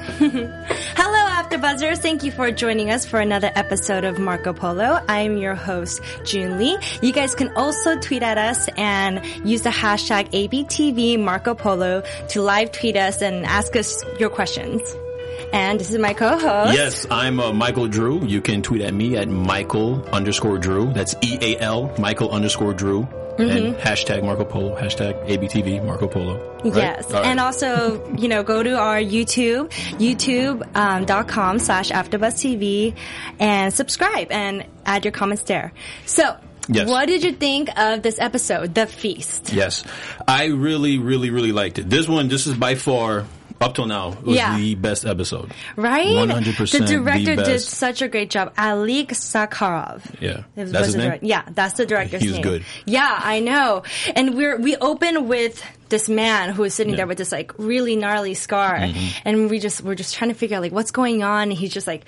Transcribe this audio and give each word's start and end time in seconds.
Hello, 0.18 1.28
AfterBuzzers! 1.28 1.98
Thank 1.98 2.22
you 2.22 2.32
for 2.32 2.50
joining 2.50 2.90
us 2.90 3.04
for 3.04 3.20
another 3.20 3.50
episode 3.54 4.04
of 4.04 4.18
Marco 4.18 4.54
Polo. 4.54 4.98
I'm 5.06 5.36
your 5.36 5.54
host, 5.54 6.00
June 6.24 6.56
Lee. 6.58 6.78
You 7.02 7.12
guys 7.12 7.34
can 7.34 7.54
also 7.54 7.98
tweet 7.98 8.22
at 8.22 8.38
us 8.38 8.68
and 8.78 9.22
use 9.46 9.60
the 9.60 9.68
hashtag 9.68 10.30
ABTV 10.30 11.20
Marco 11.22 11.54
Polo 11.54 12.02
to 12.30 12.40
live 12.40 12.72
tweet 12.72 12.96
us 12.96 13.20
and 13.20 13.44
ask 13.44 13.76
us 13.76 14.02
your 14.18 14.30
questions. 14.30 14.80
And 15.52 15.78
this 15.78 15.92
is 15.92 15.98
my 15.98 16.14
co-host. 16.14 16.72
Yes, 16.74 17.06
I'm 17.10 17.38
uh, 17.38 17.52
Michael 17.52 17.88
Drew. 17.88 18.24
You 18.24 18.40
can 18.40 18.62
tweet 18.62 18.80
at 18.80 18.94
me 18.94 19.18
at 19.18 19.28
Michael 19.28 20.02
underscore 20.14 20.56
Drew. 20.56 20.94
That's 20.94 21.14
E-A-L, 21.22 21.94
Michael 21.98 22.30
underscore 22.30 22.72
Drew. 22.72 23.06
Mm-hmm. 23.48 23.66
And 23.66 23.76
hashtag 23.76 24.22
Marco 24.24 24.44
Polo, 24.44 24.76
hashtag 24.76 25.26
ABTV 25.28 25.84
Marco 25.84 26.06
Polo. 26.08 26.38
right? 26.64 26.74
Yes. 26.76 27.10
Right. 27.10 27.24
And 27.26 27.40
also, 27.40 28.06
you 28.16 28.28
know, 28.28 28.42
go 28.42 28.62
to 28.62 28.76
our 28.78 28.98
YouTube, 28.98 29.70
youtube.com 29.98 31.50
um, 31.50 31.58
slash 31.58 31.90
AfterBuzzTV 31.90 32.94
and 33.38 33.72
subscribe 33.72 34.30
and 34.30 34.66
add 34.86 35.04
your 35.04 35.12
comments 35.12 35.42
there. 35.44 35.72
So, 36.06 36.36
Yes. 36.68 36.88
what 36.88 37.06
did 37.06 37.24
you 37.24 37.32
think 37.32 37.68
of 37.76 38.02
this 38.02 38.20
episode, 38.20 38.74
The 38.76 38.86
Feast? 38.86 39.52
Yes. 39.52 39.82
I 40.28 40.46
really, 40.46 40.98
really, 40.98 41.30
really 41.30 41.50
liked 41.52 41.78
it. 41.80 41.90
This 41.90 42.06
one, 42.06 42.28
this 42.28 42.46
is 42.46 42.54
by 42.56 42.76
far, 42.76 43.24
up 43.60 43.74
till 43.74 43.86
now, 43.86 44.12
it 44.12 44.22
was 44.24 44.36
Yeah. 44.36 44.56
the 44.56 44.74
best 44.74 45.04
episode. 45.04 45.52
Right? 45.76 46.06
100% 46.08 46.70
The 46.86 46.86
director 46.86 47.36
the 47.36 47.42
did 47.44 47.60
such 47.60 48.00
a 48.02 48.08
great 48.08 48.30
job. 48.30 48.54
Alik 48.56 49.08
Sakharov. 49.08 50.02
Yeah. 50.20 50.42
That's 50.56 50.86
his 50.86 50.96
name? 50.96 51.18
yeah, 51.22 51.42
that's 51.50 51.74
the 51.74 51.86
director's 51.86 52.22
He's 52.22 52.32
name. 52.34 52.42
good. 52.42 52.64
Yeah, 52.86 53.20
I 53.22 53.40
know. 53.40 53.82
And 54.14 54.34
we're 54.34 54.58
we 54.58 54.76
open 54.76 55.28
with 55.28 55.62
this 55.90 56.08
man 56.08 56.50
who 56.54 56.64
is 56.64 56.72
sitting 56.74 56.94
there 56.96 57.06
with 57.06 57.18
this 57.18 57.32
like 57.32 57.52
really 57.58 57.96
gnarly 57.96 58.34
scar, 58.34 58.76
Mm-hmm. 58.78 59.06
and 59.28 59.50
we 59.50 59.58
just 59.58 59.82
we're 59.82 59.94
just 59.96 60.14
trying 60.14 60.30
to 60.30 60.34
figure 60.36 60.56
out 60.56 60.62
like 60.62 60.72
what's 60.72 60.90
going 60.92 61.22
on. 61.22 61.50
He's 61.50 61.72
just 61.72 61.86
like 61.86 62.04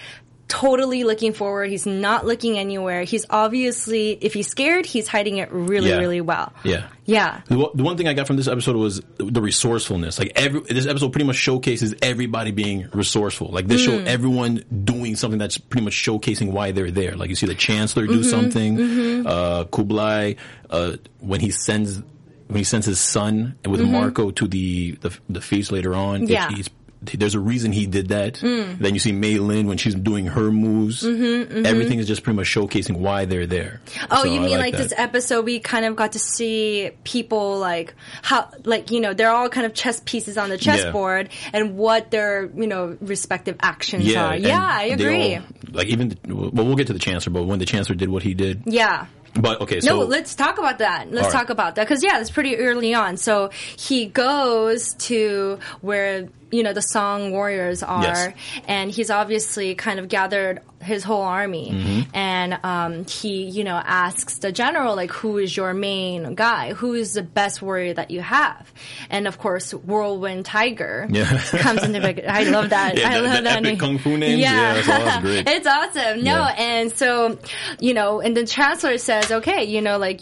totally 0.53 1.03
looking 1.05 1.33
forward. 1.33 1.71
He's 1.71 1.87
not 1.87 2.27
looking 2.27 2.59
anywhere. 2.59 3.05
He's 3.05 3.25
obviously 3.31 4.13
if 4.21 4.35
he's 4.35 4.49
scared, 4.49 4.85
he's 4.85 5.09
hiding 5.09 5.39
it 5.39 5.51
really 5.51 5.89
Yeah. 5.89 5.97
really 5.99 6.21
well. 6.21 6.53
Yeah. 6.63 6.89
Yeah. 7.07 7.41
The, 7.49 7.57
one- 7.59 7.71
the 7.75 7.83
one 7.83 7.97
thing 7.97 8.07
I 8.07 8.13
got 8.13 8.27
from 8.27 8.37
this 8.37 8.49
episode 8.49 8.77
was 8.77 9.01
the 9.17 9.41
resourcefulness. 9.41 10.19
Like 10.19 10.33
every 10.37 10.61
this 10.61 10.87
episode 10.87 11.11
pretty 11.13 11.25
much 11.27 11.37
showcases 11.37 11.95
everybody 12.03 12.51
being 12.53 12.89
resourceful. 12.93 13.49
Like 13.49 13.67
this 13.67 13.81
Mm. 13.81 13.85
show 13.87 13.99
everyone 14.11 14.65
doing 14.85 15.17
something 15.17 15.39
that's 15.39 15.57
pretty 15.59 15.85
much 15.85 15.95
showcasing 15.95 16.53
why 16.53 16.73
they're 16.73 16.91
there. 16.91 17.17
Like 17.17 17.31
you 17.31 17.37
see 17.37 17.47
the 17.47 17.55
chancellor 17.55 18.05
Mm-hmm. 18.05 18.13
do 18.13 18.23
something, 18.23 19.27
uh, 19.27 19.65
Kublai 19.65 20.35
uh, 20.71 20.97
when 21.21 21.41
he 21.41 21.51
sends 21.51 22.03
when 22.49 22.59
he 22.59 22.65
sends 22.65 22.85
his 22.85 23.01
son 23.01 23.57
with 23.67 23.81
Marco 23.81 24.31
to 24.33 24.47
the, 24.47 24.93
the 25.01 25.11
the 25.31 25.41
feast 25.41 25.73
later 25.73 25.95
on. 25.95 26.23
Mm-hmm. 26.23 26.33
Yeah. 26.33 26.51
he's 26.51 26.69
there's 27.05 27.35
a 27.35 27.41
reason 27.41 27.73
he 27.73 27.87
did 27.87 28.09
that. 28.09 28.35
Then 28.35 28.95
you 28.95 28.99
see 29.01 29.13
Mei 29.13 29.39
Lin 29.39 29.67
when 29.67 29.79
she's 29.79 29.95
doing 29.95 30.27
her 30.27 30.51
moves. 30.51 31.05
Everything 31.05 31.99
is 31.99 32.07
just 32.07 32.23
pretty 32.23 32.37
much 32.37 32.47
showcasing 32.47 32.97
why 32.99 33.25
they're 33.25 33.47
there. 33.47 33.81
Mm-hmm, 33.87 34.07
Oh, 34.13 34.23
So 34.23 34.29
you 34.33 34.41
I 34.41 34.45
mean 34.45 34.59
like 34.59 34.73
that. 34.73 34.83
this 34.83 34.95
episode? 34.97 35.45
We 35.45 35.59
kind 35.61 35.85
of 35.85 35.97
got 35.97 36.13
to 36.13 36.19
see 36.19 36.91
people 37.05 37.59
like 37.59 37.95
how, 38.23 38.49
like 38.65 38.91
you 38.91 39.01
know, 39.01 39.15
they're 39.15 39.31
all 39.31 39.49
kind 39.49 39.67
of 39.67 39.75
chess 39.75 40.01
pieces 40.05 40.39
on 40.39 40.49
the 40.49 40.59
chessboard, 40.59 41.29
and 41.53 41.77
what 41.77 42.11
their 42.11 42.51
you 42.55 42.67
know 42.67 42.97
respective 43.01 43.57
actions 43.63 44.05
are. 44.15 44.37
Yeah, 44.37 44.65
I 44.65 44.85
agree. 44.85 45.37
all- 45.37 45.43
like 45.73 45.89
even 45.89 46.11
the, 46.11 46.17
well, 46.35 46.51
we'll 46.67 46.77
get 46.77 46.89
to 46.89 46.93
the 46.93 46.99
chancellor, 46.99 47.33
but 47.33 47.45
when 47.45 47.59
the 47.59 47.67
chancellor 47.67 47.95
did 47.95 48.09
what 48.11 48.23
he 48.23 48.35
did, 48.35 48.63
yeah. 48.67 49.07
but 49.35 49.61
okay, 49.63 49.81
so 49.81 49.97
No, 50.01 50.05
let's 50.05 50.35
talk 50.35 50.59
about 50.59 50.79
that. 50.81 51.11
Let's 51.11 51.29
right. 51.29 51.33
talk 51.33 51.49
about 51.51 51.77
that 51.77 51.85
because 51.89 52.05
yeah, 52.05 52.21
it's 52.21 52.31
pretty 52.31 52.57
early 52.57 52.93
on. 52.93 53.17
So 53.17 53.49
he 53.79 54.05
goes 54.07 54.93
to 55.09 55.59
where 55.81 56.29
you 56.53 56.63
know 56.63 56.73
the 56.73 56.83
Song 56.83 57.33
warriors 57.33 57.83
are, 57.83 58.03
Yes. 58.03 58.35
and 58.69 58.91
he's 58.91 59.11
obviously 59.11 59.75
kind 59.75 59.99
of 59.99 60.09
gathered 60.09 60.61
his 60.83 61.03
whole 61.05 61.23
army, 61.23 61.71
Mm-hmm. 61.73 62.01
and 62.17 62.59
um, 62.65 63.05
he 63.07 63.45
you 63.45 63.65
know 63.65 63.77
asks 63.83 64.39
the 64.39 64.53
general 64.53 64.95
like, 64.97 65.11
who 65.13 65.39
is 65.39 65.57
your 65.57 65.73
main 65.75 66.35
guy? 66.35 66.73
Who 66.75 66.93
is 66.95 67.15
the 67.15 67.23
best 67.23 67.63
warrior 67.63 67.95
that 67.95 68.11
you 68.11 68.21
have? 68.21 68.71
And 69.09 69.27
of 69.27 69.39
course, 69.39 69.73
Whirlwind 69.73 70.45
Tiger 70.45 71.07
Yeah. 71.11 71.39
comes 71.67 71.83
into 71.85 72.01
big. 72.01 72.25
I 72.27 72.45
love 72.45 72.71
that. 72.71 72.97
Yeah, 72.99 73.09
I 73.11 73.15
the- 73.17 73.23
love 73.23 73.37
the 73.37 73.43
that 73.43 73.53
epic 73.59 73.63
name. 73.65 73.79
kung 73.79 73.99
fu 73.99 74.17
names? 74.19 74.41
Yeah, 74.41 75.21
great. 75.23 75.49
it's 75.55 75.67
awesome. 75.67 76.23
No, 76.23 76.37
Yeah. 76.37 76.55
and 76.59 76.93
so, 76.93 77.39
you 77.81 77.95
know, 77.95 78.21
and 78.21 78.37
the 78.37 78.45
chancellor 78.47 78.99
says, 78.99 79.31
okay, 79.31 79.65
you 79.65 79.81
know, 79.81 79.99
like, 79.99 80.21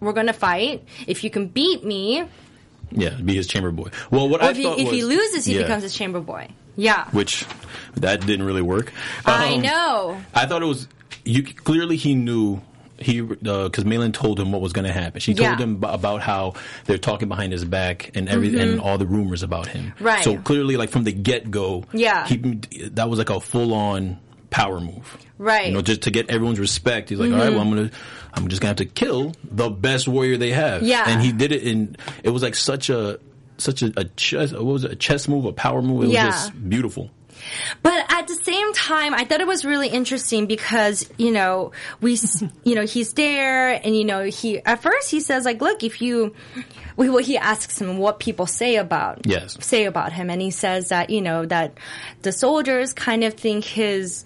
we're 0.00 0.14
gonna 0.14 0.32
fight. 0.32 0.82
If 1.06 1.24
you 1.24 1.30
can 1.30 1.46
beat 1.48 1.84
me, 1.84 2.24
yeah, 2.90 3.10
be 3.10 3.34
his 3.34 3.46
chamber 3.46 3.70
boy. 3.70 3.90
Well, 4.10 4.28
what 4.28 4.40
or 4.42 4.46
I 4.46 4.50
if 4.50 4.56
he, 4.56 4.62
thought 4.64 4.78
if 4.78 4.90
he 4.90 5.02
loses, 5.04 5.44
he 5.44 5.54
yeah, 5.56 5.62
becomes 5.62 5.82
his 5.82 5.94
chamber 5.94 6.20
boy. 6.20 6.48
Yeah. 6.76 7.10
which 7.10 7.44
that 7.96 8.24
didn't 8.24 8.46
really 8.46 8.62
work. 8.62 8.92
I 9.26 9.54
Um, 9.54 9.62
know. 9.62 10.20
I 10.34 10.46
thought 10.46 10.62
it 10.62 10.66
was 10.66 10.88
you. 11.24 11.42
Clearly, 11.42 11.96
he 11.96 12.14
knew. 12.14 12.60
He 12.98 13.22
because 13.22 13.84
Mei 13.86 13.96
Lin 13.96 14.12
told 14.12 14.38
him 14.38 14.52
what 14.52 14.60
was 14.60 14.72
going 14.74 14.86
to 14.86 14.92
happen. 14.92 15.20
She 15.20 15.32
told 15.32 15.48
Yeah. 15.48 15.56
him 15.56 15.76
b- 15.76 15.88
about 15.90 16.20
how 16.20 16.52
they're 16.84 16.98
talking 16.98 17.28
behind 17.28 17.52
his 17.52 17.64
back 17.64 18.10
and 18.14 18.28
every 18.28 18.58
and 18.60 18.78
all 18.78 18.98
the 18.98 19.06
rumors 19.06 19.42
about 19.42 19.66
him. 19.68 19.92
Mm-hmm. 19.96 20.04
Right. 20.04 20.22
So 20.24 20.36
clearly, 20.36 20.76
like 20.76 20.90
from 20.90 21.04
the 21.04 21.12
get 21.12 21.50
go, 21.50 21.84
Yeah. 21.94 22.26
he 22.26 22.36
that 22.92 23.08
was 23.08 23.18
like 23.18 23.30
a 23.30 23.40
full 23.40 23.72
on 23.72 24.18
power 24.50 24.80
move. 24.80 25.16
Right. 25.38 25.60
Mm-hmm. 25.62 25.66
You 25.68 25.72
know, 25.76 25.82
just 25.82 26.02
to 26.02 26.10
get 26.10 26.28
everyone's 26.28 26.60
respect. 26.60 27.08
He's 27.08 27.18
like, 27.18 27.30
all 27.32 27.38
right, 27.38 27.50
well, 27.50 27.60
I'm 27.62 27.70
gonna, 27.70 27.90
I'm 28.34 28.48
just 28.48 28.60
gonna 28.62 28.70
have 28.70 28.76
to 28.78 28.86
kill 28.86 29.34
the 29.44 29.70
best 29.70 30.06
warrior 30.08 30.36
they 30.36 30.50
have. 30.52 30.82
Yeah. 30.82 31.04
And 31.06 31.20
he 31.22 31.32
did 31.32 31.52
it 31.52 31.62
in. 31.62 31.96
It 32.22 32.30
was 32.30 32.42
like 32.42 32.54
such 32.54 32.90
a, 32.90 33.18
such 33.58 33.82
a, 33.82 33.92
a 33.96 34.04
chess. 34.04 34.52
What 34.52 34.64
was 34.64 34.84
it? 34.84 34.92
A 34.92 34.96
chess 34.96 35.28
move, 35.28 35.44
a 35.44 35.52
power 35.52 35.82
move. 35.82 36.04
It 36.04 36.06
was 36.06 36.14
Yeah. 36.14 36.26
just 36.30 36.68
beautiful. 36.68 37.10
But 37.82 38.04
at 38.12 38.28
the 38.28 38.34
same 38.34 38.74
time, 38.74 39.14
I 39.14 39.24
thought 39.24 39.40
it 39.40 39.46
was 39.46 39.64
really 39.64 39.88
interesting 39.88 40.44
because, 40.46 41.08
you 41.16 41.30
know, 41.32 41.72
we, 42.02 42.18
you 42.64 42.74
know, 42.74 42.84
he's 42.84 43.14
there 43.14 43.70
and, 43.82 43.96
you 43.96 44.04
know, 44.04 44.24
he, 44.24 44.58
at 44.60 44.82
first 44.82 45.10
he 45.10 45.20
says 45.20 45.46
like, 45.46 45.60
look, 45.62 45.82
if 45.82 46.02
you, 46.02 46.34
well, 46.96 47.16
he 47.18 47.38
asks 47.38 47.80
him 47.80 47.96
what 47.96 48.20
people 48.20 48.46
say 48.46 48.76
about, 48.76 49.26
Yes. 49.26 49.56
say 49.64 49.86
about 49.86 50.12
him. 50.12 50.28
And 50.28 50.42
he 50.42 50.50
says 50.50 50.90
that, 50.90 51.08
you 51.08 51.22
know, 51.22 51.46
that 51.46 51.78
the 52.20 52.32
soldiers 52.32 52.92
kind 52.92 53.24
of 53.24 53.34
think 53.34 53.64
his 53.64 54.22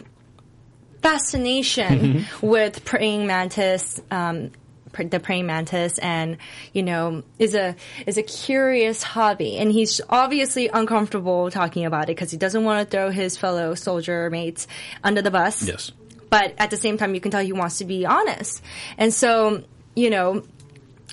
fascination 1.05 2.25
with 2.43 2.85
praying 2.85 3.27
mantis, 3.27 4.01
um, 4.11 4.51
pr- 4.93 5.05
the 5.05 5.21
praying 5.21 5.45
mantis 5.47 5.99
and 5.99 6.39
you 6.73 6.83
know 6.83 7.23
is 7.39 7.55
a 7.55 7.77
is 8.07 8.17
a 8.17 8.23
curious 8.23 9.03
hobby. 9.03 9.59
And 9.59 9.71
he's 9.71 10.01
obviously 10.09 10.69
uncomfortable 10.69 11.51
talking 11.51 11.85
about 11.85 12.05
it 12.05 12.17
because 12.17 12.31
he 12.31 12.39
doesn't 12.39 12.65
want 12.65 12.81
to 12.81 12.91
throw 12.91 13.11
his 13.11 13.37
fellow 13.37 13.75
soldier 13.75 14.31
mates 14.31 14.67
under 15.03 15.21
the 15.21 15.31
bus. 15.31 15.69
Yes. 15.69 15.93
but 16.31 16.55
at 16.59 16.71
the 16.71 16.77
same 16.77 16.97
time 16.99 17.15
you 17.15 17.21
can 17.21 17.31
tell 17.31 17.45
he 17.45 17.53
wants 17.53 17.79
to 17.79 17.85
be 17.85 18.07
honest. 18.07 18.63
And 18.99 19.13
so 19.13 19.63
you 19.95 20.11
know 20.11 20.43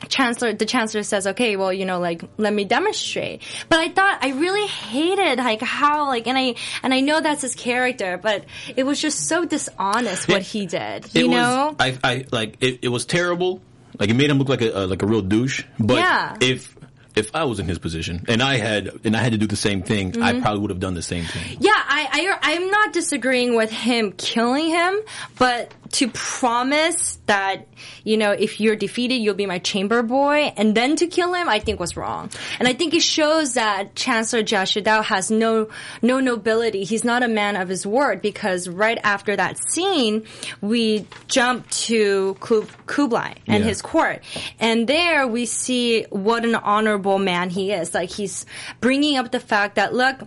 chancellor 0.09 0.53
the 0.53 0.65
chancellor 0.65 1.03
says 1.03 1.27
okay 1.27 1.55
well 1.55 1.71
you 1.71 1.85
know 1.85 1.99
like 1.99 2.23
let 2.37 2.53
me 2.53 2.63
demonstrate 2.65 3.41
but 3.69 3.79
i 3.79 3.89
thought 3.89 4.19
i 4.23 4.29
really 4.31 4.67
hated 4.67 5.37
like 5.37 5.61
how 5.61 6.07
like 6.07 6.27
and 6.27 6.37
i 6.37 6.55
and 6.83 6.93
i 6.93 6.99
know 7.01 7.21
that's 7.21 7.41
his 7.41 7.55
character 7.55 8.17
but 8.17 8.45
it 8.75 8.83
was 8.83 8.99
just 8.99 9.27
so 9.27 9.45
dishonest 9.45 10.27
what 10.27 10.41
It- 10.41 10.47
he 10.47 10.65
did 10.65 11.13
you 11.13 11.27
was, 11.27 11.35
know 11.35 11.75
I, 11.79 11.97
I 12.03 12.25
like 12.31 12.57
it, 12.61 12.79
it 12.81 12.87
was 12.89 13.05
terrible. 13.05 13.61
Like 13.99 14.09
it 14.09 14.13
made 14.15 14.29
him 14.29 14.37
look 14.39 14.49
like 14.49 14.61
a, 14.61 14.75
uh, 14.83 14.87
like 14.87 15.01
a 15.03 15.05
real 15.05 15.21
douche. 15.21 15.63
But 15.77 15.97
Yeah. 15.97 16.37
if 16.41 16.75
if 17.15 17.35
I 17.35 17.43
was 17.43 17.59
in 17.59 17.67
his 17.67 17.79
position 17.79 18.25
and 18.27 18.41
I 18.41 18.57
had 18.57 18.91
and 19.05 19.15
I 19.15 19.19
had 19.21 19.31
to 19.33 19.37
do 19.37 19.47
the 19.47 19.55
same 19.55 19.83
thing, 19.83 20.21
I 20.21 20.31
Mm-hmm. 20.33 20.41
probably 20.41 20.59
would 20.61 20.69
have 20.71 20.79
done 20.79 20.93
the 20.93 21.01
same 21.01 21.25
thing. 21.25 21.57
Yeah, 21.59 21.71
I, 21.75 22.37
I 22.41 22.53
I'm 22.53 22.69
not 22.71 22.93
disagreeing 22.93 23.55
with 23.55 23.69
him 23.71 24.11
killing 24.13 24.67
him, 24.69 24.99
but 25.37 25.73
to 25.93 26.07
promise 26.09 27.19
that 27.25 27.67
you 28.05 28.15
know 28.15 28.31
if 28.31 28.61
you're 28.61 28.77
defeated 28.77 29.15
you'll 29.15 29.33
be 29.35 29.45
my 29.45 29.59
chamber 29.59 30.01
boy 30.01 30.53
and 30.55 30.73
then 30.73 30.95
to 30.95 31.05
kill 31.05 31.33
him 31.33 31.49
i 31.49 31.59
think 31.59 31.81
was 31.81 31.97
wrong 31.97 32.29
and 32.59 32.67
i 32.67 32.71
think 32.73 32.93
it 32.93 33.01
shows 33.01 33.55
that 33.55 33.93
chancellor 33.93 34.41
Jia 34.41 34.63
Shidao 34.63 35.03
has 35.03 35.29
no 35.29 35.67
no 36.01 36.21
nobility 36.21 36.85
he's 36.85 37.03
not 37.03 37.23
a 37.23 37.27
man 37.27 37.57
of 37.57 37.67
his 37.67 37.85
word 37.85 38.21
because 38.21 38.69
right 38.69 38.97
after 39.03 39.35
that 39.35 39.57
scene 39.69 40.23
we 40.61 41.05
jump 41.27 41.69
to 41.71 42.35
kublai 42.39 43.33
and 43.47 43.63
Yeah. 43.63 43.69
his 43.69 43.81
court 43.81 44.23
and 44.61 44.87
there 44.87 45.27
we 45.27 45.45
see 45.45 46.03
what 46.09 46.45
an 46.45 46.55
honorable 47.01 47.19
man 47.19 47.49
he 47.49 47.71
is 47.71 47.93
like 47.93 48.09
he's 48.09 48.45
bringing 48.79 49.17
up 49.17 49.31
the 49.31 49.39
fact 49.39 49.75
that 49.75 49.93
look 49.93 50.21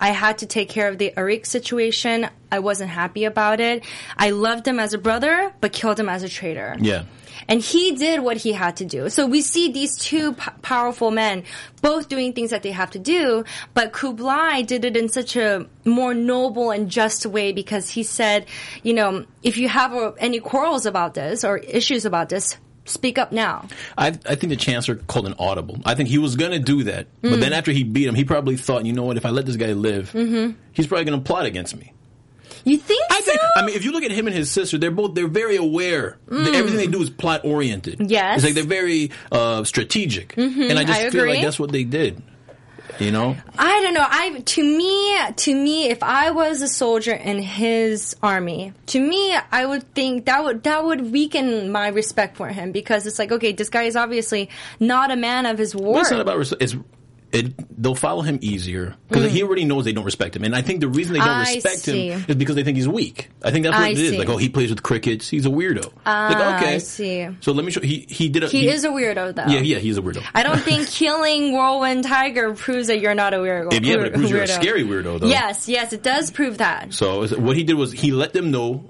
I 0.00 0.10
had 0.10 0.38
to 0.38 0.46
take 0.46 0.68
care 0.68 0.86
of 0.86 0.96
the 0.96 1.12
Ariq 1.16 1.44
situation. 1.44 2.28
I 2.52 2.60
wasn't 2.60 2.90
happy 2.90 3.24
about 3.24 3.58
it. 3.58 3.84
I 4.16 4.30
loved 4.30 4.64
him 4.64 4.78
as 4.78 4.94
a 4.94 4.98
brother, 4.98 5.52
but 5.60 5.72
killed 5.72 5.98
him 5.98 6.08
as 6.08 6.22
a 6.22 6.28
traitor. 6.28 6.76
Yeah. 6.78 7.06
And 7.48 7.60
he 7.60 7.96
did 7.96 8.20
what 8.20 8.36
he 8.36 8.52
had 8.52 8.76
to 8.76 8.84
do. 8.84 9.10
So 9.10 9.26
we 9.26 9.42
see 9.42 9.72
these 9.72 9.98
two 9.98 10.34
p- 10.34 10.50
powerful 10.62 11.10
men 11.10 11.42
both 11.82 12.08
doing 12.08 12.32
things 12.32 12.50
that 12.50 12.62
they 12.62 12.70
have 12.70 12.92
to 12.92 13.00
do, 13.00 13.42
but 13.74 13.92
Kublai 13.92 14.62
did 14.62 14.84
it 14.84 14.96
in 14.96 15.08
such 15.08 15.34
a 15.34 15.66
more 15.84 16.14
noble 16.14 16.70
and 16.70 16.88
just 16.88 17.26
way 17.26 17.50
because 17.50 17.90
he 17.90 18.04
said, 18.04 18.46
you 18.84 18.94
know, 18.94 19.24
if 19.42 19.56
you 19.56 19.68
have 19.68 19.92
uh, 19.94 20.12
any 20.18 20.38
quarrels 20.38 20.86
about 20.86 21.14
this 21.14 21.42
or 21.42 21.58
issues 21.58 22.04
about 22.04 22.28
this, 22.28 22.56
speak 22.88 23.18
up 23.18 23.32
now. 23.32 23.66
I, 23.96 24.08
I 24.08 24.34
think 24.34 24.50
the 24.50 24.56
chancellor 24.56 24.96
called 24.96 25.26
an 25.26 25.34
audible. 25.38 25.78
I 25.84 25.94
think 25.94 26.08
he 26.08 26.18
was 26.18 26.36
going 26.36 26.52
to 26.52 26.58
do 26.58 26.84
that, 26.84 27.06
but 27.22 27.32
Mm. 27.32 27.40
then 27.40 27.52
after 27.52 27.70
he 27.72 27.84
beat 27.84 28.06
him, 28.08 28.14
he 28.14 28.24
probably 28.24 28.56
thought, 28.56 28.84
you 28.86 28.92
know 28.92 29.04
what? 29.04 29.16
If 29.16 29.26
I 29.26 29.30
let 29.30 29.46
this 29.46 29.56
guy 29.56 29.72
live, 29.72 30.10
Mm-hmm. 30.12 30.52
he's 30.72 30.86
probably 30.86 31.04
going 31.04 31.18
to 31.20 31.24
plot 31.24 31.46
against 31.46 31.76
me. 31.76 31.92
You 32.64 32.76
think 32.76 33.00
I 33.10 33.20
so? 33.20 33.24
think. 33.26 33.40
I 33.56 33.64
mean, 33.64 33.76
if 33.76 33.84
you 33.84 33.92
look 33.92 34.02
at 34.02 34.10
him 34.10 34.26
and 34.26 34.34
his 34.36 34.50
sister, 34.50 34.78
they're 34.78 34.90
both 34.90 35.14
they're 35.14 35.28
very 35.28 35.56
aware. 35.56 36.18
that 36.26 36.54
Everything 36.54 36.76
they 36.78 36.86
do 36.88 37.00
is 37.00 37.08
plot 37.08 37.42
oriented. 37.44 37.98
Mm. 38.00 38.10
Yes. 38.10 38.36
it's 38.38 38.44
like 38.44 38.54
they're 38.54 38.64
very 38.64 39.10
uh, 39.30 39.64
strategic, 39.64 40.36
and 40.36 40.78
I 40.78 40.84
just 40.84 40.98
I 41.00 41.10
feel 41.10 41.20
agree. 41.20 41.34
like 41.34 41.42
that's 41.42 41.58
what 41.60 41.70
they 41.72 41.84
did. 41.84 42.20
You 42.98 43.12
know, 43.12 43.36
I 43.58 43.80
don't 43.82 43.94
know. 43.94 44.04
I 44.06 44.40
to 44.40 44.62
me, 44.62 45.32
to 45.34 45.54
me, 45.54 45.88
if 45.88 46.02
I 46.02 46.30
was 46.30 46.62
a 46.62 46.68
soldier 46.68 47.12
in 47.14 47.38
his 47.38 48.16
army, 48.22 48.72
to 48.86 49.00
me, 49.00 49.36
I 49.52 49.64
would 49.66 49.94
think 49.94 50.26
that 50.26 50.42
would 50.44 50.64
that 50.64 50.84
would 50.84 51.12
weaken 51.12 51.70
my 51.70 51.88
respect 51.88 52.36
for 52.36 52.48
him 52.48 52.72
because 52.72 53.06
it's 53.06 53.18
like, 53.18 53.30
okay, 53.30 53.52
this 53.52 53.68
guy 53.68 53.84
is 53.84 53.94
obviously 53.96 54.50
not 54.80 55.10
a 55.10 55.16
man 55.16 55.46
of 55.46 55.58
his 55.58 55.74
word. 55.76 56.00
it's 56.00 56.10
not 56.10 56.20
about 56.20 56.38
res- 56.38 56.52
it's. 56.60 56.76
It, 57.30 57.80
they'll 57.82 57.94
follow 57.94 58.22
him 58.22 58.38
easier 58.40 58.94
because 59.06 59.30
he 59.30 59.42
already 59.42 59.64
knows 59.66 59.84
they 59.84 59.92
don't 59.92 60.06
respect 60.06 60.34
him, 60.34 60.44
and 60.44 60.56
I 60.56 60.62
think 60.62 60.80
the 60.80 60.88
reason 60.88 61.12
they 61.12 61.18
don't 61.18 61.28
Mm. 61.28 61.46
I 61.46 61.54
respect 61.56 61.78
see. 61.80 62.08
him 62.08 62.24
is 62.26 62.36
because 62.36 62.54
they 62.56 62.64
think 62.64 62.78
he's 62.78 62.88
weak. 62.88 63.28
I 63.44 63.50
think 63.50 63.64
that's 63.64 63.76
what 63.76 63.84
I 63.84 63.90
it 63.90 63.98
is. 63.98 64.10
see. 64.12 64.18
Like, 64.18 64.30
oh, 64.30 64.38
he 64.38 64.48
plays 64.48 64.70
with 64.70 64.82
crickets. 64.82 65.28
He's 65.28 65.44
a 65.44 65.50
weirdo. 65.50 65.92
Ah, 66.06 66.28
like, 66.32 66.62
okay, 66.62 66.74
I 66.76 66.78
see. 66.78 67.28
So 67.40 67.52
let 67.52 67.66
me 67.66 67.70
show. 67.70 67.82
He 67.82 68.06
he 68.08 68.30
did. 68.30 68.44
A, 68.44 68.48
he, 68.48 68.66
is 68.68 68.84
a 68.84 68.88
weirdo, 68.88 69.34
though. 69.34 69.44
Yeah, 69.46 69.60
yeah, 69.60 69.76
he's 69.76 69.98
a 69.98 70.02
weirdo. 70.02 70.24
I 70.34 70.42
don't 70.42 70.60
think 70.60 70.88
killing 70.88 71.52
Whirlwind 71.52 72.04
Tiger 72.04 72.54
proves 72.54 72.86
that 72.86 73.00
you're 73.00 73.14
not 73.14 73.34
a 73.34 73.38
weirdo. 73.38 73.72
Yeah, 73.84 73.96
but 73.98 74.06
it 74.06 74.14
proves 74.14 74.30
you're 74.30 74.42
a 74.42 74.46
scary 74.48 74.84
weirdo, 74.84 75.20
though. 75.20 75.26
Yes, 75.26 75.68
yes, 75.68 75.92
it 75.92 76.02
does 76.02 76.30
prove 76.30 76.58
that. 76.58 76.94
So 76.94 77.26
what 77.38 77.56
he 77.58 77.64
did 77.64 77.74
was 77.74 77.92
he 77.92 78.10
let 78.10 78.32
them 78.32 78.50
know 78.50 78.84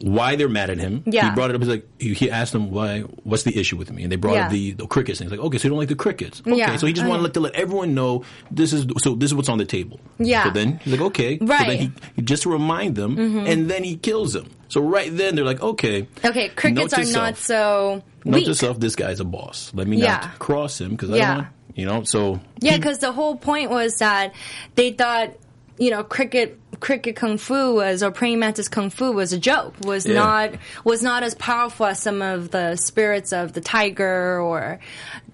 why 0.00 0.36
they're 0.36 0.48
mad 0.48 0.70
at 0.70 0.78
him. 0.78 1.02
Yeah. 1.06 1.28
He 1.28 1.34
brought 1.34 1.50
it 1.50 1.56
up. 1.56 1.62
He's 1.62 1.68
like, 1.70 1.86
he, 2.00 2.30
asked 2.30 2.52
them 2.52 2.70
why, 2.70 3.00
what's 3.00 3.42
the 3.42 3.58
issue 3.58 3.76
with 3.76 3.90
me? 3.90 4.04
And 4.04 4.12
they 4.12 4.16
brought 4.16 4.34
Yeah. 4.34 4.46
up 4.46 4.52
the, 4.52 4.72
the 4.72 4.86
crickets. 4.86 5.20
And 5.20 5.28
he's 5.30 5.38
like, 5.38 5.44
okay, 5.46 5.58
so 5.58 5.64
you 5.64 5.70
don't 5.70 5.78
like 5.78 5.88
the 5.88 5.96
crickets. 5.96 6.40
Okay. 6.40 6.56
Yeah. 6.56 6.76
So 6.76 6.86
he 6.86 6.92
just 6.92 7.06
wanted 7.06 7.22
yeah. 7.24 7.28
to 7.32 7.40
let, 7.40 7.54
everyone 7.54 7.94
know 7.94 8.24
this 8.50 8.72
is, 8.72 8.86
so 8.98 9.14
this 9.14 9.30
is 9.30 9.34
what's 9.34 9.48
on 9.48 9.58
the 9.58 9.64
table. 9.64 9.98
Yeah. 10.18 10.44
So 10.44 10.50
then 10.50 10.78
he's 10.78 10.92
like, 10.92 11.00
okay. 11.08 11.38
Right. 11.40 11.60
Mm-hmm. 11.60 11.68
then 11.68 11.78
he, 11.78 11.92
he 12.16 12.22
just 12.22 12.44
to 12.44 12.50
remind 12.50 12.94
them 12.96 13.18
and 13.18 13.68
then 13.70 13.82
he 13.82 13.96
kills 13.96 14.32
them. 14.32 14.50
So 14.68 14.80
right 14.82 15.14
then 15.14 15.34
they're 15.34 15.44
like, 15.44 15.62
okay. 15.62 16.06
Okay, 16.24 16.48
crickets 16.50 16.92
are 16.94 17.04
not 17.12 17.36
so 17.36 18.02
Note 18.24 18.34
weak. 18.34 18.44
to 18.44 18.54
self, 18.54 18.78
this 18.78 18.94
guy's 18.94 19.20
a 19.20 19.24
boss. 19.24 19.72
Let 19.74 19.88
me 19.88 19.96
Yeah. 19.96 20.18
not 20.18 20.38
cross 20.38 20.80
him 20.80 20.90
because 20.90 21.10
I 21.10 21.18
don't 21.18 21.36
want, 21.36 21.48
you 21.74 21.86
know, 21.86 22.02
so. 22.04 22.40
Yeah, 22.60 22.76
because 22.76 22.98
the 22.98 23.12
whole 23.12 23.36
point 23.36 23.70
was 23.70 23.96
that 23.98 24.34
they 24.74 24.92
thought, 24.92 25.34
you 25.78 25.90
know, 25.90 26.04
cricket 26.04 26.58
cricket 26.80 27.16
kung 27.16 27.38
fu 27.38 27.74
was 27.74 28.02
or 28.02 28.10
praying 28.10 28.38
mantis 28.38 28.68
kung 28.68 28.90
fu 28.90 29.12
was 29.12 29.32
a 29.32 29.38
joke. 29.38 29.74
Was 29.84 30.06
Yeah. 30.06 30.14
not 30.14 30.50
was 30.84 31.02
not 31.02 31.22
as 31.22 31.34
powerful 31.34 31.86
as 31.86 31.98
some 31.98 32.22
of 32.22 32.50
the 32.50 32.76
spirits 32.76 33.32
of 33.32 33.52
the 33.52 33.60
tiger 33.60 34.40
or 34.40 34.78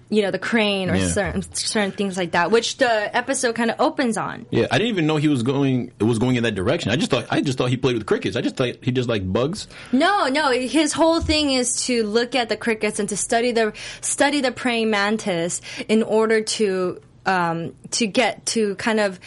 you 0.09 0.21
know 0.21 0.29
the 0.29 0.37
crane 0.39 0.89
or 0.91 0.95
Yeah. 0.95 1.07
certain 1.09 1.41
certain 1.53 1.91
things 1.91 2.15
like 2.15 2.31
that, 2.31 2.51
which 2.51 2.77
the 2.77 3.15
episode 3.15 3.55
kind 3.55 3.71
of 3.71 3.79
opens 3.79 4.17
on. 4.17 4.45
Yeah, 4.51 4.67
I 4.71 4.77
didn't 4.77 4.89
even 4.89 5.07
know 5.07 5.17
he 5.17 5.27
was 5.27 5.41
going. 5.41 5.91
It 5.99 6.03
was 6.03 6.19
going 6.19 6.35
in 6.35 6.43
that 6.43 6.53
direction. 6.53 6.91
I 6.91 6.95
just 6.95 7.09
thought. 7.09 7.25
I 7.31 7.41
just 7.41 7.57
thought 7.57 7.69
he 7.69 7.77
played 7.77 7.95
with 7.95 8.05
crickets. 8.05 8.35
I 8.35 8.41
just 8.41 8.55
thought 8.55 8.75
he 8.81 8.91
just 8.91 9.09
liked 9.09 9.31
bugs. 9.31 9.67
No, 9.91 10.27
no. 10.27 10.51
His 10.51 10.93
whole 10.93 11.21
thing 11.21 11.51
is 11.51 11.85
to 11.87 12.03
look 12.05 12.35
at 12.35 12.49
the 12.49 12.55
crickets 12.57 12.99
and 12.99 13.09
to 13.09 13.17
study 13.17 13.51
the 13.51 13.73
study 14.01 14.41
the 14.41 14.51
praying 14.51 14.91
mantis 14.91 15.59
in 15.89 16.03
order 16.03 16.41
to 16.41 17.01
um, 17.25 17.73
to 17.91 18.05
get 18.05 18.45
to 18.47 18.75
kind 18.75 18.99
of 18.99 19.19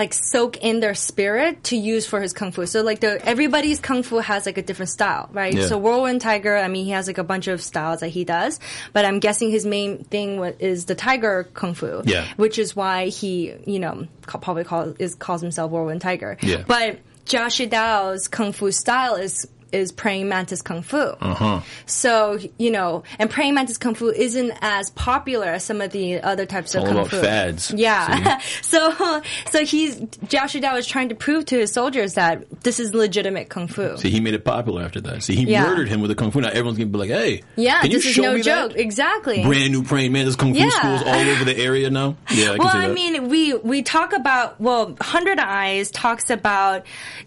like 0.00 0.14
soak 0.14 0.56
in 0.64 0.80
their 0.80 0.94
spirit 0.94 1.62
to 1.64 1.76
use 1.76 2.06
for 2.06 2.20
his 2.22 2.32
kung 2.32 2.52
fu. 2.52 2.64
So 2.66 2.80
like 2.82 3.00
the 3.00 3.20
everybody's 3.24 3.80
kung 3.80 4.02
fu 4.02 4.16
has 4.18 4.46
like 4.46 4.56
a 4.56 4.62
different 4.62 4.88
style, 4.88 5.28
right? 5.32 5.52
Yeah. 5.52 5.66
So 5.66 5.76
Whirlwind 5.76 6.22
Tiger, 6.22 6.56
I 6.56 6.68
mean, 6.68 6.86
he 6.86 6.92
has 6.92 7.06
like 7.06 7.18
a 7.18 7.24
bunch 7.24 7.46
of 7.48 7.60
styles 7.62 8.00
that 8.00 8.08
he 8.08 8.24
does, 8.24 8.58
but 8.94 9.04
I'm 9.04 9.20
guessing 9.20 9.50
his 9.50 9.66
main 9.66 10.04
thing 10.04 10.42
is 10.58 10.86
the 10.86 10.94
tiger 10.94 11.44
kung 11.52 11.74
fu, 11.74 12.00
Yeah. 12.06 12.26
which 12.36 12.58
is 12.58 12.74
why 12.74 13.08
he, 13.08 13.52
you 13.66 13.78
know, 13.78 14.06
probably 14.22 14.64
call, 14.64 14.94
is 14.98 15.14
calls 15.14 15.42
himself 15.42 15.70
Whirlwind 15.70 16.00
Tiger. 16.00 16.38
Yeah. 16.40 16.64
But 16.66 16.98
Josh 17.26 17.58
Dao's 17.58 18.26
kung 18.26 18.52
fu 18.52 18.72
style 18.72 19.16
is 19.16 19.46
is 19.72 19.92
praying 19.92 20.28
mantis 20.28 20.62
kung 20.62 20.82
fu. 20.82 20.96
Uh-huh. 20.98 21.60
So 21.86 22.38
you 22.58 22.70
know, 22.70 23.02
and 23.18 23.30
praying 23.30 23.54
mantis 23.54 23.78
kung 23.78 23.94
fu 23.94 24.08
isn't 24.08 24.52
as 24.60 24.90
popular 24.90 25.46
as 25.48 25.64
some 25.64 25.80
of 25.80 25.90
the 25.92 26.20
other 26.20 26.46
types 26.46 26.74
of 26.74 26.82
all 26.82 26.86
kung 26.88 26.96
about 26.98 27.10
fu. 27.10 27.20
fads, 27.20 27.70
Yeah. 27.76 28.40
so 28.62 29.22
so 29.50 29.64
he's 29.64 29.96
Josh 30.28 30.54
Dao 30.54 30.78
is 30.78 30.86
trying 30.86 31.08
to 31.10 31.14
prove 31.14 31.46
to 31.46 31.58
his 31.58 31.72
soldiers 31.72 32.14
that 32.14 32.44
this 32.62 32.80
is 32.80 32.94
legitimate 32.94 33.48
kung 33.48 33.68
fu. 33.68 33.96
See, 33.98 34.10
he 34.10 34.20
made 34.20 34.34
it 34.34 34.44
popular 34.44 34.82
after 34.82 35.00
that. 35.02 35.22
See, 35.22 35.34
he 35.36 35.44
Yeah. 35.44 35.64
murdered 35.64 35.88
him 35.88 36.00
with 36.00 36.08
the 36.10 36.14
kung 36.14 36.30
fu. 36.30 36.40
Now 36.40 36.48
everyone's 36.48 36.78
gonna 36.78 36.90
be 36.90 36.98
like, 36.98 37.10
"Hey, 37.10 37.42
yeah, 37.56 37.80
can 37.82 37.90
you 37.90 37.98
this 37.98 38.06
is 38.06 38.12
show 38.14 38.22
no 38.22 38.34
me 38.34 38.42
joke. 38.42 38.72
that?" 38.72 38.80
Exactly. 38.80 39.42
Brand 39.42 39.72
new 39.72 39.82
praying 39.82 40.12
mantis 40.12 40.36
kung 40.36 40.52
fu 40.54 40.60
Yeah. 40.60 40.70
schools 40.70 41.02
all 41.06 41.14
over 41.28 41.44
the 41.44 41.56
area 41.56 41.90
now. 41.90 42.16
Yeah, 42.30 42.52
I 42.52 42.56
well, 42.56 42.70
I 42.72 42.88
mean, 42.88 43.28
we 43.28 43.54
we 43.54 43.82
talk 43.82 44.12
about 44.12 44.60
well, 44.60 44.96
Hundred 45.00 45.38
Eyes 45.38 45.90
talks 45.90 46.30
about 46.30 46.86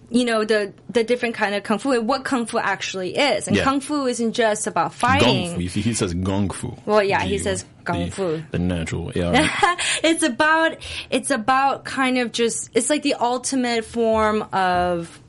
you 0.09 0.25
know 0.25 0.43
the 0.45 0.73
the 0.89 1.03
different 1.03 1.35
kind 1.35 1.55
of 1.55 1.63
kung 1.63 1.79
fu 1.79 1.91
and 1.91 2.07
what 2.07 2.23
kung 2.33 2.45
fu 2.47 2.57
actually 2.57 3.15
is, 3.15 3.47
and 3.47 3.55
Yeah. 3.55 3.63
kung 3.63 3.79
fu 3.79 4.05
isn't 4.07 4.33
just 4.33 4.65
about 4.65 4.93
fighting. 4.93 5.53
fu. 5.55 5.79
He 5.79 5.93
says 5.93 6.13
gung 6.15 6.51
fu. 6.51 6.75
Well, 6.85 7.03
yeah, 7.03 7.21
he 7.21 7.37
says 7.37 7.65
gung 7.85 8.05
the- 8.05 8.11
fu. 8.11 8.43
The 8.51 8.59
natural. 8.59 9.11
Yeah. 9.15 9.31
right. 9.63 9.79
it's 10.03 10.23
about 10.23 10.77
it's 11.11 11.29
about 11.29 11.85
kind 11.85 12.17
of 12.17 12.31
just 12.31 12.69
it's 12.73 12.89
like 12.89 13.03
the 13.03 13.13
ultimate 13.15 13.85
form 13.85 14.41
of 14.51 15.19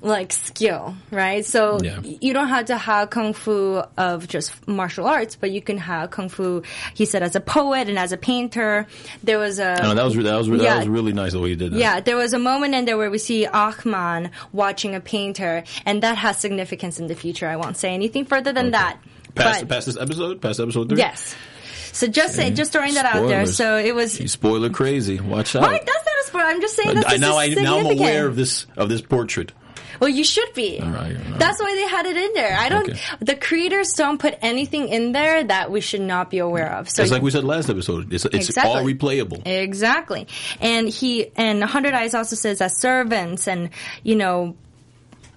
like 0.00 0.32
skill, 0.32 0.94
right? 1.10 1.44
So 1.44 1.78
Yeah. 1.82 2.00
you 2.02 2.32
don't 2.32 2.48
have 2.48 2.66
to 2.66 2.76
have 2.78 3.10
kung 3.10 3.32
fu 3.32 3.82
of 3.96 4.28
just 4.28 4.52
martial 4.68 5.06
arts, 5.06 5.34
but 5.36 5.50
you 5.50 5.60
can 5.60 5.78
have 5.78 6.10
kung 6.10 6.28
fu. 6.28 6.62
He 6.94 7.04
said 7.04 7.22
as 7.22 7.34
a 7.34 7.40
poet 7.40 7.88
and 7.88 7.98
as 7.98 8.12
a 8.12 8.16
painter. 8.16 8.86
There 9.24 9.38
was 9.38 9.58
a 9.58 9.76
No, 9.82 9.94
that 9.94 10.04
was 10.04 10.14
that 10.16 10.34
was 10.36 10.48
Yeah. 10.48 10.56
that 10.74 10.78
was 10.78 10.88
really 10.88 11.12
nice 11.12 11.32
the 11.32 11.40
way 11.40 11.50
he 11.50 11.56
did 11.56 11.72
that. 11.72 11.78
yeah, 11.78 12.00
there 12.00 12.16
was 12.16 12.32
a 12.32 12.38
moment 12.38 12.74
in 12.74 12.84
there 12.84 12.96
where 12.96 13.10
we 13.10 13.18
see 13.18 13.46
Achman 13.46 14.30
watching 14.52 14.94
a 14.94 15.00
painter, 15.00 15.64
and 15.84 16.02
that 16.02 16.16
has 16.18 16.38
significance 16.38 17.00
in 17.00 17.06
the 17.08 17.14
future. 17.14 17.48
I 17.48 17.56
won't 17.56 17.76
say 17.76 17.92
anything 17.94 18.24
further 18.24 18.52
than 18.52 18.70
that. 18.72 18.98
Past, 19.34 19.60
but 19.60 19.68
past 19.68 19.86
this 19.86 19.96
episode, 19.96 20.40
past 20.40 20.58
episode 20.60 20.88
three. 20.88 20.98
yes. 20.98 21.34
So 21.92 22.06
just 22.06 22.34
say, 22.36 22.50
just 22.52 22.70
throwing 22.70 22.94
that 22.94 23.04
out 23.06 23.26
there. 23.26 23.46
So 23.46 23.76
it 23.78 23.94
was. 23.94 24.14
He's 24.16 24.30
spoiler 24.32 24.70
crazy. 24.70 25.18
Watch 25.20 25.56
out. 25.56 25.62
Why? 25.62 25.72
That's 25.72 25.86
not 25.86 26.14
a 26.22 26.26
spoiler. 26.26 26.44
I'm 26.44 26.60
just 26.60 26.76
saying 26.76 26.94
that 26.94 27.06
I 27.08 27.10
this 27.12 27.20
now 27.20 27.36
I, 27.38 27.48
now 27.48 27.78
I'm 27.78 27.86
aware 27.86 28.26
of 28.26 28.36
this 28.36 28.66
of 28.76 28.88
this 28.88 29.00
portrait. 29.00 29.52
Well, 30.00 30.08
you 30.10 30.24
should 30.24 30.52
be. 30.54 30.80
All 30.80 30.88
right, 30.88 31.16
all 31.16 31.30
right. 31.30 31.38
That's 31.38 31.60
why 31.60 31.74
they 31.74 31.88
had 31.88 32.06
it 32.06 32.16
in 32.16 32.32
there. 32.34 32.56
I 32.58 32.68
don't. 32.68 32.88
Okay. 32.90 33.00
The 33.20 33.36
creators 33.36 33.92
don't 33.92 34.18
put 34.18 34.36
anything 34.42 34.88
in 34.88 35.12
there 35.12 35.42
that 35.44 35.70
we 35.70 35.80
should 35.80 36.00
not 36.00 36.30
be 36.30 36.38
aware 36.38 36.72
of. 36.74 36.88
So 36.88 37.02
It's 37.02 37.12
like 37.12 37.22
we 37.22 37.30
said 37.30 37.44
last 37.44 37.68
episode. 37.70 38.12
It's, 38.12 38.24
it's 38.24 38.48
Exactly. 38.48 38.72
all 38.74 38.84
replayable. 38.84 39.46
Exactly. 39.46 40.26
And 40.60 40.88
he 40.88 41.30
and 41.36 41.62
Hundred 41.62 41.94
Eyes 41.94 42.14
also 42.14 42.36
says 42.36 42.58
that 42.58 42.72
servants 42.72 43.48
and 43.48 43.70
you 44.02 44.16
know 44.16 44.56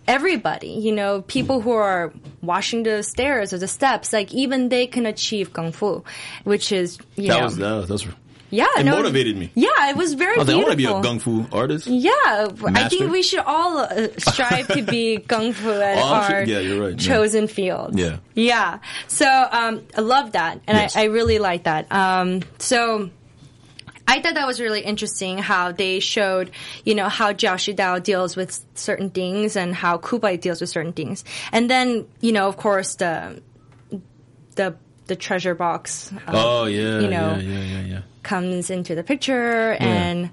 everybody, 0.07 0.69
you 0.69 0.91
know, 0.91 1.21
people 1.21 1.61
who 1.61 1.71
are 1.71 2.11
washing 2.41 2.83
the 2.83 3.03
stairs 3.03 3.53
or 3.53 3.57
the 3.59 3.67
steps, 3.67 4.11
like 4.11 4.33
even 4.33 4.69
they 4.69 4.87
can 4.87 5.05
achieve 5.05 5.53
kung 5.53 5.71
fu, 5.71 6.03
which 6.43 6.71
is 6.71 6.97
you 7.15 7.27
That 7.27 7.37
know 7.39 7.43
was 7.45 7.57
that 7.57 7.89
was, 7.89 8.07
yeah, 8.51 8.67
it 8.77 8.83
no, 8.83 8.97
motivated 8.97 9.35
me. 9.37 9.49
Yeah, 9.55 9.89
it 9.89 9.95
was 9.97 10.13
very 10.13 10.35
I 10.35 10.39
was 10.39 10.47
like, 10.47 10.55
I 10.57 10.59
want 10.59 10.71
to 10.71 10.77
be 10.77 10.85
a 10.85 10.89
gung 10.89 11.19
fu 11.19 11.47
artist. 11.51 11.87
Yeah, 11.87 12.11
I 12.75 12.87
think 12.89 13.11
we 13.11 13.23
should 13.23 13.39
all 13.39 13.79
uh, 13.79 14.09
strive 14.17 14.67
to 14.67 14.83
be 14.83 15.17
kung 15.27 15.53
fu 15.53 15.71
at 15.71 15.97
Oh, 15.97 16.13
I'm 16.13 16.29
sure- 16.29 16.35
our 16.39 16.43
yeah, 16.43 16.59
you're 16.59 16.81
right, 16.83 16.91
yeah. 16.91 16.97
chosen 17.15 17.47
field. 17.47 17.97
Yeah. 17.97 18.17
yeah. 18.35 18.79
So 19.07 19.25
um, 19.25 19.81
I 19.97 20.01
love 20.01 20.33
that, 20.33 20.59
and 20.67 20.77
Yes. 20.77 20.95
I, 20.95 21.01
I 21.01 21.03
really 21.05 21.39
like 21.39 21.63
that. 21.63 21.91
Um, 21.91 22.41
so. 22.59 23.09
I 24.07 24.19
thought 24.19 24.33
that 24.33 24.45
was 24.47 24.59
really 24.59 24.81
interesting 24.81 25.37
how 25.37 25.71
they 25.71 26.01
showed, 26.01 26.51
you 26.83 26.95
know, 26.95 27.07
how 27.07 27.31
Jiao 27.31 27.53
Shidao 27.55 28.03
deals 28.03 28.35
with 28.35 28.59
certain 28.75 29.09
things 29.09 29.55
and 29.55 29.73
how 29.73 29.99
Kublai 29.99 30.35
deals 30.35 30.59
with 30.59 30.69
certain 30.69 30.91
things. 30.91 31.23
And 31.53 31.69
then, 31.69 32.07
you 32.19 32.33
know, 32.33 32.49
of 32.49 32.57
course, 32.57 32.95
the, 32.95 33.41
the, 34.55 34.75
the 35.07 35.15
treasure 35.15 35.55
box. 35.55 36.11
um, 36.11 36.19
Oh 36.35 36.65
yeah, 36.65 36.99
you 36.99 37.07
know, 37.07 37.37
yeah, 37.39 37.39
yeah, 37.39 37.63
yeah, 37.63 37.81
yeah. 37.85 38.01
Comes 38.23 38.69
into 38.69 38.95
the 38.95 39.03
picture 39.03 39.77
oh, 39.79 39.83
and 39.83 40.29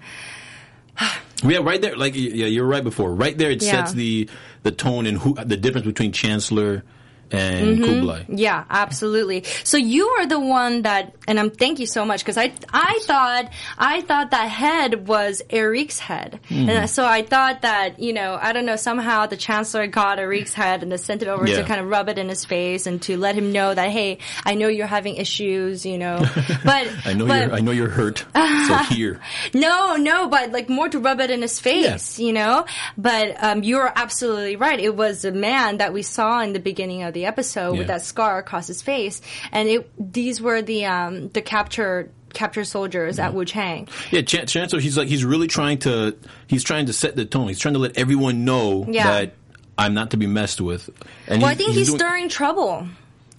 Yeah, 1.44 1.58
right 1.58 1.80
there. 1.80 1.96
Like, 1.96 2.14
yeah, 2.16 2.46
you're 2.46 2.66
right. 2.66 2.82
Before, 2.82 3.14
right 3.14 3.36
there, 3.38 3.50
it 3.52 3.62
Yeah. 3.62 3.70
sets 3.84 3.92
the 3.92 4.28
the 4.64 4.72
tone 4.72 5.06
and 5.06 5.18
who 5.18 5.34
the 5.34 5.56
difference 5.56 5.86
between 5.86 6.10
Chancellor 6.12 6.82
and 7.32 7.78
Mm-hmm. 7.78 7.84
Kublai. 7.84 8.24
Yeah, 8.28 8.64
absolutely. 8.70 9.44
So 9.64 9.76
you 9.76 10.06
are 10.08 10.26
the 10.26 10.40
one 10.40 10.82
that, 10.82 11.14
and 11.26 11.38
I'm 11.38 11.50
thank 11.50 11.78
you 11.78 11.86
so 11.86 12.04
much 12.04 12.20
because 12.20 12.38
I 12.38 12.52
I 12.72 12.98
thought 13.02 13.50
I 13.78 14.00
thought 14.02 14.30
that 14.30 14.48
head 14.48 15.06
was 15.08 15.42
Ariq's 15.50 15.98
head, 15.98 16.40
Mm-hmm. 16.48 16.68
and 16.68 16.90
so 16.90 17.04
I 17.04 17.22
thought 17.22 17.62
that 17.62 17.98
you 18.00 18.12
know 18.12 18.38
I 18.40 18.52
don't 18.52 18.66
know 18.66 18.76
somehow 18.76 19.26
the 19.26 19.36
chancellor 19.36 19.86
got 19.86 20.18
Ariq's 20.18 20.54
head 20.54 20.82
and 20.82 20.90
then 20.90 20.98
sent 20.98 21.22
it 21.22 21.28
over 21.28 21.46
Yeah. 21.46 21.56
to 21.58 21.64
kind 21.64 21.80
of 21.80 21.88
rub 21.88 22.08
it 22.08 22.18
in 22.18 22.28
his 22.28 22.44
face 22.44 22.86
and 22.86 23.00
to 23.02 23.16
let 23.16 23.34
him 23.34 23.52
know 23.52 23.74
that 23.74 23.90
hey 23.90 24.18
I 24.44 24.54
know 24.54 24.68
you're 24.68 24.86
having 24.86 25.16
issues 25.16 25.84
you 25.84 25.98
know 25.98 26.18
but 26.64 26.88
I 27.04 27.12
know 27.14 27.26
but, 27.26 27.46
you're. 27.48 27.54
I 27.54 27.60
know 27.60 27.72
you're 27.72 27.88
hurt. 27.88 28.24
so 28.34 28.76
here, 28.94 29.20
no, 29.54 29.96
no, 29.96 30.28
but 30.28 30.52
like 30.52 30.68
more 30.68 30.88
to 30.88 30.98
rub 30.98 31.20
it 31.20 31.30
in 31.30 31.42
his 31.42 31.58
face, 31.60 32.18
you 32.18 32.32
know? 32.32 32.64
But 32.96 33.42
um, 33.42 33.62
you're 33.62 33.90
absolutely 33.94 34.56
right. 34.56 34.78
It 34.78 34.94
was 34.96 35.24
a 35.24 35.32
man 35.32 35.78
that 35.78 35.92
we 35.92 36.02
saw 36.02 36.40
in 36.40 36.52
the 36.52 36.60
beginning 36.60 37.02
of 37.02 37.14
the 37.14 37.17
episode 37.26 37.78
with 37.78 37.86
that 37.88 38.02
scar 38.02 38.38
across 38.38 38.66
his 38.66 38.82
face. 38.82 39.20
And 39.52 39.68
it 39.68 39.90
these 40.12 40.40
were 40.40 40.62
the 40.62 40.86
um, 40.86 41.28
the 41.28 41.42
captured 41.42 42.10
captured 42.34 42.66
soldiers 42.66 43.18
at 43.18 43.32
Wu 43.34 43.44
Chang. 43.44 43.88
yeah, 44.10 44.22
Chan- 44.22 44.46
Chancellor. 44.46 44.80
He's 44.80 44.96
like 44.98 45.08
he's 45.08 45.24
really 45.24 45.46
trying 45.48 45.78
to. 45.78 46.16
He's 46.46 46.62
trying 46.64 46.86
to 46.86 46.92
set 46.92 47.16
the 47.16 47.24
tone. 47.24 47.48
He's 47.48 47.58
trying 47.58 47.74
to 47.74 47.80
let 47.80 47.96
everyone 47.98 48.44
know 48.44 48.84
Yeah. 48.88 49.04
that 49.10 49.34
I'm 49.76 49.94
not 49.94 50.10
to 50.10 50.16
be 50.16 50.26
messed 50.26 50.60
with. 50.60 50.90
And 51.26 51.40
Well, 51.42 51.50
I 51.50 51.54
think 51.54 51.72
he's, 51.72 51.86
doing- 51.88 51.98
stirring 51.98 52.28
trouble. 52.28 52.86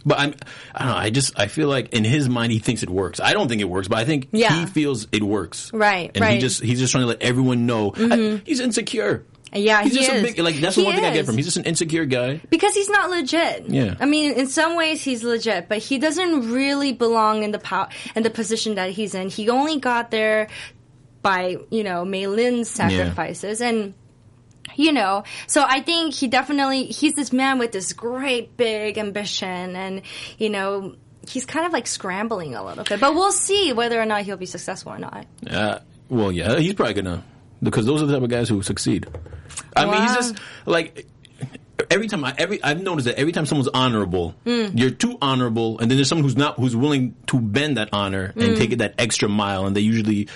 But 0.06 0.18
I'm, 0.20 0.34
I 0.74 0.80
don't 0.86 0.88
know. 0.94 0.98
I 0.98 1.10
just, 1.10 1.38
I 1.38 1.48
feel 1.48 1.68
like 1.68 1.90
in 1.94 2.06
his 2.06 2.30
mind 2.30 2.54
he 2.54 2.60
thinks 2.60 2.84
it 2.84 2.90
works. 2.90 3.20
I 3.20 3.34
don't 3.34 3.50
think 3.50 3.60
it 3.60 3.66
works, 3.70 3.90
but 3.90 3.98
I 3.98 4.06
think 4.06 4.30
Yeah. 4.32 4.58
he 4.58 4.66
feels 4.66 5.08
it 5.12 5.22
works. 5.22 5.74
Right, 5.74 6.08
And 6.08 6.16
he 6.16 6.22
right. 6.22 6.32
Mm-hmm. 6.36 6.40
just, 6.40 6.64
he's 6.64 6.80
just 6.80 6.92
trying 6.94 7.02
to 7.04 7.08
let 7.08 7.22
everyone 7.22 7.66
know. 7.66 7.92
I- 7.98 8.42
he's 8.46 8.62
insecure. 8.62 9.26
Yeah, 9.54 9.82
he's 9.84 9.94
he 9.94 10.00
just 10.00 10.12
is. 10.12 10.24
a 10.24 10.26
big, 10.26 10.40
like 10.40 10.56
that's 10.58 10.76
He 10.76 10.82
the 10.82 10.86
one 10.86 10.96
thing 10.96 11.06
I 11.06 11.14
get 11.14 11.26
from 11.26 11.34
him. 11.34 11.38
He's 11.38 11.46
just 11.48 11.58
an 11.58 11.66
insecure 11.66 12.06
guy. 12.06 12.42
Because 12.50 12.76
he's 12.76 12.90
not 12.90 13.10
legit. 13.10 13.70
Yeah. 13.70 13.96
I 14.00 14.06
mean, 14.06 14.34
in 14.34 14.48
some 14.48 14.76
ways 14.76 15.04
he's 15.04 15.24
legit, 15.24 15.68
but 15.70 15.80
he 15.80 15.98
doesn't 15.98 16.52
really 16.52 16.94
belong 16.94 17.44
in 17.44 17.52
the 17.52 17.60
pow- 17.60 17.90
in 18.16 18.24
the 18.24 18.30
position 18.30 18.76
that 18.76 18.92
he's 18.92 19.16
in. 19.16 19.30
He 19.30 19.50
only 19.50 19.80
got 19.80 20.12
there 20.12 20.50
by, 21.22 21.58
you 21.70 21.84
know, 21.84 22.06
Mei 22.06 22.28
Lin's 22.28 22.70
sacrifices 22.70 23.62
and 23.62 23.94
you 24.76 24.94
know, 24.94 25.24
so 25.48 25.66
I 25.68 25.82
think 25.82 26.14
he 26.14 26.28
definitely 26.28 26.86
he's 26.86 27.14
this 27.14 27.34
man 27.34 27.58
with 27.60 27.72
this 27.72 27.94
great 27.94 28.56
big 28.56 28.98
ambition 28.98 29.76
and 29.76 30.04
you 30.38 30.50
know, 30.50 30.96
he's 31.28 31.46
kind 31.46 31.66
of 31.66 31.74
like 31.74 31.88
scrambling 31.88 32.56
a 32.56 32.64
little 32.64 32.84
bit. 32.84 33.00
But 33.00 33.16
we'll 33.16 33.32
see 33.32 33.74
whether 33.74 34.00
or 34.00 34.06
not 34.06 34.24
he'll 34.24 34.38
be 34.38 34.46
successful 34.46 34.94
or 34.94 35.00
not. 35.00 35.26
Uh, 35.50 35.80
well, 36.08 36.32
yeah, 36.32 36.60
he's 36.60 36.76
probably 36.76 36.94
gonna 36.94 37.24
because 37.62 37.86
those 37.86 38.02
are 38.02 38.06
the 38.06 38.14
type 38.14 38.24
of 38.24 38.30
guys 38.30 38.48
who 38.48 38.62
succeed. 38.62 39.08
I 39.76 39.86
mean, 39.86 40.02
he's 40.02 40.16
just 40.16 40.36
like 40.66 41.08
every 41.90 42.08
time 42.08 42.24
I 42.24 42.34
every 42.38 42.62
I've 42.64 42.82
noticed 42.82 43.06
that 43.06 43.18
every 43.18 43.32
time 43.32 43.46
someone's 43.46 43.70
honorable, 43.74 44.36
Hmm. 44.46 44.68
you're 44.78 44.92
too 44.92 45.18
honorable, 45.22 45.80
and 45.80 45.90
then 45.90 45.98
there's 45.98 46.08
someone 46.10 46.24
who's 46.24 46.38
not 46.38 46.56
who's 46.58 46.76
willing 46.76 47.16
to 47.28 47.40
bend 47.40 47.78
that 47.78 47.90
honor 47.94 48.32
Hmm. 48.34 48.42
and 48.42 48.58
take 48.58 48.72
it 48.72 48.78
that 48.80 48.96
extra 48.98 49.30
mile, 49.30 49.66
and 49.66 49.76
they 49.76 49.82
usually 49.82 50.28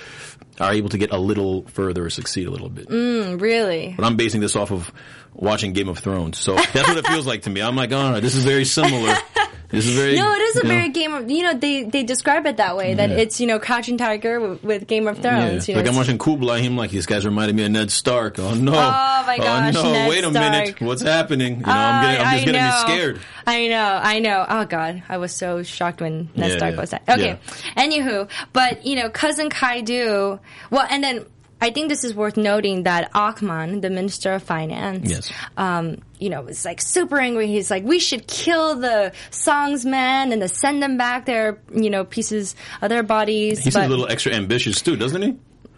are 0.60 0.72
able 0.74 0.90
to 0.90 0.98
get 1.00 1.12
a 1.12 1.18
little 1.18 1.64
further 1.70 2.06
or 2.06 2.10
succeed 2.12 2.46
a 2.48 2.52
little 2.52 2.70
bit. 2.70 2.88
Really? 2.90 3.94
But 3.98 4.06
I'm 4.06 4.16
basing 4.18 4.40
this 4.40 4.56
off 4.56 4.72
of 4.72 4.92
watching 5.34 5.74
Game 5.74 5.90
of 5.90 5.98
Thrones, 5.98 6.38
so 6.38 6.54
that's 6.56 6.88
what 6.88 6.98
it 6.98 7.08
feels 7.08 7.26
like 7.26 7.42
to 7.44 7.50
me. 7.50 7.62
I'm 7.62 7.76
like, 7.76 7.92
all 7.92 8.12
right, 8.12 8.22
this 8.22 8.36
is 8.36 8.44
very 8.46 8.66
similar. 8.66 9.16
Is 9.74 9.90
very 9.90 10.16
No, 10.16 10.32
it 10.34 10.42
is 10.42 10.56
a 10.56 10.60
you 10.60 10.64
know, 10.64 10.70
very 10.70 10.90
Game 10.90 11.14
of 11.16 11.30
you 11.32 11.42
know 11.44 11.54
they 11.56 11.84
they 11.84 12.04
describe 12.04 12.46
it 12.46 12.58
that 12.58 12.78
way 12.78 12.94
that 12.94 13.10
Yeah. 13.10 13.18
it's 13.18 13.42
you 13.42 13.48
know 13.48 13.58
Crouching 13.60 13.98
Tiger 13.98 14.40
with, 14.40 14.64
with 14.64 14.88
Game 14.88 15.08
of 15.08 15.18
Yeah. 15.18 15.22
Thrones. 15.24 15.68
You 15.68 15.74
know, 15.74 15.80
Like 15.80 15.88
I'm 15.88 15.94
it's- 15.94 15.98
watching 16.08 16.18
Kublai, 16.20 16.60
him 16.60 16.78
like 16.78 16.92
these 16.92 17.08
guys 17.08 17.26
reminded 17.26 17.56
me 17.56 17.66
of 17.66 17.72
Ned 17.72 17.92
Stark. 17.92 18.38
Oh 18.38 18.54
no! 18.54 18.72
Oh, 18.72 18.76
my 18.76 19.38
oh, 19.40 19.44
gosh, 19.44 19.76
Oh 19.76 19.84
no! 19.84 19.92
Ned 19.94 20.10
Wait 20.10 20.24
a 20.24 20.32
minute! 20.32 20.68
Stark. 20.68 20.82
What's 20.82 21.02
happening? 21.02 21.56
You 21.58 21.66
know, 21.66 21.72
I'm 21.72 21.96
ah, 21.96 22.02
getting, 22.04 22.26
I'm 22.26 22.34
just 22.34 22.46
getting 22.46 22.64
me 22.64 22.72
scared. 22.96 23.20
I 23.48 23.68
know, 23.68 24.00
I 24.02 24.20
know. 24.20 24.46
Oh 24.48 24.66
God, 24.66 25.04
I 25.10 25.18
was 25.18 25.32
so 25.34 25.64
shocked 25.64 26.02
when 26.02 26.30
Ned 26.36 26.52
Yeah, 26.52 26.58
Stark 26.58 26.76
yeah. 26.76 26.80
was 26.80 26.90
that. 26.92 27.04
Okay. 27.10 27.40
Anywho, 27.76 28.30
but 28.54 28.86
you 28.86 28.96
know, 28.96 29.10
cousin 29.10 29.50
Kaidu. 29.50 30.40
Well, 30.70 30.88
and 30.90 31.04
then 31.04 31.26
I 31.64 31.72
think 31.72 31.88
this 31.88 32.04
is 32.04 32.14
worth 32.14 32.36
noting 32.36 32.84
that 32.84 33.10
Akman, 33.16 33.80
the 33.80 33.90
Minister 33.90 34.34
of 34.34 34.44
Finance, 34.44 35.10
Yes. 35.10 35.32
um, 35.56 36.00
you 36.20 36.30
know, 36.30 36.42
was 36.42 36.66
like 36.66 36.82
super 36.82 37.20
angry. 37.20 37.48
He's 37.48 37.72
like, 37.72 37.84
we 37.86 38.00
should 38.00 38.28
kill 38.28 38.76
the 38.76 39.14
songs 39.32 39.86
songsmen 39.86 40.34
and 40.34 40.52
send 40.52 40.84
them 40.84 40.98
back 40.98 41.26
their, 41.26 41.60
you 41.74 41.90
know, 41.90 42.04
pieces 42.04 42.56
of 42.82 42.90
their 42.90 43.04
bodies. 43.04 43.64
He's 43.64 43.74
but 43.74 43.86
a 43.86 43.88
little 43.88 44.08
extra 44.08 44.34
ambitious 44.34 44.82
too, 44.82 44.98
doesn't 44.98 45.22
he? 45.22 45.36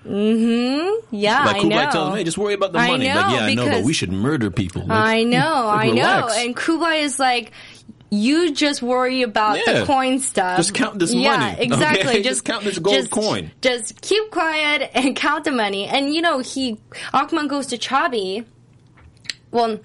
Mm-hmm. 0.07 1.15
Yeah, 1.15 1.45
Like 1.45 1.55
I 1.57 1.59
Kublai 1.61 1.85
know. 1.85 1.91
tells 1.91 2.09
him, 2.09 2.15
"Hey, 2.17 2.23
just 2.23 2.37
worry 2.37 2.53
about 2.53 2.73
the 2.73 2.79
I 2.79 2.87
money." 2.87 3.07
like, 3.07 3.15
know, 3.15 3.35
yeah, 3.35 3.43
I 3.45 3.53
know, 3.55 3.69
but 3.69 3.83
we 3.83 3.93
should 3.93 4.11
murder 4.11 4.51
people. 4.51 4.83
Like, 4.85 4.91
I 4.97 5.23
know, 5.23 5.39
like, 5.65 5.87
I 5.87 5.91
know. 5.91 6.29
And 6.31 6.55
Kublai 6.55 6.95
is 6.97 7.17
like, 7.19 7.51
you 8.11 8.51
just 8.53 8.81
worry 8.81 9.21
about 9.23 9.59
Yeah. 9.65 9.79
the 9.79 9.85
coin 9.85 10.19
stuff. 10.19 10.57
Just 10.57 10.73
count 10.73 10.99
this 10.99 11.13
yeah, 11.13 11.37
money, 11.37 11.55
exactly. 11.63 12.09
okay? 12.09 12.21
Just 12.23 12.45
count 12.45 12.63
this 12.63 12.79
gold 12.79 12.95
just- 12.95 13.11
coin. 13.11 13.51
Just 13.61 14.01
keep 14.01 14.31
quiet 14.31 14.89
and 14.93 15.15
count 15.25 15.43
the 15.45 15.51
money. 15.51 15.85
And 15.85 16.13
you 16.13 16.21
know, 16.21 16.39
he 16.39 16.77
Akman 17.13 17.47
goes 17.47 17.67
to 17.67 17.77
Chabi. 17.77 18.45
Well, 19.55 19.79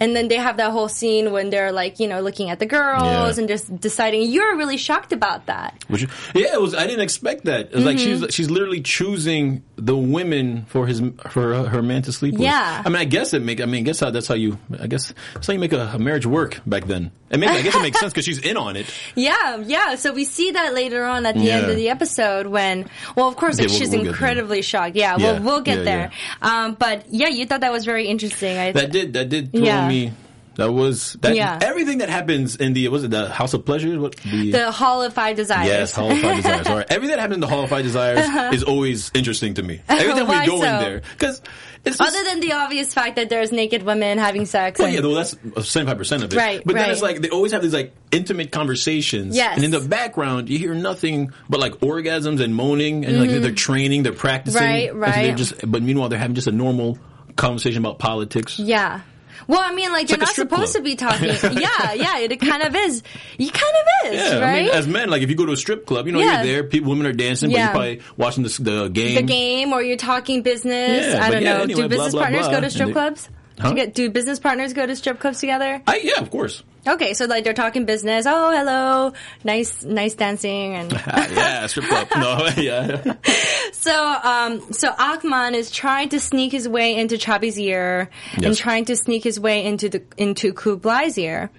and 0.00 0.14
then 0.16 0.28
they 0.28 0.36
have 0.36 0.56
that 0.56 0.70
whole 0.70 0.88
scene 0.88 1.32
when 1.32 1.50
they're 1.50 1.72
like, 1.72 2.00
you 2.00 2.08
know, 2.08 2.20
looking 2.20 2.48
at 2.48 2.58
the 2.58 2.66
girls 2.66 3.02
Yeah. 3.02 3.34
and 3.40 3.48
just 3.48 3.78
deciding. 3.80 4.30
You're 4.30 4.56
really 4.56 4.76
shocked 4.78 5.12
about 5.12 5.46
that. 5.46 5.84
Which, 5.88 6.02
yeah, 6.34 6.54
it 6.54 6.60
was. 6.60 6.74
I 6.74 6.86
didn't 6.86 7.02
expect 7.02 7.44
that. 7.44 7.66
It 7.70 7.74
was 7.74 7.84
like 7.84 7.96
Mm-hmm. 7.98 8.24
she's 8.24 8.34
she's 8.34 8.50
literally 8.50 8.80
choosing 8.80 9.62
the 9.76 9.96
women 9.96 10.64
for 10.68 10.86
his 10.86 11.00
for 11.28 11.52
her, 11.54 11.68
her 11.68 11.82
man 11.82 12.02
to 12.02 12.12
sleep 12.12 12.34
with. 12.34 12.42
Yeah. 12.42 12.82
I 12.84 12.88
mean, 12.88 12.96
I 12.96 13.04
guess 13.04 13.34
it 13.34 13.42
make. 13.42 13.60
I 13.60 13.66
mean, 13.66 13.80
I 13.82 13.84
guess 13.84 14.00
how 14.00 14.10
that's 14.10 14.28
how 14.28 14.34
you. 14.34 14.58
I 14.78 14.86
guess 14.86 15.12
that's 15.34 15.46
how 15.46 15.52
you 15.52 15.58
make 15.58 15.72
a, 15.72 15.90
a 15.94 15.98
marriage 15.98 16.24
work 16.26 16.60
back 16.66 16.84
then. 16.86 17.10
And 17.28 17.40
maybe 17.40 17.54
I 17.54 17.62
guess 17.62 17.74
it 17.74 17.82
makes 17.82 17.98
sense 17.98 18.12
because 18.12 18.24
she's 18.24 18.38
in 18.38 18.56
on 18.56 18.76
it. 18.76 18.86
Yeah, 19.16 19.56
yeah. 19.66 19.96
So 19.96 20.12
we 20.12 20.24
see 20.24 20.52
that 20.52 20.74
later 20.74 21.04
on 21.04 21.26
at 21.26 21.34
the 21.34 21.40
Yeah. 21.40 21.56
end 21.58 21.70
of 21.70 21.76
the 21.76 21.88
episode 21.88 22.46
when, 22.46 22.88
well, 23.16 23.26
of 23.28 23.34
course, 23.36 23.58
like, 23.58 23.68
we'll- 23.68 23.76
she's 23.78 23.90
we'll 23.90 24.06
incredibly 24.06 24.62
shocked. 24.62 24.94
Yeah, 24.94 25.16
Yeah, 25.18 25.32
well, 25.32 25.42
we'll 25.42 25.60
get 25.62 25.78
yeah, 25.78 25.84
there. 25.84 26.10
Um, 26.42 26.74
but 26.74 27.06
yeah, 27.10 27.26
you 27.28 27.46
thought 27.46 27.62
that 27.62 27.72
was 27.72 27.84
very 27.84 28.06
interesting. 28.06 28.56
I, 28.56 28.70
That 28.72 28.92
did 28.92 29.12
that 29.16 29.28
did 29.28 29.52
throw 29.52 29.62
Yeah. 29.62 29.88
me. 29.88 30.12
That 30.56 30.72
was 30.72 31.12
that. 31.20 31.36
Yeah. 31.36 31.58
Everything 31.60 31.98
that 31.98 32.08
happens 32.08 32.56
in 32.56 32.72
the 32.72 32.88
was 32.88 33.04
it 33.04 33.10
the 33.10 33.28
House 33.28 33.52
of 33.52 33.66
Pleasures? 33.66 33.98
What 33.98 34.16
the, 34.16 34.52
the 34.52 34.70
Hall 34.72 35.02
of 35.02 35.12
Five 35.12 35.36
Desires. 35.36 35.66
Yes, 35.66 35.92
Hall 35.92 36.10
of 36.10 36.18
Five 36.18 36.36
Desires. 36.36 36.66
All 36.68 36.76
right. 36.76 36.86
Everything 36.88 37.14
that 37.14 37.20
happens 37.20 37.34
in 37.34 37.40
the 37.40 37.46
Hall 37.46 37.64
of 37.64 37.70
Five 37.70 37.84
Desires 37.84 38.20
uh-huh. 38.20 38.50
is 38.54 38.64
always 38.64 39.10
interesting 39.14 39.54
to 39.54 39.62
me. 39.62 39.82
Every 39.88 40.12
time 40.14 40.26
we 40.26 40.46
go 40.46 40.58
so? 40.58 40.64
in 40.64 40.80
there, 40.80 41.02
because 41.12 41.42
just, 41.86 42.00
Other 42.00 42.24
than 42.24 42.40
the 42.40 42.52
obvious 42.52 42.92
fact 42.92 43.14
that 43.14 43.28
there's 43.28 43.52
naked 43.52 43.84
women 43.84 44.18
having 44.18 44.44
sex. 44.44 44.78
Well, 44.78 44.88
and- 44.88 44.96
yeah, 44.96 45.02
well, 45.02 45.14
that's 45.14 45.36
seventy 45.70 45.90
five 45.90 45.98
percent 45.98 46.24
of 46.24 46.32
it. 46.32 46.36
Right, 46.36 46.62
but 46.64 46.74
then 46.74 46.90
it's 46.90 47.02
like 47.02 47.20
they 47.20 47.28
always 47.28 47.52
have 47.52 47.62
these 47.62 47.74
like 47.74 47.94
intimate 48.10 48.50
conversations. 48.50 49.36
Yes. 49.36 49.56
and 49.56 49.64
in 49.64 49.70
the 49.70 49.80
background 49.80 50.48
you 50.48 50.58
hear 50.58 50.74
nothing 50.74 51.32
but 51.48 51.60
like 51.60 51.74
orgasms 51.80 52.40
and 52.40 52.54
moaning, 52.54 53.04
and 53.04 53.20
like 53.20 53.30
mm-hmm. 53.30 53.42
they're 53.42 53.52
training, 53.52 54.02
they're 54.02 54.12
practicing. 54.12 54.60
Right, 54.60 54.90
And 54.90 55.04
so 55.04 55.10
they're 55.10 55.28
right. 55.28 55.36
just, 55.36 55.70
but 55.70 55.82
meanwhile 55.82 56.08
they're 56.08 56.18
having 56.18 56.34
just 56.34 56.48
a 56.48 56.52
normal 56.52 56.98
conversation 57.36 57.78
about 57.84 57.98
politics. 57.98 58.58
yeah. 58.58 59.00
Well, 59.48 59.60
I 59.62 59.72
mean, 59.74 59.92
like, 59.92 60.08
you're 60.08 60.18
like 60.18 60.28
not 60.28 60.34
supposed 60.34 60.72
club. 60.72 60.76
to 60.76 60.80
be 60.82 60.96
talking. 60.96 61.28
yeah, 61.60 61.92
yeah, 61.92 62.18
it 62.18 62.40
kind 62.40 62.62
of 62.64 62.74
is. 62.74 63.02
You 63.38 63.50
kind 63.50 63.74
of 64.06 64.12
is, 64.14 64.20
Yeah, 64.32 64.38
right? 64.40 64.58
I 64.60 64.62
mean, 64.62 64.70
as 64.72 64.88
men, 64.88 65.08
like 65.10 65.22
if 65.22 65.28
you 65.30 65.36
go 65.36 65.44
to 65.46 65.52
a 65.52 65.56
strip 65.56 65.86
club, 65.86 66.06
you 66.06 66.12
know, 66.12 66.18
Yeah. 66.20 66.42
you're 66.42 66.52
there, 66.52 66.64
people, 66.64 66.88
women 66.90 67.06
are 67.06 67.12
dancing, 67.12 67.50
Yeah. 67.50 67.72
but 67.72 67.88
you're 67.88 67.96
probably 67.98 68.14
watching 68.16 68.42
the, 68.44 68.48
the 68.62 68.88
game. 68.88 69.14
the 69.14 69.22
game, 69.22 69.72
or 69.72 69.82
you're 69.82 69.98
talking 69.98 70.42
business. 70.42 71.14
I 71.14 71.30
don't 71.30 71.44
know. 71.44 71.60
anyway, 71.62 71.82
do 71.82 71.88
business 71.88 72.12
blah, 72.12 72.22
partners 72.22 72.46
blah. 72.48 72.50
go 72.56 72.60
to 72.62 72.70
strip 72.70 72.86
they- 72.88 72.92
clubs? 72.94 73.28
Huh? 73.60 73.62
Do, 73.62 73.68
you 73.68 73.74
get, 73.86 73.94
do 73.94 74.10
business 74.10 74.38
partners 74.40 74.72
go 74.72 74.84
to 74.84 74.96
strip 74.96 75.20
clubs 75.20 75.38
together? 75.40 75.80
I, 75.86 75.96
yeah, 76.02 76.20
of 76.20 76.30
course. 76.30 76.62
Okay, 76.86 77.14
so 77.14 77.24
like 77.26 77.42
they're 77.44 77.52
talking 77.52 77.84
business. 77.84 78.26
Oh, 78.28 78.50
hello, 78.56 79.12
nice, 79.44 79.82
nice 79.82 80.14
dancing, 80.14 80.74
and 80.74 80.92
yeah, 81.06 81.66
strip 81.66 81.86
club. 81.86 82.08
No, 82.16 82.48
yeah. 82.56 83.14
so, 83.72 83.92
um, 84.22 84.72
so 84.72 84.88
Akman 84.96 85.54
is 85.54 85.70
trying 85.70 86.10
to 86.10 86.20
sneak 86.20 86.52
his 86.52 86.68
way 86.68 86.96
into 86.96 87.16
Chabi's 87.16 87.58
ear 87.58 88.08
and 88.42 88.56
trying 88.56 88.84
to 88.86 88.96
sneak 88.96 89.24
his 89.24 89.40
way 89.40 89.64
into 89.66 89.88
the 89.88 90.02
into 90.16 90.52
Kublai's 90.52 91.18
ear, 91.18 91.50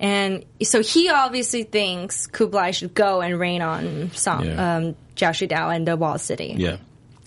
and 0.00 0.44
so 0.62 0.82
he 0.82 1.08
obviously 1.10 1.62
thinks 1.62 2.26
Kublai 2.26 2.72
should 2.72 2.94
go 2.94 3.20
and 3.20 3.38
reign 3.38 3.62
on 3.62 4.10
Song, 4.12 4.46
Yeah. 4.46 4.76
um, 4.76 4.96
Shidao 5.14 5.74
and 5.74 5.86
the 5.86 5.96
Wall 5.96 6.18
City. 6.18 6.54
Yeah. 6.56 6.78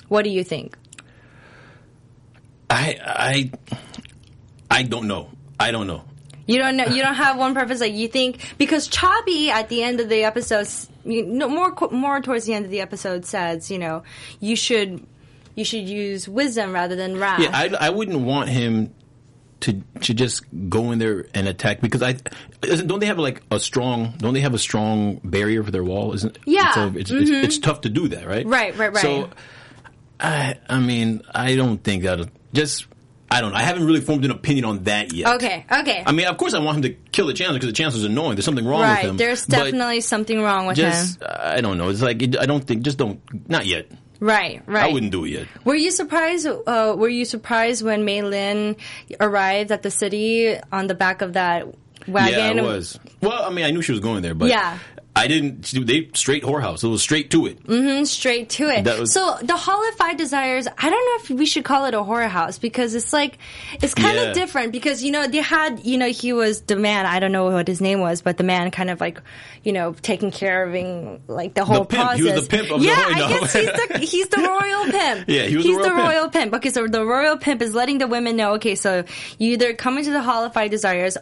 What 0.10 0.24
do 0.24 0.30
you 0.30 0.44
think? 0.44 0.78
I 2.70 2.98
I 3.02 3.52
I 4.70 4.84
don't 4.84 5.08
know. 5.08 5.30
I 5.60 5.72
don't 5.72 5.88
know. 5.88 6.04
You 6.48 6.60
don't 6.60 6.78
know. 6.78 6.86
You 6.86 7.02
don't 7.02 7.16
have 7.16 7.38
one 7.38 7.54
purpose. 7.54 7.82
Like 7.82 7.94
you 7.94 8.08
think 8.08 8.56
because 8.58 8.88
Chabi 8.88 9.48
at 9.48 9.70
the 9.70 9.82
end 9.82 10.00
of 10.00 10.10
the 10.10 10.24
episode, 10.24 10.68
you 11.04 11.26
know, 11.26 11.50
more 11.50 11.74
more 11.92 12.22
towards 12.22 12.46
the 12.46 12.54
end 12.54 12.66
of 12.66 12.72
the 12.72 12.82
episode 12.82 13.26
says, 13.26 13.72
you 13.72 13.80
know, 13.80 14.04
you 14.40 14.56
should 14.56 15.06
you 15.56 15.66
should 15.66 15.88
use 15.90 16.30
wisdom 16.30 16.74
rather 16.74 16.96
than 16.96 17.18
wrath. 17.18 17.40
Yeah, 17.40 17.50
I, 17.54 17.88
I 17.88 17.90
wouldn't 17.90 18.20
want 18.20 18.50
him 18.50 18.94
to 19.62 19.82
to 20.02 20.14
just 20.14 20.44
go 20.70 20.92
in 20.92 21.00
there 21.00 21.26
and 21.34 21.48
attack 21.48 21.82
because 21.82 22.04
I 22.04 22.18
isn't, 22.62 22.88
don't 22.88 23.00
they 23.00 23.08
have 23.08 23.18
like 23.18 23.42
a 23.50 23.60
strong 23.60 24.14
don't 24.18 24.34
they 24.34 24.42
have 24.42 24.54
a 24.54 24.60
strong 24.60 25.22
barrier 25.24 25.64
for 25.64 25.72
their 25.72 25.84
wall? 25.84 26.14
Isn't 26.14 26.38
Yeah. 26.46 26.72
So 26.72 26.88
it's, 26.96 27.10
it's, 27.10 27.30
it's 27.30 27.56
mm-hmm. 27.56 27.62
tough 27.62 27.82
to 27.82 27.90
do 27.90 28.10
that, 28.10 28.28
right? 28.28 28.46
Right, 28.46 28.78
right, 28.78 28.94
right. 28.94 29.02
So 29.02 29.30
I 30.20 30.60
I 30.70 30.80
mean 30.80 31.24
I 31.34 31.56
don't 31.56 31.84
think 31.84 32.04
that 32.04 32.30
just 32.54 32.86
I 33.30 33.42
don't 33.42 33.52
know. 33.52 33.58
I 33.58 33.64
haven't 33.64 33.86
really 33.86 34.02
formed 34.02 34.24
an 34.24 34.32
opinion 34.32 34.66
on 34.66 34.84
that 34.84 35.12
yet. 35.14 35.36
Okay. 35.36 35.66
Okay. 35.72 36.04
I 36.06 36.12
mean, 36.12 36.28
of 36.28 36.38
course, 36.38 36.54
I 36.54 36.60
want 36.60 36.78
him 36.78 36.82
to 36.84 36.90
kill 37.12 37.28
the 37.28 37.34
chancellor 37.34 37.56
because 37.56 37.70
the 37.70 37.74
chancellor's 37.74 38.06
annoying. 38.06 38.36
There's 38.36 38.46
something 38.46 38.66
wrong 38.66 38.82
with 38.82 38.90
right. 38.90 39.06
him. 39.06 39.18
There's 39.18 39.46
definitely 39.46 40.02
something 40.02 40.42
wrong 40.42 40.68
with 40.68 40.78
just 40.78 41.22
him. 41.22 41.28
I 41.40 41.62
don't 41.62 41.78
know. 41.78 41.90
It's 41.90 42.02
like 42.02 42.22
I 42.22 42.46
don't 42.46 42.64
think 42.64 42.84
just 42.84 42.98
don't 42.98 43.20
not 43.50 43.66
yet. 43.66 43.88
Right. 44.20 44.62
Right. 44.66 44.86
I 44.90 44.94
wouldn't 44.94 45.12
do 45.12 45.26
it 45.26 45.30
yet. 45.30 45.48
Were 45.66 45.76
you 45.76 45.92
surprised? 45.92 46.48
Uh, 46.48 46.96
were 46.98 47.10
you 47.10 47.26
surprised 47.26 47.84
when 47.84 48.06
Mei 48.06 48.22
Lin 48.22 48.76
arrived 49.20 49.72
at 49.72 49.82
the 49.82 49.92
city 49.92 50.56
on 50.72 50.88
the 50.88 50.96
back 50.96 51.22
of 51.22 51.34
that 51.34 51.68
wagon? 52.08 52.58
Yeah, 52.58 52.64
I 52.64 52.66
was. 52.66 53.00
Well, 53.22 53.44
I 53.44 53.50
mean, 53.50 53.66
I 53.66 53.72
knew 53.72 53.82
she 53.82 53.92
was 53.92 54.02
going 54.02 54.22
there, 54.22 54.36
but 54.36 54.50
Yeah. 54.50 54.78
I 55.18 55.28
didn't. 55.28 55.62
Do 55.72 55.86
they 55.86 56.10
straight 56.14 56.44
whorehouse. 56.44 56.84
It 56.84 56.90
was 56.90 57.02
straight 57.02 57.32
to 57.32 57.46
it. 57.46 57.64
Mm, 57.64 58.00
hmm, 58.00 58.04
straight 58.04 58.50
to 58.50 58.68
it. 58.68 58.84
Was- 59.00 59.14
so 59.14 59.38
the 59.42 59.56
Hall 59.56 59.88
of 59.88 59.96
Five 59.96 60.18
Desires, 60.18 60.68
I 60.68 60.90
don't 60.90 60.92
know 60.92 61.24
if 61.36 61.40
we 61.40 61.46
should 61.46 61.64
call 61.64 61.86
it 61.86 61.94
a 61.94 62.00
whorehouse 62.00 62.60
because 62.60 62.94
it's 62.96 63.14
like 63.14 63.38
it's 63.82 63.94
kind 63.94 64.16
Yeah. 64.18 64.24
of 64.24 64.34
different 64.36 64.74
because 64.74 65.04
you 65.04 65.12
know 65.12 65.26
they 65.26 65.38
had 65.38 65.86
you 65.86 65.98
know 65.98 66.10
he 66.10 66.34
was 66.34 66.62
the 66.64 66.76
man 66.76 67.06
I 67.06 67.20
don't 67.22 67.32
know 67.32 67.46
what 67.46 67.66
his 67.68 67.80
name 67.80 68.02
was 68.02 68.22
but 68.22 68.36
the 68.38 68.44
man 68.44 68.72
kind 68.72 68.90
of 68.90 69.00
like 69.00 69.22
you 69.64 69.72
know 69.72 69.94
taking 70.02 70.32
care 70.32 70.64
of 70.68 70.74
him, 70.74 71.22
like 71.28 71.54
the 71.54 71.64
whole 71.64 71.86
pimp. 71.86 72.02
process. 72.02 72.18
He 72.20 72.24
was 72.32 72.48
the 72.48 72.58
pimp 72.58 72.72
of 72.72 72.82
the 72.82 72.86
yeah, 72.88 72.96
whole- 72.96 73.24
I 73.26 73.40
guess 73.40 73.54
he's 73.54 73.66
the 73.68 73.98
he's 74.06 74.28
the 74.28 74.38
royal 74.42 74.92
pimp. 74.92 75.30
Yeah, 75.30 75.44
he 75.44 75.56
was 75.56 75.66
the 75.66 75.70
he's 75.72 75.78
royal 75.78 75.84
the 75.84 75.90
pimp. 75.96 76.10
royal 76.10 76.30
pimp. 76.30 76.54
Okay, 76.56 76.70
so 76.72 76.88
the 76.88 77.06
royal 77.06 77.38
pimp 77.38 77.62
is 77.62 77.74
letting 77.74 78.00
the 78.00 78.08
women 78.08 78.36
know. 78.36 78.56
Okay, 78.56 78.76
so 78.76 79.06
you 79.40 79.54
either 79.54 79.74
come 79.76 79.98
into 79.98 80.12
the 80.12 80.22
Hall 80.22 80.44
of 80.44 80.54
Five 80.54 80.72
Desires 80.72 81.18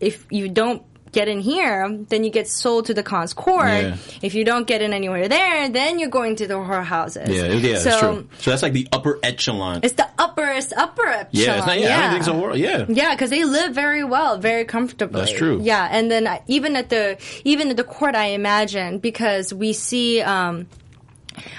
if 0.00 0.26
you 0.30 0.50
don't. 0.50 0.82
Get 1.12 1.28
in 1.28 1.40
here, 1.40 1.88
then 2.08 2.24
you 2.24 2.30
get 2.30 2.48
sold 2.48 2.86
to 2.86 2.94
the 2.94 3.02
Khan's 3.02 3.32
court. 3.32 3.68
Yeah. 3.68 3.96
If 4.22 4.34
you 4.34 4.44
don't 4.44 4.66
get 4.66 4.82
in 4.82 4.92
anywhere 4.92 5.28
there, 5.28 5.68
then 5.68 5.98
you're 5.98 6.08
going 6.10 6.36
to 6.36 6.46
the 6.46 6.54
whorehouses. 6.54 7.28
Yeah, 7.28 7.46
yeah, 7.52 7.78
so 7.78 7.84
that's 7.90 8.00
true. 8.00 8.28
So 8.38 8.50
that's 8.50 8.62
like 8.62 8.72
the 8.72 8.86
upper 8.92 9.18
echelon. 9.22 9.80
It's 9.82 9.94
the 9.94 10.08
upper, 10.18 10.44
it's 10.44 10.72
upper 10.72 11.06
echelon. 11.06 11.28
yeah, 11.32 11.56
it's 11.58 11.66
not, 11.66 11.78
yeah, 11.80 11.96
I 11.96 12.00
don't 12.00 12.10
think 12.10 12.20
it's 12.20 12.28
a 12.28 12.32
horror. 12.32 12.56
Yeah, 12.56 12.86
Yeah, 12.88 13.14
because 13.14 13.30
they 13.30 13.44
live 13.44 13.74
very 13.74 14.04
well, 14.04 14.38
very 14.38 14.64
comfortably. 14.64 15.20
That's 15.20 15.32
true. 15.32 15.60
Yeah, 15.62 15.88
and 15.90 16.10
then 16.10 16.28
even 16.46 16.76
at 16.76 16.90
the 16.90 17.16
even 17.44 17.70
at 17.70 17.76
the 17.76 17.84
court, 17.84 18.14
I 18.14 18.26
imagine 18.26 18.98
because 18.98 19.52
we 19.52 19.72
see. 19.72 20.20
Um, 20.20 20.66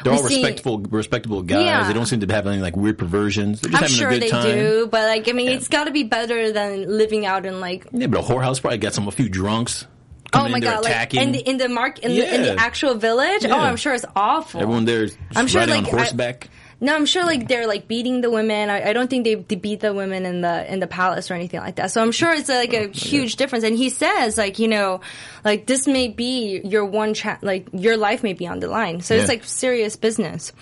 they're 0.03 0.13
all 0.13 0.19
see- 0.19 0.35
respectful, 0.41 0.79
respectable 0.79 1.41
guys. 1.41 1.65
Yeah. 1.65 1.87
They 1.87 1.93
don't 1.93 2.05
seem 2.05 2.19
to 2.21 2.33
have 2.33 2.47
any 2.47 2.61
like 2.61 2.75
weird 2.75 2.97
perversions. 2.97 3.61
They're 3.61 3.71
just 3.71 3.81
I'm 3.83 3.89
having 3.89 3.97
sure 3.97 4.09
a 4.09 4.13
good 4.13 4.21
they 4.23 4.29
time. 4.29 4.43
do, 4.55 4.87
but 4.91 5.03
like 5.07 5.27
I 5.29 5.31
mean, 5.33 5.47
Yeah. 5.47 5.53
it's 5.53 5.67
got 5.67 5.85
to 5.85 5.91
be 5.91 6.03
better 6.03 6.51
than 6.51 6.97
living 6.97 7.25
out 7.25 7.45
in 7.45 7.59
like. 7.59 7.87
Yeah, 7.91 8.07
but 8.07 8.19
a 8.19 8.23
whorehouse 8.23 8.59
probably 8.61 8.77
got 8.79 8.93
some 8.93 9.07
a 9.07 9.11
few 9.11 9.29
drunks. 9.29 9.85
Oh 10.31 10.47
my 10.47 10.59
god! 10.59 10.83
Like 10.83 10.91
attacking. 10.91 11.21
in 11.21 11.31
the, 11.31 11.39
in 11.39 11.57
the 11.57 11.69
mark 11.69 11.99
in, 11.99 12.11
the, 12.11 12.35
in 12.35 12.43
the 12.43 12.55
actual 12.61 12.93
village. 12.93 13.43
Oh, 13.45 13.47
yeah. 13.47 13.55
Oh, 13.55 13.59
I'm 13.61 13.77
sure 13.77 13.95
it's 13.95 14.05
awful. 14.15 14.61
Everyone 14.61 14.85
there 14.85 15.03
is 15.05 15.17
I'm 15.35 15.47
sure, 15.47 15.61
riding 15.61 15.75
like, 15.83 15.91
on 15.91 15.99
I- 15.99 16.01
horseback. 16.03 16.49
No, 16.81 16.95
I'm 16.95 17.05
sure 17.05 17.25
like 17.25 17.47
they're 17.47 17.67
like 17.67 17.87
beating 17.87 18.21
the 18.21 18.29
women. 18.31 18.69
I, 18.69 18.89
I 18.89 18.93
don't 18.93 19.09
think 19.09 19.25
they, 19.25 19.35
they 19.35 19.55
beat 19.55 19.81
the 19.81 19.93
women 19.93 20.25
in 20.25 20.41
the 20.41 20.71
in 20.73 20.79
the 20.79 20.87
palace 20.87 21.29
or 21.29 21.33
anything 21.33 21.59
like 21.59 21.75
that. 21.75 21.91
So 21.91 22.01
I'm 22.01 22.11
sure 22.13 22.31
it's 22.33 22.47
like 22.49 22.73
Oh, 22.73 22.85
a 22.85 22.87
huge 22.87 23.35
difference. 23.35 23.65
And 23.65 23.75
he 23.75 23.89
says 23.89 24.37
like 24.37 24.59
you 24.59 24.67
know, 24.69 25.01
like 25.43 25.65
this 25.65 25.87
may 25.87 26.07
be 26.07 26.61
your 26.63 26.85
one 26.85 27.13
cha- 27.13 27.39
like 27.41 27.67
your 27.73 27.97
life 27.97 28.23
may 28.23 28.33
be 28.33 28.47
on 28.47 28.59
the 28.59 28.67
line. 28.69 29.01
So 29.01 29.13
Yeah. 29.13 29.21
it's 29.21 29.29
like 29.29 29.43
serious 29.43 29.97
business. 29.97 30.53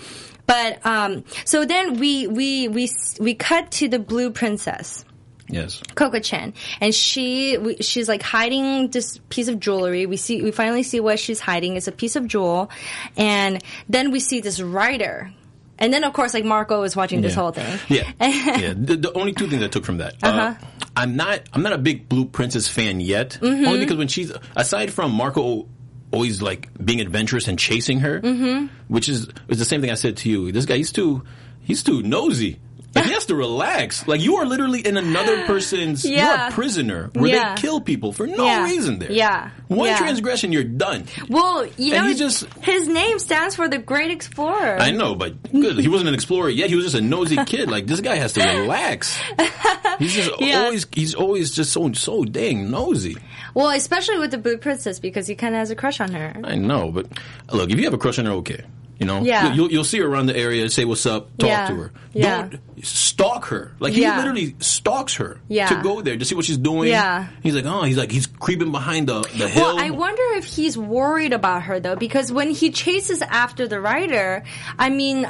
But 0.47 0.83
um, 0.85 1.23
so 1.45 1.65
then 1.65 1.99
we 1.99 2.25
we 2.27 2.67
we 2.67 2.89
we 3.19 3.33
cut 3.35 3.69
to 3.73 3.87
the 3.89 3.99
blue 3.99 4.31
princess. 4.31 5.03
yes. 5.49 5.81
Kokachin, 5.93 6.53
and 6.81 6.95
she 6.95 7.57
we, 7.57 7.77
she's 7.77 8.07
like 8.09 8.21
hiding 8.23 8.89
this 8.89 9.19
piece 9.29 9.49
of 9.49 9.59
jewelry. 9.59 10.05
We 10.07 10.17
see 10.17 10.41
we 10.41 10.51
finally 10.51 10.83
see 10.83 10.99
what 10.99 11.19
she's 11.19 11.39
hiding. 11.39 11.75
It's 11.75 11.87
a 11.87 11.91
piece 11.91 12.15
of 12.15 12.27
jewel, 12.27 12.71
and 13.17 13.61
then 13.89 14.11
we 14.11 14.19
see 14.19 14.39
this 14.41 14.59
writer, 14.61 15.31
and 15.79 15.93
then 15.93 16.03
of 16.03 16.13
course 16.13 16.33
like 16.33 16.45
Marco 16.45 16.83
is 16.83 16.95
watching 16.95 17.21
this 17.21 17.35
Yeah. 17.35 17.41
whole 17.41 17.51
thing. 17.51 17.79
Yeah, 17.89 18.11
yeah. 18.21 18.73
The, 18.75 18.95
the 18.97 19.13
only 19.13 19.33
two 19.33 19.47
things 19.47 19.61
I 19.63 19.67
took 19.67 19.85
from 19.85 19.97
that. 19.97 20.15
uh 20.23 20.27
Uh-huh. 20.27 20.65
I'm 20.95 21.15
not. 21.15 21.41
I'm 21.53 21.61
not 21.61 21.73
a 21.73 21.77
big 21.77 22.09
Blue 22.09 22.25
Princess 22.25 22.67
fan 22.67 22.99
yet. 22.99 23.37
Mm-hmm. 23.41 23.65
Only 23.67 23.79
because 23.81 23.97
when 23.97 24.07
she's 24.07 24.31
aside 24.55 24.91
from 24.91 25.11
Marco 25.11 25.67
always 26.11 26.41
like 26.41 26.69
being 26.83 27.01
adventurous 27.01 27.47
and 27.47 27.59
chasing 27.59 27.99
her, 27.99 28.19
Mm-hmm. 28.21 28.67
which 28.87 29.07
is 29.09 29.27
is 29.47 29.59
the 29.59 29.65
same 29.65 29.81
thing 29.81 29.91
I 29.91 29.95
said 29.95 30.17
to 30.17 30.29
you. 30.29 30.51
This 30.51 30.65
guy, 30.65 30.77
he's 30.77 30.91
too 30.91 31.23
he's 31.61 31.83
too 31.83 32.01
nosy. 32.01 32.59
Like 32.95 33.05
he 33.05 33.11
has 33.13 33.25
to 33.27 33.35
relax. 33.35 34.07
Like 34.07 34.21
you 34.21 34.37
are 34.37 34.45
literally 34.45 34.79
in 34.79 34.97
another 34.97 35.43
person's. 35.45 36.03
You're 36.03 36.23
a 36.25 36.49
prisoner 36.51 37.09
where 37.13 37.29
Yeah. 37.31 37.53
they 37.55 37.61
kill 37.61 37.79
people 37.79 38.11
for 38.11 38.25
no 38.25 38.43
Yeah. 38.45 38.63
reason. 38.63 38.97
There. 38.99 39.11
Yeah. 39.11 39.49
One 39.67 39.89
Yeah. 39.89 39.97
transgression, 39.97 40.51
you're 40.51 40.63
done. 40.63 41.03
Well, 41.29 41.67
you 41.77 41.93
And 41.93 42.03
know, 42.05 42.09
he 42.09 42.15
just- 42.15 42.45
his 42.61 42.87
name 42.87 43.19
stands 43.19 43.55
for 43.55 43.67
the 43.69 43.77
Great 43.77 44.09
Explorer. 44.09 44.77
I 44.79 44.91
know, 44.91 45.13
but 45.13 45.35
good. 45.51 45.77
He 45.77 45.87
wasn't 45.87 46.07
an 46.09 46.15
explorer 46.15 46.49
yet. 46.49 46.69
He 46.69 46.75
was 46.75 46.85
just 46.85 46.95
a 46.95 47.01
nosy 47.01 47.37
kid. 47.45 47.69
Like 47.69 47.85
this 47.85 47.99
guy 47.99 48.15
has 48.15 48.33
to 48.33 48.43
relax. 48.43 49.15
He's 49.99 50.13
just 50.13 50.31
Yeah. 50.39 50.63
always 50.63 50.85
he's 50.93 51.13
always 51.13 51.51
just 51.51 51.71
so 51.71 51.91
so 51.93 52.23
dang 52.23 52.71
nosy. 52.71 53.17
Well, 53.53 53.69
especially 53.69 54.19
with 54.19 54.31
the 54.31 54.37
Blue 54.37 54.57
Princess 54.57 54.99
because 54.99 55.27
he 55.27 55.35
kind 55.35 55.53
of 55.55 55.59
has 55.59 55.71
a 55.71 55.75
crush 55.75 55.99
on 55.99 56.11
her. 56.13 56.33
I 56.43 56.55
know, 56.55 56.91
but 56.91 57.07
look, 57.51 57.69
if 57.71 57.77
you 57.77 57.83
have 57.85 57.93
a 57.93 57.97
crush 57.97 58.17
on 58.19 58.25
her, 58.25 58.31
okay. 58.33 58.61
You 58.99 59.05
know, 59.05 59.21
Yeah. 59.21 59.53
you'll, 59.53 59.71
you'll 59.71 59.83
see 59.83 59.99
her 59.99 60.07
around 60.07 60.25
the 60.25 60.35
area, 60.35 60.63
and 60.63 60.71
say 60.71 60.83
what's 60.85 61.05
up, 61.05 61.29
talk 61.37 61.47
Yeah. 61.49 61.67
to 61.67 61.75
her. 61.75 61.91
Yeah. 62.13 62.41
Don't 62.49 62.85
stalk 62.85 63.45
her. 63.45 63.73
Like 63.79 63.93
he 63.93 64.01
Yeah. 64.01 64.17
literally 64.17 64.55
stalks 64.59 65.15
her 65.15 65.39
Yeah. 65.47 65.67
to 65.67 65.75
go 65.83 66.01
there 66.01 66.17
to 66.17 66.25
see 66.25 66.33
what 66.35 66.45
she's 66.45 66.57
doing. 66.57 66.89
Yeah. 66.89 67.27
he's 67.43 67.53
like, 67.55 67.65
oh, 67.65 67.83
he's 67.83 67.97
like 67.97 68.11
he's 68.11 68.25
creeping 68.27 68.71
behind 68.71 69.07
the 69.07 69.21
the 69.37 69.47
hill. 69.47 69.75
Well, 69.75 69.79
I 69.79 69.91
wonder 69.91 70.23
if 70.35 70.45
he's 70.45 70.77
worried 70.77 71.33
about 71.33 71.63
her 71.63 71.79
though, 71.79 71.95
because 71.95 72.31
when 72.31 72.49
he 72.51 72.71
chases 72.71 73.21
after 73.21 73.67
the 73.67 73.79
writer, 73.79 74.43
I 74.79 74.89
mean, 74.89 75.29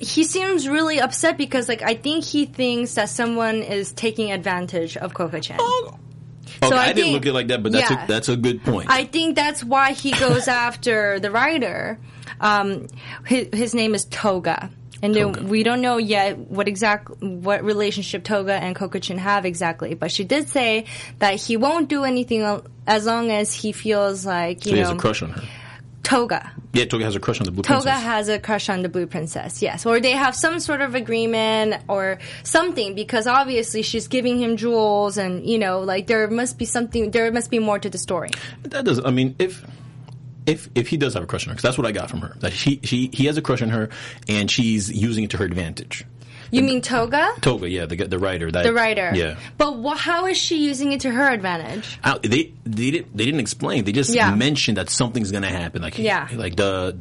he 0.00 0.24
seems 0.24 0.68
really 0.68 1.00
upset 1.00 1.38
because, 1.38 1.68
like, 1.68 1.82
I 1.82 1.94
think 1.94 2.24
he 2.24 2.44
thinks 2.44 2.94
that 2.94 3.08
someone 3.08 3.62
is 3.62 3.92
taking 3.92 4.30
advantage 4.32 4.96
of 4.96 5.14
Kokachin. 5.14 5.56
Oh. 5.58 5.94
okay, 6.62 6.76
I 6.76 6.88
I, 6.88 6.92
didn't 6.92 7.12
look 7.12 7.22
at 7.22 7.28
it 7.28 7.32
like 7.34 7.48
that, 7.48 7.62
but 7.62 7.72
that's 7.72 7.90
yeah. 7.90 8.04
a 8.04 8.06
that's 8.06 8.28
a 8.28 8.36
good 8.36 8.62
point. 8.64 8.90
I 8.90 9.04
think 9.04 9.36
that's 9.36 9.62
why 9.64 9.92
he 9.92 10.10
goes 10.12 10.48
after 10.66 11.18
the 11.20 11.30
writer. 11.30 11.98
Um, 12.40 12.88
his, 13.24 13.48
his 13.52 13.74
name 13.74 13.94
is 13.94 14.04
Toga. 14.06 14.70
And 15.02 15.14
then 15.14 15.32
Toga. 15.32 15.46
we 15.46 15.62
don't 15.62 15.82
know 15.82 15.98
yet 15.98 16.38
what 16.38 16.68
exact 16.68 17.10
what 17.20 17.62
relationship 17.62 18.24
Toga 18.24 18.54
and 18.54 18.74
Kokachin 18.74 19.18
have 19.18 19.44
exactly, 19.44 19.94
but 19.94 20.10
she 20.10 20.24
did 20.24 20.48
say 20.48 20.86
that 21.18 21.34
he 21.34 21.56
won't 21.58 21.88
do 21.88 22.04
anything 22.04 22.62
as 22.86 23.04
long 23.04 23.30
as 23.30 23.52
he 23.52 23.72
feels 23.72 24.24
like 24.24 24.64
you 24.64 24.70
so 24.70 24.76
he 24.76 24.82
know 24.82 24.88
has 24.88 24.96
a 24.96 25.00
crush 25.00 25.22
on 25.22 25.30
her. 25.30 25.42
Toga. 26.02 26.52
Yeah, 26.72 26.84
Toga 26.84 27.04
has 27.04 27.16
a 27.16 27.20
crush 27.20 27.40
on 27.40 27.46
the 27.46 27.50
blue 27.50 27.62
Toga 27.62 27.82
princess. 27.82 28.02
has 28.04 28.28
a 28.28 28.38
crush 28.38 28.68
on 28.68 28.82
the 28.82 28.88
Blue 28.88 29.08
Princess, 29.08 29.60
yes. 29.60 29.84
Or 29.84 29.98
they 29.98 30.12
have 30.12 30.36
some 30.36 30.60
sort 30.60 30.80
of 30.80 30.94
agreement 30.94 31.82
or 31.88 32.18
something 32.44 32.94
because 32.94 33.26
obviously 33.26 33.82
she's 33.82 34.06
giving 34.06 34.38
him 34.38 34.56
jewels 34.56 35.18
and, 35.18 35.44
you 35.44 35.58
know, 35.58 35.80
like 35.80 36.06
there 36.06 36.28
must 36.30 36.58
be 36.58 36.64
something, 36.64 37.10
there 37.10 37.32
must 37.32 37.50
be 37.50 37.58
more 37.58 37.80
to 37.80 37.90
the 37.90 37.98
story. 37.98 38.30
That 38.62 38.84
does. 38.84 39.04
I 39.04 39.10
mean, 39.10 39.34
if 39.40 39.64
if 40.46 40.68
if 40.74 40.88
he 40.88 40.96
does 40.96 41.14
have 41.14 41.22
a 41.22 41.26
crush 41.26 41.44
on 41.46 41.50
her, 41.50 41.54
because 41.54 41.62
that's 41.62 41.78
what 41.78 41.86
I 41.86 41.92
got 41.92 42.10
from 42.10 42.20
her. 42.20 42.36
That 42.40 42.52
she 42.52 42.80
she 42.84 43.10
he 43.12 43.26
has 43.26 43.36
a 43.36 43.42
crush 43.42 43.62
on 43.62 43.70
her, 43.70 43.88
and 44.28 44.50
she's 44.50 44.90
using 44.90 45.24
it 45.24 45.30
to 45.30 45.36
her 45.38 45.44
advantage. 45.44 46.04
You 46.52 46.62
mean 46.62 46.80
Toga? 46.80 47.32
Toga, 47.40 47.68
yeah, 47.68 47.86
the 47.86 47.96
the 48.06 48.18
writer. 48.20 48.50
That, 48.52 48.62
The 48.62 48.72
writer. 48.72 49.10
Yeah. 49.14 49.36
But 49.58 49.78
wha 49.78 49.96
how 49.96 50.26
is 50.26 50.38
she 50.38 50.64
using 50.64 50.92
it 50.92 51.00
to 51.00 51.10
her 51.10 51.28
advantage? 51.28 51.98
I- 52.04 52.18
they 52.22 52.52
they 52.64 52.90
didn't 52.92 53.16
they 53.16 53.24
didn't 53.24 53.40
explain. 53.40 53.84
They 53.84 53.90
just 53.92 54.14
Yeah. 54.14 54.32
mentioned 54.34 54.76
that 54.76 54.88
something's 54.88 55.32
gonna 55.32 55.48
happen. 55.48 55.82
Like 55.82 55.98
Yeah. 55.98 56.28
like 56.32 56.54
the 56.54 56.96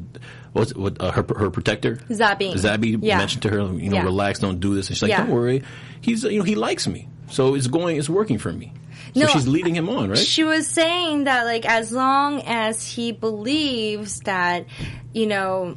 what's 0.54 0.74
what 0.74 1.00
uh, 1.00 1.12
her 1.12 1.24
her 1.38 1.52
protector 1.52 1.98
Zabby. 2.10 2.54
Zabby 2.56 2.98
Yeah. 3.04 3.20
mentioned 3.20 3.44
to 3.44 3.50
her, 3.50 3.58
you 3.60 3.90
know, 3.92 3.98
Yeah. 3.98 4.04
relax, 4.04 4.40
don't 4.40 4.60
do 4.60 4.74
this. 4.74 4.88
And 4.90 4.98
she's 4.98 5.04
like, 5.08 5.16
don't 5.16 5.30
worry, 5.30 5.62
he's 6.02 6.24
you 6.24 6.40
know 6.40 6.44
he 6.44 6.56
likes 6.56 6.88
me, 6.88 7.08
so 7.30 7.54
it's 7.54 7.68
going, 7.68 7.98
it's 7.98 8.10
working 8.10 8.40
for 8.40 8.52
me. 8.52 8.74
So 9.16 9.22
No, 9.22 9.28
she's 9.28 9.48
leading 9.48 9.76
him 9.76 9.88
on, 9.90 10.10
right? 10.10 10.18
She 10.18 10.44
was 10.44 10.68
saying 10.68 11.24
that 11.24 11.46
like 11.46 11.66
as 11.66 11.92
long 11.92 12.42
as 12.46 12.86
he 12.86 13.12
believes 13.12 14.20
that, 14.22 14.66
you 15.14 15.26
know, 15.26 15.76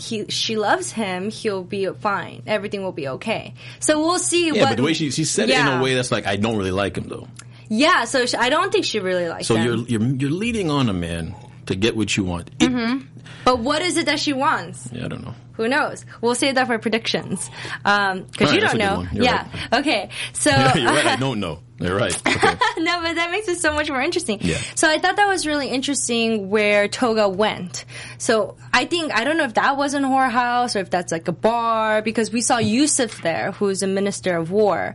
he 0.00 0.26
she 0.28 0.56
loves 0.56 0.90
him, 0.90 1.30
he'll 1.30 1.62
be 1.62 1.86
fine. 2.00 2.42
Everything 2.46 2.82
will 2.82 2.92
be 2.92 3.08
okay. 3.08 3.54
So 3.80 4.00
we'll 4.00 4.18
see 4.18 4.46
yeah, 4.46 4.62
what 4.62 4.68
but 4.70 4.76
the 4.78 4.82
way 4.82 4.94
she 4.94 5.10
she 5.10 5.24
said 5.24 5.48
it 5.50 5.58
in 5.58 5.66
a 5.66 5.82
way 5.82 5.94
that's 5.94 6.10
like 6.10 6.26
I 6.26 6.36
don't 6.36 6.56
really 6.56 6.70
like 6.72 6.96
him 6.96 7.08
though. 7.08 7.28
Yeah, 7.68 8.04
so 8.04 8.26
she, 8.26 8.36
I 8.36 8.50
don't 8.50 8.70
think 8.72 8.84
she 8.84 9.00
really 9.00 9.28
likes 9.28 9.46
So 9.46 9.54
him. 9.54 9.64
you're 9.64 9.76
you're 10.00 10.14
you're 10.16 10.30
leading 10.30 10.70
on 10.70 10.88
a 10.88 10.92
man 10.92 11.34
to 11.66 11.74
get 11.76 11.96
what 11.96 12.16
you 12.16 12.24
want. 12.24 12.56
Mm-hmm. 12.58 13.06
But 13.44 13.58
what 13.60 13.82
is 13.82 13.96
it 13.96 14.06
that 14.06 14.18
she 14.18 14.32
wants? 14.32 14.88
yeah, 14.92 15.04
I 15.04 15.08
don't 15.08 15.24
know. 15.24 15.34
Who 15.54 15.68
knows? 15.68 16.04
We'll 16.20 16.34
save 16.34 16.54
that 16.56 16.66
for 16.66 16.78
predictions. 16.78 17.48
Um, 17.84 18.26
cause 18.36 18.52
you 18.52 18.60
don't 18.60 18.78
know. 18.78 19.06
yeah. 19.12 19.46
Okay. 19.72 20.08
So, 20.32 20.50
You're 20.74 20.86
right. 20.86 21.06
I 21.06 21.16
don't 21.16 21.40
know. 21.44 21.60
You're 21.82 21.96
right. 21.96 22.16
Okay. 22.42 22.56
no, 22.78 23.00
but 23.02 23.14
that 23.14 23.30
makes 23.30 23.46
it 23.46 23.58
so 23.58 23.72
much 23.74 23.88
more 23.88 24.00
interesting. 24.00 24.38
Yeah. 24.40 24.56
So 24.74 24.88
I 24.90 24.98
thought 24.98 25.16
that 25.16 25.28
was 25.28 25.46
really 25.46 25.68
interesting 25.68 26.48
where 26.50 26.88
Toga 26.88 27.28
went. 27.28 27.84
So 28.18 28.56
I 28.72 28.84
think 28.86 29.12
I 29.12 29.22
don't 29.24 29.36
know 29.36 29.44
if 29.44 29.54
that 29.54 29.76
was 29.76 29.94
an 29.94 30.02
whorehouse 30.02 30.74
or 30.74 30.80
if 30.80 30.90
that's 30.90 31.12
like 31.12 31.28
a 31.28 31.32
bar 31.32 32.02
because 32.02 32.32
we 32.32 32.40
saw 32.40 32.58
Yusuf 32.58 33.22
there, 33.22 33.52
who's 33.52 33.82
a 33.82 33.86
minister 33.86 34.36
of 34.36 34.50
war, 34.50 34.94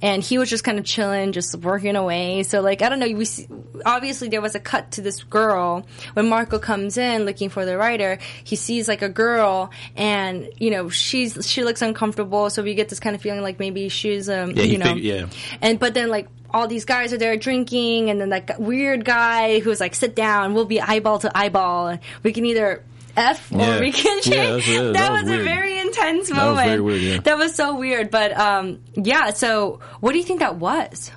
and 0.00 0.22
he 0.22 0.38
was 0.38 0.48
just 0.48 0.64
kind 0.64 0.78
of 0.78 0.84
chilling, 0.84 1.32
just 1.32 1.54
working 1.56 1.96
away. 1.96 2.44
So 2.44 2.60
like 2.60 2.82
I 2.82 2.88
don't 2.88 2.98
know. 3.00 3.08
We 3.12 3.24
see, 3.24 3.46
obviously 3.84 4.28
there 4.28 4.40
was 4.40 4.54
a 4.54 4.60
cut 4.60 4.92
to 4.92 5.02
this 5.02 5.22
girl 5.24 5.86
when 6.14 6.28
Marco 6.28 6.58
comes 6.58 6.96
in 6.96 7.24
looking 7.24 7.48
for 7.50 7.64
the 7.66 7.76
writer. 7.76 8.18
He 8.44 8.56
sees 8.56 8.88
like 8.88 9.02
a 9.02 9.08
girl, 9.08 9.70
and 9.96 10.48
you 10.58 10.70
know 10.70 10.88
she's 10.88 11.46
she 11.50 11.64
looks 11.64 11.82
uncomfortable. 11.82 12.48
So 12.50 12.62
we 12.62 12.74
get 12.74 12.88
this 12.88 13.00
kind 13.00 13.14
of 13.16 13.20
feeling 13.22 13.42
like 13.42 13.58
maybe 13.58 13.88
she's 13.88 14.28
um 14.30 14.52
Yeah, 14.52 14.62
you 14.62 14.78
know 14.78 14.94
yeah. 14.94 15.26
and 15.60 15.78
but 15.78 15.94
then 15.94 16.08
like 16.08 16.25
all 16.50 16.68
these 16.68 16.84
guys 16.84 17.12
are 17.12 17.18
there 17.18 17.36
drinking, 17.36 18.08
and 18.10 18.20
then 18.20 18.30
that 18.30 18.60
weird 18.60 19.04
guy 19.04 19.58
who's 19.60 19.80
like, 19.80 19.94
"Sit 19.94 20.14
down, 20.16 20.54
we'll 20.54 20.64
be 20.64 20.80
eyeball 20.80 21.18
to 21.20 21.30
eyeball. 21.36 21.88
and 21.88 22.00
We 22.22 22.32
can 22.32 22.44
either." 22.46 22.82
F 23.18 23.50
or 23.50 23.56
Yeah. 23.60 23.80
we 23.80 23.92
can 23.92 24.18
Yeah, 24.24 24.30
change. 24.60 24.68
yeah, 24.68 24.82
that, 24.82 24.92
that 24.92 25.12
was, 25.12 25.22
was 25.22 25.30
a 25.40 25.42
very 25.42 25.78
intense 25.78 26.28
was 26.28 26.36
moment. 26.36 26.68
very 26.68 26.80
weird, 26.82 27.00
yeah. 27.00 27.18
That 27.20 27.38
was 27.38 27.54
so 27.54 27.74
weird. 27.78 28.10
But 28.10 28.38
um, 28.38 28.80
yeah. 28.94 29.30
So, 29.30 29.80
what 30.00 30.12
do 30.12 30.18
you 30.18 30.24
think 30.24 30.40
that 30.40 30.56
was? 30.56 31.10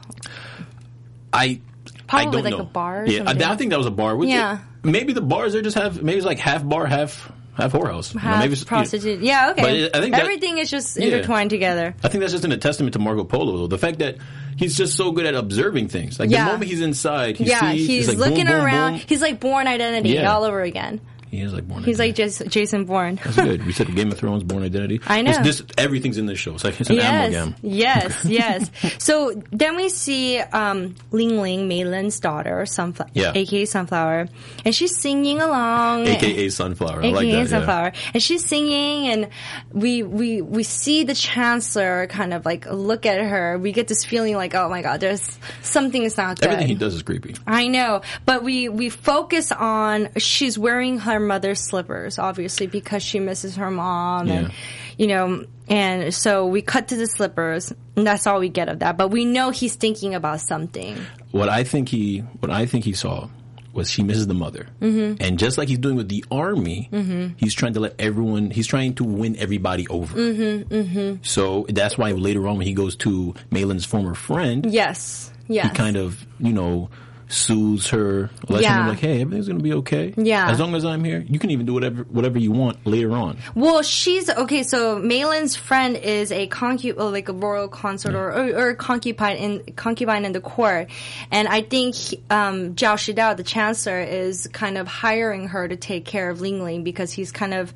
I 1.33 1.59
Probably 2.07 2.27
I 2.27 2.31
don't 2.31 2.43
like 2.43 2.53
know. 2.53 2.59
a 2.61 2.63
bar 2.63 3.03
or 3.03 3.05
Yeah, 3.05 3.23
I, 3.23 3.25
something. 3.25 3.43
I 3.43 3.55
think 3.57 3.69
that 3.71 3.77
was 3.77 3.85
a 3.87 3.91
bar. 3.91 4.15
Which 4.15 4.29
Yeah. 4.29 4.59
maybe 4.81 5.11
the 5.13 5.21
bars 5.21 5.51
there 5.53 5.61
just 5.61 5.77
have 5.77 6.01
maybe 6.01 6.17
it's 6.17 6.25
like 6.25 6.39
half 6.39 6.65
bar, 6.67 6.85
half 6.85 7.31
half 7.61 7.71
whorehouse. 7.73 8.13
You 8.13 8.21
know, 8.21 8.37
maybe 8.37 8.53
it's- 8.53 8.63
prostitute. 8.63 9.21
Yeah. 9.21 9.51
Okay. 9.51 9.81
It- 9.83 9.95
I 9.95 9.99
think 10.01 10.13
that- 10.13 10.21
everything 10.21 10.57
is 10.57 10.69
just 10.69 10.97
Yeah. 10.97 11.07
intertwined 11.07 11.49
together. 11.49 11.95
I 12.03 12.07
think 12.07 12.21
that's 12.21 12.33
just 12.33 12.45
in 12.45 12.51
a 12.51 12.57
testament 12.57 12.93
to 12.93 12.99
Marco 12.99 13.23
Polo, 13.23 13.57
though. 13.57 13.67
The 13.67 13.77
fact 13.77 13.99
that 13.99 14.17
he's 14.57 14.75
just 14.77 14.95
so 14.95 15.11
good 15.11 15.25
at 15.25 15.35
observing 15.35 15.87
things. 15.89 16.19
Like 16.19 16.29
Yeah. 16.29 16.45
the 16.45 16.51
moment 16.53 16.69
he's 16.69 16.81
inside, 16.81 17.37
he 17.37 17.45
yeah, 17.45 17.71
sees, 17.71 17.87
he's 17.87 18.07
like, 18.07 18.17
boom, 18.17 18.29
looking 18.29 18.45
boom, 18.45 18.55
around. 18.55 18.91
boom. 18.97 19.01
He's 19.07 19.21
like 19.21 19.39
Bourne 19.39 19.67
Identity 19.67 20.09
Yeah. 20.09 20.33
all 20.33 20.43
over 20.43 20.61
again. 20.61 20.99
He 21.31 21.41
is 21.41 21.53
like 21.53 21.67
born. 21.67 21.83
He's 21.83 21.99
like 21.99 22.09
Identity. 22.09 22.23
Jason, 22.23 22.49
Jason 22.49 22.85
Bourne. 22.85 23.19
That's 23.23 23.35
good. 23.35 23.65
We 23.65 23.71
said 23.73 23.93
Game 23.95 24.11
of 24.11 24.17
Thrones, 24.17 24.43
Bourne 24.43 24.63
Identity. 24.63 24.99
I 25.05 25.21
know. 25.21 25.31
This, 25.43 25.59
this 25.59 25.67
everything's 25.77 26.17
in 26.17 26.25
this 26.25 26.39
show. 26.39 26.53
It's 26.55 26.63
like 26.63 26.79
it's 26.81 26.89
an 26.89 26.95
yes, 26.97 27.33
amalgam. 27.33 27.55
yes, 27.61 28.25
yes. 28.25 28.71
So 28.97 29.41
then 29.51 29.75
we 29.75 29.89
see 29.89 30.39
um, 30.39 30.95
Ling 31.11 31.39
Ling, 31.41 31.67
Mei 31.67 31.85
Lin's 31.85 32.19
daughter, 32.19 32.65
Sunflower, 32.65 33.09
Yeah. 33.13 33.31
aka 33.35 33.65
Sunflower, 33.65 34.27
and 34.65 34.73
she's 34.75 34.97
singing 34.99 35.39
along. 35.41 36.07
AKA 36.07 36.49
Sunflower. 36.49 37.01
I 37.03 37.07
AKA 37.07 37.11
like 37.13 37.25
that. 37.31 37.37
yeah. 37.37 37.45
Sunflower, 37.45 37.91
and 38.13 38.23
she's 38.23 38.45
singing, 38.45 39.07
and 39.09 39.29
we 39.71 40.03
we 40.03 40.41
we 40.41 40.63
see 40.63 41.03
the 41.03 41.13
chancellor 41.15 42.07
kind 42.07 42.33
of 42.33 42.45
like 42.45 42.65
look 42.71 43.05
at 43.05 43.21
her. 43.21 43.57
We 43.57 43.71
get 43.71 43.87
this 43.87 44.03
feeling 44.03 44.35
like, 44.35 44.55
oh 44.55 44.69
my 44.69 44.81
god, 44.81 44.99
there's 44.99 45.37
something 45.61 46.03
is 46.03 46.17
not 46.17 46.39
good. 46.39 46.47
Everything 46.49 46.67
he 46.69 46.75
does 46.75 46.95
is 46.95 47.01
creepy. 47.03 47.35
I 47.45 47.67
know, 47.67 48.01
but 48.25 48.43
we 48.43 48.67
we 48.69 48.89
focus 48.89 49.51
on 49.51 50.09
she's 50.17 50.57
wearing 50.57 50.97
her 50.99 51.18
mother's 51.19 51.59
slippers, 51.59 52.17
obviously 52.19 52.67
because 52.67 53.03
she 53.03 53.19
misses 53.19 53.55
her 53.55 53.69
mom, 53.71 54.29
and 54.29 54.51
you 54.97 55.07
know, 55.07 55.45
and 55.67 56.13
so 56.13 56.47
we 56.47 56.61
cut 56.61 56.89
to 56.89 56.95
the 56.95 57.07
slippers, 57.07 57.73
and 57.95 58.05
that's 58.07 58.27
all 58.27 58.39
we 58.39 58.49
get 58.49 58.69
of 58.69 58.79
that. 58.79 58.97
But 58.97 59.09
we 59.09 59.25
know 59.25 59.49
he's 59.51 59.75
thinking 59.75 60.15
about 60.15 60.41
something. 60.41 60.97
What 61.31 61.49
I 61.49 61.63
think 61.63 61.89
he, 61.89 62.19
what 62.19 62.51
I 62.51 62.65
think 62.65 62.85
he 62.85 62.93
saw 62.93 63.29
was 63.71 63.89
she 63.89 64.01
misses 64.01 64.25
the 64.25 64.33
mother, 64.33 64.67
mm-hmm. 64.81 65.21
and 65.23 65.37
just 65.37 65.57
like 65.59 65.67
he's 65.69 65.77
doing 65.77 65.95
with 65.95 66.09
the 66.09 66.25
army, 66.31 66.89
Mm-hmm. 66.91 67.33
he's 67.37 67.53
trying 67.53 67.73
to 67.73 67.79
let 67.79 67.95
everyone. 67.99 68.49
He's 68.49 68.65
trying 68.67 68.95
to 68.95 69.03
win 69.03 69.35
everybody 69.37 69.87
over. 69.87 70.17
Mm-hmm, 70.17 70.73
mm-hmm. 70.73 71.23
So 71.23 71.67
that's 71.69 71.95
why 71.97 72.11
later 72.13 72.47
on, 72.47 72.57
when 72.57 72.65
he 72.65 72.73
goes 72.73 72.95
to 72.97 73.35
Mei 73.51 73.65
Lin's 73.65 73.85
former 73.85 74.15
friend, 74.15 74.65
Yes, 74.65 75.31
yes. 75.47 75.69
he 75.69 75.75
kind 75.75 75.97
of, 75.97 76.25
you 76.39 76.51
know, 76.51 76.89
soothes 77.29 77.89
her, 77.91 78.29
lets 78.49 78.63
Yeah. 78.63 78.73
her 78.77 78.83
know 78.83 78.89
like, 78.89 78.99
"Hey, 78.99 79.21
everything's 79.21 79.47
gonna 79.47 79.59
be 79.59 79.73
okay. 79.73 80.13
Yeah. 80.17 80.49
as 80.49 80.59
long 80.59 80.73
as 80.75 80.83
I'm 80.83 81.03
here, 81.03 81.23
you 81.29 81.37
can 81.39 81.51
even 81.51 81.65
do 81.67 81.73
whatever 81.73 82.03
whatever 82.09 82.39
you 82.39 82.51
want 82.51 82.77
later 82.85 83.11
on." 83.11 83.37
Well, 83.55 83.83
she's 83.83 84.29
okay. 84.29 84.63
So 84.63 84.97
Mei 84.97 85.25
Lin's 85.25 85.55
friend 85.55 85.95
is 85.95 86.31
a 86.31 86.47
concu- 86.47 86.97
well, 86.97 87.11
like 87.11 87.29
a 87.29 87.33
royal 87.33 87.67
consort 87.67 88.15
or, 88.15 88.31
or, 88.33 88.69
or 88.69 88.73
concubine 88.73 89.37
in 89.37 89.73
concubine 89.75 90.25
in 90.25 90.33
the 90.33 90.41
court, 90.41 90.89
and 91.31 91.47
I 91.47 91.61
think 91.61 91.95
um, 92.31 92.73
Zhao 92.75 92.95
Shidao, 92.95 93.37
the 93.37 93.43
chancellor, 93.43 93.99
is 94.01 94.47
kind 94.51 94.77
of 94.77 94.87
hiring 94.87 95.47
her 95.49 95.67
to 95.67 95.75
take 95.75 96.05
care 96.05 96.29
of 96.31 96.41
Ling 96.41 96.63
Ling 96.63 96.83
because 96.83 97.11
he's 97.11 97.31
kind 97.31 97.53
of 97.53 97.73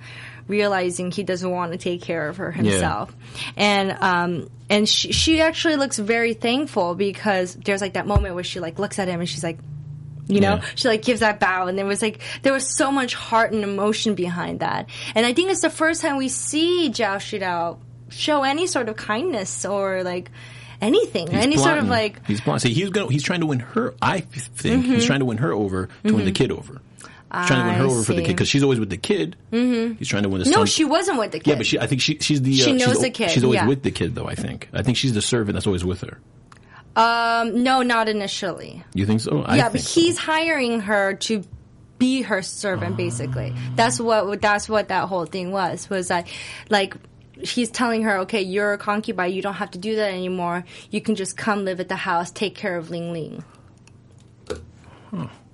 realizing 0.47 1.11
he 1.11 1.23
doesn't 1.23 1.49
want 1.49 1.71
to 1.71 1.77
take 1.77 2.01
care 2.01 2.27
of 2.29 2.37
her 2.37 2.51
himself, 2.51 3.15
and 3.57 3.91
um, 4.01 4.49
and 4.69 4.87
she 4.87 5.11
she 5.11 5.41
actually 5.41 5.75
looks 5.77 5.97
very 5.99 6.33
thankful 6.33 6.95
because 6.95 7.55
there's 7.55 7.81
like 7.81 7.93
that 7.93 8.07
moment 8.07 8.35
where 8.35 8.43
she 8.43 8.59
like 8.59 8.79
looks 8.79 8.99
at 8.99 9.07
him 9.07 9.19
and 9.19 9.29
she's 9.29 9.43
like. 9.43 9.59
You 10.25 10.39
know, 10.39 10.55
Yeah. 10.55 10.65
she 10.75 10.87
like 10.87 11.01
gives 11.01 11.19
that 11.19 11.41
bow, 11.41 11.67
and 11.67 11.77
there 11.77 11.85
was 11.85 12.01
like 12.01 12.21
there 12.43 12.53
was 12.53 12.73
so 12.77 12.93
much 12.93 13.13
heart 13.13 13.51
and 13.51 13.61
emotion 13.61 14.15
behind 14.15 14.61
that. 14.61 14.87
And 15.15 15.25
I 15.25 15.33
think 15.33 15.51
it's 15.51 15.59
the 15.59 15.69
first 15.69 16.01
time 16.01 16.15
we 16.15 16.29
see 16.29 16.89
Zhao 16.89 17.17
Shidao 17.17 17.77
show 18.07 18.43
any 18.43 18.65
sort 18.65 18.87
of 18.87 18.95
kindness 18.95 19.65
or 19.65 20.01
like 20.01 20.31
anything, 20.81 21.27
He's 21.27 21.43
any 21.43 21.57
sort 21.57 21.77
of 21.77 21.89
like 21.89 22.13
Mm-hmm. 22.19 22.25
he's 22.27 22.39
plotting. 22.39 22.59
See, 22.59 22.73
he's 22.73 22.89
going. 22.89 23.09
He's 23.11 23.21
trying 23.23 23.41
to 23.41 23.47
win 23.47 23.59
her. 23.59 23.95
I 24.01 24.21
think 24.21 24.85
he's 24.85 25.05
trying 25.05 25.19
to 25.19 25.25
win 25.25 25.39
her 25.39 25.51
over 25.51 25.89
to 26.05 26.13
win 26.15 26.23
the 26.23 26.31
kid 26.31 26.51
over. 26.53 26.81
He's 27.35 27.47
trying 27.47 27.61
to 27.63 27.65
win 27.69 27.75
her 27.79 27.83
I 27.83 27.85
over 27.87 28.03
for 28.03 28.13
the 28.13 28.19
see. 28.19 28.25
kid 28.25 28.31
because 28.33 28.47
she's 28.49 28.63
always 28.63 28.79
with 28.79 28.89
the 28.89 28.97
kid. 28.97 29.35
Mm-hmm. 29.51 29.93
He's 29.95 30.07
trying 30.07 30.23
to 30.23 30.29
win 30.29 30.43
the 30.43 30.49
no, 30.49 30.57
son. 30.57 30.65
she 30.67 30.85
wasn't 30.85 31.17
with 31.17 31.31
the 31.31 31.39
kid. 31.39 31.49
Yeah, 31.49 31.55
but 31.55 31.65
she. 31.65 31.79
I 31.79 31.87
think 31.87 32.01
she. 32.01 32.17
She's 32.19 32.41
the. 32.41 32.51
Uh, 32.53 32.63
She 32.63 32.73
knows 32.73 32.89
she's, 32.89 33.01
the 33.01 33.09
kid, 33.09 33.31
She's 33.31 33.43
always 33.43 33.57
yeah. 33.57 33.67
with 33.67 33.81
the 33.83 33.91
kid, 33.91 34.13
though. 34.15 34.27
I 34.27 34.35
think. 34.35 34.69
I 34.71 34.83
think 34.83 34.97
she's 34.97 35.13
the 35.13 35.21
servant 35.21 35.53
that's 35.55 35.65
always 35.65 35.83
with 35.83 36.01
her. 36.01 36.19
um, 36.95 37.63
no, 37.63 37.81
not 37.81 38.07
initially. 38.07 38.83
You 38.93 39.05
think 39.05 39.21
so? 39.21 39.41
I 39.43 39.55
yeah, 39.57 39.63
but 39.63 39.73
think 39.73 39.85
so. 39.85 39.99
he's 40.01 40.17
hiring 40.17 40.81
her 40.81 41.15
to 41.15 41.43
be 41.97 42.21
her 42.21 42.41
servant. 42.43 42.97
Basically, 42.97 43.55
that's 43.75 43.99
what 43.99 44.39
that's 44.41 44.69
what 44.69 44.89
that 44.89 45.07
whole 45.07 45.25
thing 45.25 45.51
was. 45.51 45.89
Was 45.89 46.09
that 46.09 46.27
like. 46.69 46.95
He's 47.41 47.71
telling 47.71 48.03
her, 48.03 48.19
okay, 48.19 48.41
you're 48.43 48.73
a 48.73 48.77
concubine. 48.77 49.33
You 49.33 49.41
don't 49.41 49.55
have 49.55 49.71
to 49.71 49.77
do 49.79 49.95
that 49.97 50.13
anymore. 50.13 50.63
You 50.91 51.01
can 51.01 51.15
just 51.15 51.35
come 51.35 51.65
live 51.65 51.79
at 51.81 51.89
the 51.89 51.95
house, 51.95 52.31
take 52.31 52.55
care 52.55 52.77
of 52.77 52.89
Ling 52.91 53.11
Ling. 53.11 53.43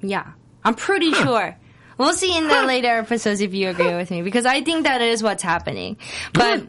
Yeah, 0.01 0.27
I'm 0.63 0.75
pretty 0.75 1.11
sure. 1.13 1.57
We'll 1.99 2.13
see 2.13 2.35
in 2.35 2.47
the 2.47 2.63
later 2.63 2.87
episodes 2.87 3.41
if 3.41 3.53
you 3.53 3.69
agree 3.69 3.93
with 3.95 4.09
me 4.09 4.21
because 4.23 4.45
I 4.47 4.61
think 4.63 4.85
that 4.85 5.01
is 5.01 5.21
what's 5.21 5.43
happening. 5.43 5.97
But 6.33 6.63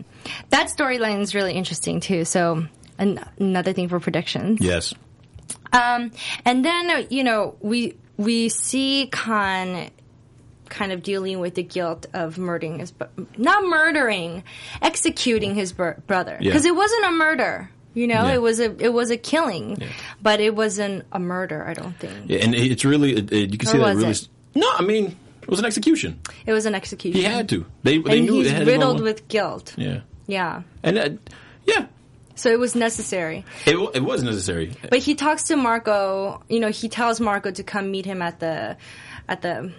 that 0.50 0.66
storyline 0.68 1.20
is 1.20 1.34
really 1.34 1.54
interesting 1.54 2.00
too. 2.00 2.24
So 2.26 2.66
an- 2.98 3.24
another 3.38 3.72
thing 3.72 3.88
for 3.88 4.00
predictions. 4.00 4.58
Yes. 4.60 4.92
Um, 5.72 6.10
and 6.44 6.64
then 6.64 6.90
uh, 6.90 7.02
you 7.10 7.22
know 7.24 7.54
we 7.60 7.96
we 8.16 8.48
see 8.48 9.06
Khan 9.10 9.90
kind 10.68 10.92
of 10.92 11.02
dealing 11.02 11.38
with 11.40 11.54
the 11.54 11.62
guilt 11.62 12.06
of 12.12 12.36
murdering 12.38 12.78
his 12.80 12.90
bro- 12.92 13.08
not 13.38 13.64
murdering, 13.64 14.42
executing 14.82 15.54
his 15.54 15.72
br- 15.72 15.92
brother 16.06 16.36
Yeah. 16.40 16.50
because 16.50 16.64
it 16.64 16.74
wasn't 16.74 17.04
a 17.06 17.10
murder. 17.12 17.70
You 17.94 18.06
know, 18.06 18.26
Yeah. 18.26 18.34
it 18.34 18.42
was 18.42 18.60
a 18.60 18.76
it 18.84 18.92
was 18.92 19.10
a 19.10 19.16
killing, 19.16 19.78
but 20.22 20.40
it 20.40 20.54
wasn't 20.54 21.04
a 21.12 21.18
murder. 21.20 21.64
I 21.66 21.74
don't 21.74 21.96
think 21.98 22.14
Yeah, 22.28 22.38
and 22.40 22.54
it's 22.54 22.84
really. 22.84 23.14
It, 23.16 23.32
it- 23.32 23.52
you 23.52 23.58
can 23.58 23.68
Or 23.68 23.72
see 23.72 23.78
that 23.78 23.84
was 23.84 23.96
really. 23.96 24.10
it? 24.10 24.28
No, 24.54 24.68
I 24.78 24.82
mean 24.82 25.16
it 25.42 25.48
was 25.48 25.58
an 25.58 25.64
execution. 25.64 26.20
it 26.46 26.52
was 26.52 26.66
an 26.66 26.74
execution. 26.74 27.20
He 27.20 27.26
had 27.26 27.48
to. 27.48 27.64
They. 27.82 27.98
They 27.98 28.18
and 28.18 28.26
knew 28.26 28.34
he's 28.34 28.44
they 28.46 28.50
had 28.50 28.58
to 28.60 28.64
go 28.66 28.72
riddled 28.72 29.00
with 29.00 29.26
guilt. 29.28 29.74
Yeah. 29.76 30.00
Yeah, 30.26 30.62
And 30.84 30.96
uh, 30.98 31.08
yeah, 31.66 31.86
so 32.36 32.52
it 32.52 32.58
was 32.60 32.76
necessary. 32.76 33.44
it 33.66 33.76
wa- 33.80 33.90
it 33.92 33.98
was 34.04 34.22
necessary. 34.22 34.72
But 34.88 35.00
he 35.00 35.16
talks 35.16 35.42
to 35.44 35.56
Marco. 35.56 36.40
You 36.48 36.60
know, 36.60 36.68
he 36.70 36.88
tells 36.88 37.18
Marco 37.20 37.50
to 37.50 37.62
come 37.64 37.90
meet 37.90 38.06
him 38.06 38.22
at 38.22 38.38
the 38.38 38.76
at 39.28 39.42
the 39.42 39.72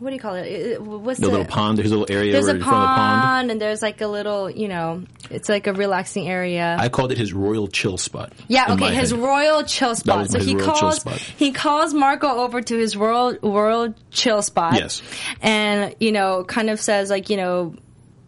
what 0.00 0.10
do 0.10 0.14
you 0.16 0.20
call 0.20 0.34
it? 0.34 0.46
it? 0.46 0.82
What's 0.82 1.20
The 1.20 1.26
the, 1.26 1.30
little 1.32 1.46
pond. 1.46 1.78
There's 1.78 1.90
a 1.92 1.96
little 1.96 2.14
area 2.14 2.32
There's 2.32 2.48
a 2.48 2.52
of 2.52 2.58
the 2.58 2.64
pond. 2.64 2.86
pond, 2.98 3.50
and 3.50 3.60
there's 3.60 3.80
like 3.82 4.00
a 4.00 4.06
little, 4.08 4.50
you 4.50 4.68
know, 4.68 5.04
it's 5.30 5.48
like 5.48 5.66
a 5.66 5.72
relaxing 5.72 6.28
area. 6.28 6.76
I 6.78 6.88
called 6.88 7.12
it 7.12 7.18
his 7.18 7.32
royal 7.32 7.68
chill 7.68 7.96
spot. 7.96 8.32
yeah, 8.48 8.72
okay, 8.74 8.94
his 8.94 9.10
head. 9.12 9.20
royal 9.20 9.62
chill 9.62 9.94
spot. 9.94 10.30
So 10.30 10.38
he 10.40 10.54
calls 10.56 11.02
he 11.38 11.52
calls 11.52 11.94
Marco 11.94 12.26
over 12.28 12.60
to 12.60 12.76
his 12.76 12.96
royal 12.96 13.36
royal 13.42 13.94
chill 14.10 14.42
spot. 14.42 14.74
Yes. 14.74 15.00
and 15.40 15.94
you 16.00 16.12
know, 16.12 16.44
kind 16.44 16.70
of 16.70 16.80
says 16.80 17.10
like, 17.10 17.30
you 17.30 17.36
know. 17.36 17.74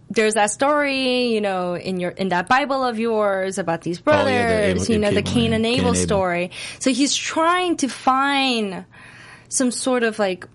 There's 0.09 0.35
that 0.35 0.53
story, 0.53 1.33
you 1.35 1.41
know, 1.41 1.75
in 1.75 1.99
your 1.99 2.13
in 2.13 2.29
that 2.29 2.49
Bible 2.49 2.85
of 2.85 2.97
yours 3.01 3.59
about 3.59 3.83
these 3.83 3.99
brothers, 4.01 4.29
Oh, 4.29 4.31
yeah, 4.31 4.61
Abel- 4.67 4.85
you 4.85 4.99
know, 5.01 5.11
the 5.11 5.21
Cain 5.21 5.53
and. 5.53 5.67
Abel 5.67 5.79
Cain 5.79 5.87
and 5.87 5.97
Abel. 5.97 6.07
story. 6.07 6.51
So 6.79 6.93
he's 6.93 7.13
trying 7.13 7.77
to 7.79 7.89
find 7.89 8.85
some 9.49 9.73
sort 9.73 10.05
of 10.05 10.21
like 10.21 10.47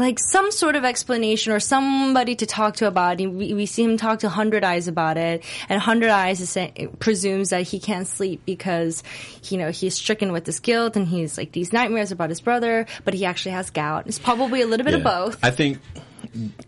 like 0.00 0.18
some 0.18 0.50
sort 0.50 0.76
of 0.76 0.84
explanation 0.84 1.52
or 1.52 1.60
somebody 1.60 2.34
to 2.36 2.46
talk 2.46 2.76
to 2.76 2.86
about 2.86 3.20
it. 3.20 3.28
We, 3.28 3.54
we 3.54 3.66
see 3.66 3.84
him 3.84 3.96
talk 3.96 4.20
to 4.20 4.28
Hundred 4.28 4.64
Eyes 4.64 4.88
about 4.88 5.16
it, 5.16 5.44
and 5.68 5.80
Hundred 5.80 6.10
Eyes 6.10 6.40
is 6.40 6.50
say, 6.50 6.88
presumes 6.98 7.50
that 7.50 7.62
he 7.62 7.78
can't 7.78 8.06
sleep 8.06 8.42
because 8.44 9.02
you 9.44 9.58
know 9.58 9.70
he's 9.70 9.94
stricken 9.94 10.32
with 10.32 10.44
this 10.44 10.60
guilt 10.60 10.96
and 10.96 11.06
he's 11.06 11.38
like 11.38 11.52
these 11.52 11.72
nightmares 11.72 12.12
about 12.12 12.28
his 12.28 12.40
brother, 12.40 12.86
but 13.04 13.14
he 13.14 13.24
actually 13.24 13.52
has 13.52 13.70
gout. 13.70 14.06
It's 14.06 14.18
probably 14.18 14.62
a 14.62 14.66
little 14.66 14.84
bit 14.84 14.94
of 14.94 15.02
both. 15.02 15.38
I 15.42 15.50
think 15.50 15.78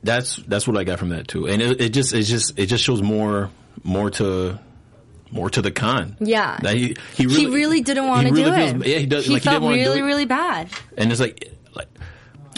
that's 0.02 0.36
that's 0.36 0.68
what 0.68 0.76
I 0.76 0.84
got 0.84 0.98
from 0.98 1.10
that 1.10 1.28
too, 1.28 1.48
and 1.48 1.60
it, 1.60 1.80
it 1.80 1.88
just 1.90 2.12
it 2.14 2.22
just 2.22 2.58
it 2.58 2.66
just 2.66 2.84
shows 2.84 3.02
more 3.02 3.50
more 3.82 4.10
to 4.10 4.58
more 5.32 5.48
to 5.50 5.62
the 5.62 5.70
Khan. 5.70 6.16
Yeah. 6.20 6.58
That 6.62 6.74
he 6.76 6.96
he 7.14 7.26
really, 7.26 7.40
he 7.40 7.46
really 7.46 7.80
didn't 7.80 8.06
want 8.06 8.28
to 8.28 8.34
he 8.34 8.42
do 8.42 8.50
really 8.50 8.62
it. 8.64 8.86
yeah, 8.86 8.98
he 8.98 9.06
does. 9.06 9.26
He 9.26 9.32
like 9.32 9.42
felt 9.42 9.62
he 9.62 9.70
really, 9.70 10.02
really 10.02 10.26
bad. 10.26 10.68
and 10.96 11.10
it's 11.10 11.20
like, 11.20 11.50
like 11.74 11.88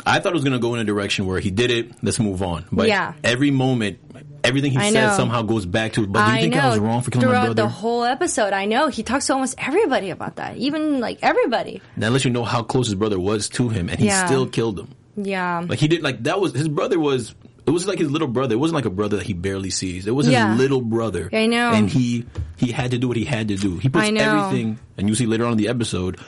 I 0.06 0.20
thought 0.20 0.32
it 0.32 0.34
was 0.34 0.44
going 0.44 0.52
to 0.52 0.58
go 0.58 0.74
in 0.74 0.80
a 0.80 0.84
direction 0.84 1.26
where 1.26 1.40
he 1.40 1.50
did 1.50 1.70
it. 1.70 1.92
Let's 2.02 2.18
move 2.18 2.42
on. 2.42 2.66
But 2.70 2.88
Yeah. 2.88 3.14
every 3.24 3.50
moment, 3.50 3.98
everything 4.44 4.72
he 4.72 4.76
I 4.78 4.90
says 4.92 5.12
know. 5.12 5.16
somehow 5.16 5.42
goes 5.42 5.64
back 5.64 5.94
to. 5.94 6.06
But 6.06 6.26
do 6.26 6.30
you 6.32 6.36
I 6.38 6.40
think 6.42 6.54
know. 6.54 6.60
I 6.60 6.68
was 6.70 6.78
wrong 6.78 7.00
for 7.00 7.10
killing 7.10 7.26
my 7.28 7.32
Throughout 7.32 7.44
brother? 7.54 7.62
the 7.62 7.68
whole 7.68 8.04
episode, 8.04 8.52
I 8.52 8.66
know 8.66 8.88
he 8.88 9.02
talks 9.02 9.26
to 9.28 9.32
almost 9.32 9.54
everybody 9.58 10.10
about 10.10 10.36
that, 10.36 10.56
even 10.58 11.00
like 11.00 11.18
everybody. 11.22 11.80
that 11.96 12.12
lets 12.12 12.24
you 12.24 12.30
know 12.30 12.44
how 12.44 12.62
close 12.62 12.86
his 12.86 12.94
brother 12.96 13.18
was 13.18 13.48
to 13.50 13.68
him, 13.70 13.88
and 13.88 13.98
he 13.98 14.06
Yeah. 14.06 14.26
still 14.26 14.46
killed 14.46 14.80
him. 14.80 14.88
Yeah, 15.16 15.64
Like 15.68 15.78
he 15.78 15.88
did. 15.88 16.02
Like 16.02 16.24
that 16.24 16.40
was 16.40 16.52
his 16.54 16.68
brother 16.68 16.98
was. 16.98 17.34
It 17.66 17.70
was 17.70 17.86
like 17.86 17.98
his 17.98 18.10
little 18.10 18.28
brother. 18.28 18.56
It 18.56 18.58
wasn't 18.58 18.74
like 18.74 18.84
a 18.84 18.90
brother 18.90 19.16
that 19.16 19.24
he 19.26 19.32
barely 19.32 19.70
sees. 19.70 20.06
It 20.06 20.10
was 20.10 20.26
his 20.26 20.36
little 20.58 20.82
brother. 20.82 21.30
I 21.32 21.46
know. 21.46 21.70
And 21.72 21.88
he 21.88 22.26
he 22.56 22.72
had 22.72 22.90
to 22.90 22.98
do 22.98 23.08
what 23.08 23.16
he 23.16 23.24
had 23.24 23.48
to 23.48 23.56
do. 23.56 23.78
He 23.78 23.88
puts 23.88 24.04
I 24.04 24.10
know. 24.10 24.20
everything, 24.20 24.78
and 24.98 25.08
you 25.08 25.14
see 25.14 25.24
later 25.24 25.46
on 25.46 25.52
in 25.52 25.56
the 25.58 25.68
episode, 25.68 26.18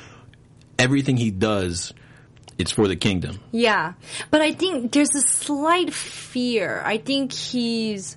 everything 0.79 1.17
he 1.19 1.31
does, 1.31 1.93
it's 2.59 2.71
for 2.73 2.89
the 2.89 2.97
kingdom. 2.97 3.41
yeah. 3.53 3.95
But 4.31 4.41
I 4.41 4.53
think 4.53 4.93
there's 4.93 5.15
a 5.15 5.21
slight 5.21 5.93
fear. 5.93 6.83
I 6.85 6.99
think 6.99 7.33
he's. 7.33 8.17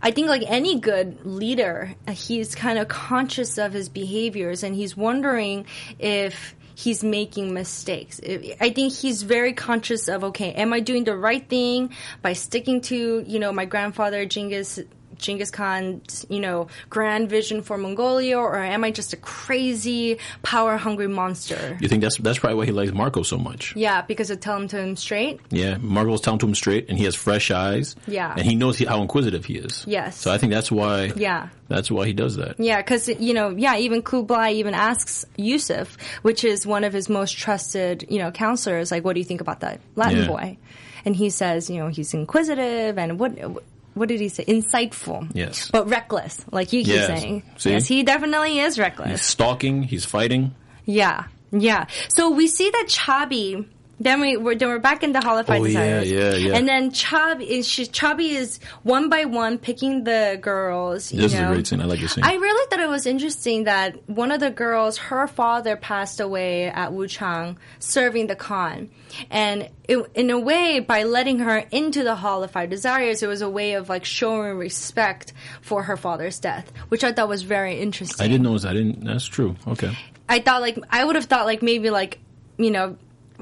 I 0.00 0.12
think 0.12 0.28
like 0.28 0.44
any 0.46 0.78
good 0.78 1.26
leader, 1.26 1.92
he's 2.08 2.54
kind 2.54 2.78
of 2.78 2.86
conscious 2.86 3.58
of 3.58 3.72
his 3.72 3.88
behaviors 3.88 4.62
and 4.62 4.72
he's 4.72 4.96
wondering 4.96 5.66
if 5.98 6.54
he's 6.76 7.02
making 7.02 7.52
mistakes. 7.52 8.20
I 8.60 8.70
think 8.70 8.92
he's 8.92 9.24
very 9.24 9.52
conscious 9.52 10.06
of 10.06 10.22
okay, 10.22 10.52
am 10.52 10.72
I 10.72 10.78
doing 10.78 11.02
the 11.02 11.16
right 11.16 11.44
thing 11.48 11.92
by 12.22 12.34
sticking 12.34 12.80
to, 12.82 13.24
you 13.26 13.40
know, 13.40 13.50
my 13.50 13.64
grandfather 13.64 14.24
Genghis 14.24 14.78
Genghis 15.18 15.50
Khan's, 15.50 16.24
you 16.28 16.40
know, 16.40 16.68
grand 16.90 17.28
vision 17.28 17.62
for 17.62 17.76
Mongolia 17.76 18.38
or 18.38 18.56
am 18.58 18.84
I 18.84 18.90
just 18.90 19.12
a 19.12 19.16
crazy 19.16 20.18
power 20.42 20.76
hungry 20.76 21.08
monster? 21.08 21.76
You 21.80 21.88
think 21.88 22.02
that's 22.02 22.16
that's 22.18 22.38
probably 22.38 22.56
why 22.56 22.66
he 22.66 22.72
likes 22.72 22.92
Marco 22.92 23.22
so 23.22 23.36
much. 23.38 23.74
Yeah, 23.76 24.02
because 24.02 24.30
it 24.30 24.40
tell 24.40 24.56
him 24.56 24.68
to 24.68 24.78
him 24.80 24.96
straight. 24.96 25.40
Yeah, 25.50 25.76
Marco's 25.78 26.20
telling 26.20 26.38
to 26.40 26.46
him 26.46 26.54
straight, 26.54 26.88
and 26.88 26.98
he 26.98 27.04
has 27.04 27.14
fresh 27.14 27.50
eyes. 27.50 27.96
Yeah. 28.06 28.32
and 28.36 28.42
he 28.46 28.54
knows 28.54 28.78
he, 28.78 28.84
how 28.84 29.00
inquisitive 29.02 29.44
he 29.44 29.56
is. 29.56 29.84
Yes. 29.86 30.18
so 30.18 30.30
I 30.32 30.38
think 30.38 30.52
that's 30.52 30.70
why. 30.70 31.12
Yeah. 31.16 31.48
that's 31.68 31.90
why 31.90 32.06
he 32.06 32.12
does 32.12 32.36
that. 32.36 32.58
Yeah, 32.60 32.78
because 32.78 33.08
you 33.08 33.34
know, 33.34 33.50
yeah, 33.50 33.76
even 33.76 34.02
Kublai 34.02 34.52
even 34.52 34.74
asks 34.74 35.24
Yusuf, 35.36 35.96
which 36.22 36.44
is 36.44 36.66
one 36.66 36.84
of 36.84 36.92
his 36.92 37.08
most 37.08 37.36
trusted, 37.36 38.06
you 38.08 38.18
know, 38.18 38.30
counselors, 38.30 38.90
like, 38.90 39.04
what 39.04 39.14
do 39.14 39.20
you 39.20 39.24
think 39.26 39.40
about 39.40 39.60
that 39.60 39.80
Latin 39.96 40.20
Yeah. 40.20 40.26
boy? 40.28 40.58
And 41.04 41.14
he 41.16 41.30
says, 41.30 41.70
you 41.70 41.78
know, 41.78 41.88
he's 41.88 42.12
inquisitive 42.14 42.98
and 42.98 43.18
what. 43.18 43.32
What 43.98 44.08
did 44.08 44.20
he 44.20 44.28
say? 44.28 44.44
Insightful. 44.44 45.28
Yes. 45.34 45.70
But 45.70 45.88
reckless, 45.88 46.44
like 46.50 46.72
you 46.72 46.84
keep 46.84 46.94
Yes. 46.94 47.06
saying. 47.08 47.42
See? 47.56 47.70
Yes, 47.72 47.86
he 47.86 48.02
definitely 48.02 48.60
is 48.60 48.78
reckless. 48.78 49.10
He's 49.10 49.22
stalking. 49.22 49.82
He's 49.82 50.04
fighting. 50.04 50.54
Yeah, 50.84 51.24
yeah. 51.52 51.86
So 52.08 52.30
we 52.30 52.46
see 52.48 52.70
that 52.70 52.86
Chabi. 52.88 53.66
Then 54.00 54.20
we 54.20 54.36
we're 54.36 54.54
then 54.54 54.68
we're 54.68 54.78
back 54.78 55.02
in 55.02 55.12
the 55.12 55.20
Hall 55.20 55.36
of 55.38 55.46
Five 55.46 55.62
Oh, 55.62 55.64
yeah, 55.64 56.00
Desires. 56.00 56.10
yeah, 56.10 56.48
yeah. 56.50 56.56
And 56.56 56.68
then 56.68 56.90
Chabi 56.92 57.42
is 57.46 57.66
she 57.66 57.86
Chabi 57.86 58.30
is 58.30 58.60
one 58.84 59.08
by 59.08 59.24
one 59.24 59.58
picking 59.58 60.04
the 60.04 60.38
girls. 60.40 61.12
You 61.12 61.22
This 61.22 61.34
is 61.34 61.40
a 61.40 61.46
great 61.46 61.66
scene. 61.66 61.80
I 61.80 61.84
like 61.86 62.00
this 62.00 62.12
scene. 62.12 62.22
I 62.24 62.34
really 62.34 62.66
thought 62.70 62.80
it 62.80 62.88
was 62.88 63.06
interesting 63.06 63.64
that 63.64 64.08
one 64.08 64.30
of 64.30 64.38
the 64.40 64.50
girls, 64.50 64.98
her 64.98 65.26
father 65.26 65.74
passed 65.76 66.20
away 66.20 66.66
at 66.66 66.90
Wuchang 66.92 67.56
serving 67.80 68.28
the 68.28 68.36
Khan. 68.36 68.88
And 69.30 69.68
it, 69.88 69.98
in 70.14 70.30
a 70.30 70.38
way, 70.38 70.78
by 70.80 71.02
letting 71.02 71.40
her 71.40 71.64
into 71.72 72.04
the 72.04 72.14
Hall 72.14 72.44
of 72.44 72.50
Five 72.52 72.70
Desires, 72.70 73.22
it 73.22 73.26
was 73.26 73.42
a 73.42 73.48
way 73.50 73.72
of 73.72 73.88
like 73.88 74.04
showing 74.04 74.56
respect 74.58 75.32
for 75.60 75.82
her 75.84 75.96
father's 75.96 76.38
death, 76.38 76.70
which 76.88 77.02
I 77.02 77.12
thought 77.12 77.28
was 77.28 77.42
very 77.42 77.80
interesting. 77.80 78.22
I 78.24 78.28
didn't 78.28 78.44
notice. 78.44 78.64
I 78.64 78.74
didn't. 78.74 79.02
That's 79.04 79.24
true. 79.26 79.56
Okay. 79.66 79.96
I 80.28 80.38
thought 80.40 80.60
like 80.60 80.78
I 80.90 81.04
would 81.04 81.16
have 81.16 81.24
thought 81.24 81.46
like 81.46 81.62
maybe 81.62 81.90
like 81.90 82.18
you 82.58 82.70
know 82.70 82.96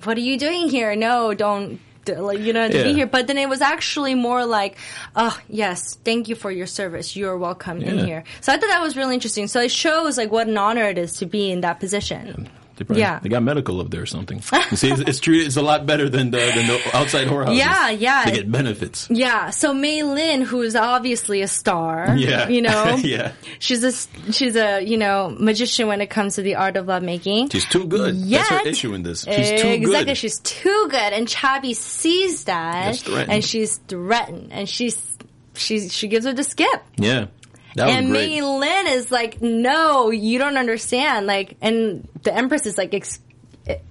what 0.04 0.16
are 0.16 0.20
you 0.20 0.38
doing 0.38 0.68
here? 0.68 0.94
No, 0.96 1.34
don't 1.34 1.80
like 2.08 2.38
you 2.38 2.54
have 2.54 2.70
to 2.70 2.82
be 2.82 2.94
here. 2.94 3.06
But 3.06 3.26
then 3.26 3.38
it 3.38 3.48
was 3.48 3.60
actually 3.60 4.14
more 4.14 4.44
like, 4.44 4.76
oh 5.14 5.38
yes, 5.48 5.96
thank 6.04 6.28
you 6.28 6.34
for 6.34 6.50
your 6.50 6.66
service. 6.66 7.16
You 7.16 7.28
are 7.28 7.36
welcome 7.36 7.82
in 7.82 8.06
here. 8.06 8.24
So 8.40 8.52
I 8.52 8.56
thought 8.56 8.68
that 8.68 8.82
was 8.82 8.96
really 8.96 9.14
interesting. 9.14 9.48
So 9.48 9.60
it 9.60 9.70
shows 9.70 10.16
like 10.16 10.30
what 10.30 10.46
an 10.46 10.56
honor 10.56 10.84
it 10.84 10.98
is 10.98 11.14
to 11.14 11.26
be 11.26 11.50
in 11.50 11.62
that 11.62 11.80
position. 11.80 12.48
They 12.76 12.84
probably, 12.84 13.00
Yeah. 13.00 13.18
They 13.20 13.28
got 13.30 13.42
medical 13.42 13.80
up 13.80 13.90
there 13.90 14.02
or 14.02 14.06
something. 14.06 14.42
You 14.70 14.76
see, 14.76 14.90
it's, 14.90 15.00
it's 15.00 15.20
treated. 15.20 15.46
It's 15.46 15.56
a 15.56 15.62
lot 15.62 15.86
better 15.86 16.08
than 16.08 16.30
the, 16.30 16.36
than 16.38 16.66
the 16.66 16.80
outside 16.94 17.26
whorehouses. 17.28 17.56
Yeah, 17.56 17.90
yeah. 17.90 18.24
They 18.26 18.32
get 18.32 18.52
benefits. 18.52 19.08
Yeah. 19.10 19.50
So 19.50 19.72
Mei 19.72 20.02
Lin, 20.02 20.42
who 20.42 20.60
is 20.62 20.76
obviously 20.76 21.40
a 21.42 21.48
star, 21.48 22.14
Yeah. 22.16 22.48
you 22.48 22.60
know, 22.62 22.96
yeah. 23.02 23.32
she's 23.58 23.82
a 23.82 23.92
she's 24.32 24.56
a 24.56 24.82
you 24.82 24.98
know 24.98 25.34
magician 25.40 25.88
when 25.88 26.00
it 26.00 26.08
comes 26.10 26.34
to 26.36 26.42
the 26.42 26.56
art 26.56 26.76
of 26.76 26.86
lovemaking. 26.86 27.48
She's 27.48 27.64
too 27.64 27.86
good. 27.86 28.14
Yet- 28.14 28.46
That's 28.50 28.62
her 28.64 28.68
issue 28.68 28.94
in 28.94 29.02
this. 29.02 29.24
She's 29.24 29.50
too 29.62 29.62
good. 29.62 29.82
exactly. 29.82 30.14
She's 30.14 30.38
too 30.40 30.88
good, 30.90 31.12
and 31.12 31.26
Chabi 31.26 31.74
sees 31.74 32.44
that, 32.44 33.08
and 33.08 33.42
she's 33.44 33.78
threatened, 33.88 34.52
and 34.52 34.68
she's 34.68 35.16
she 35.54 35.88
she 35.88 36.08
gives 36.08 36.26
her 36.26 36.34
the 36.34 36.44
skip. 36.44 36.82
yeah. 36.96 37.26
That 37.76 37.88
and. 37.88 38.12
Mei 38.12 38.42
Lin 38.42 38.86
is 38.88 39.10
like, 39.10 39.40
no, 39.40 40.10
you 40.10 40.38
don't 40.38 40.56
understand. 40.56 41.26
Like, 41.26 41.56
and 41.60 42.08
the 42.22 42.34
Empress 42.34 42.66
is 42.66 42.76
like, 42.76 42.92
Ex- 42.94 43.20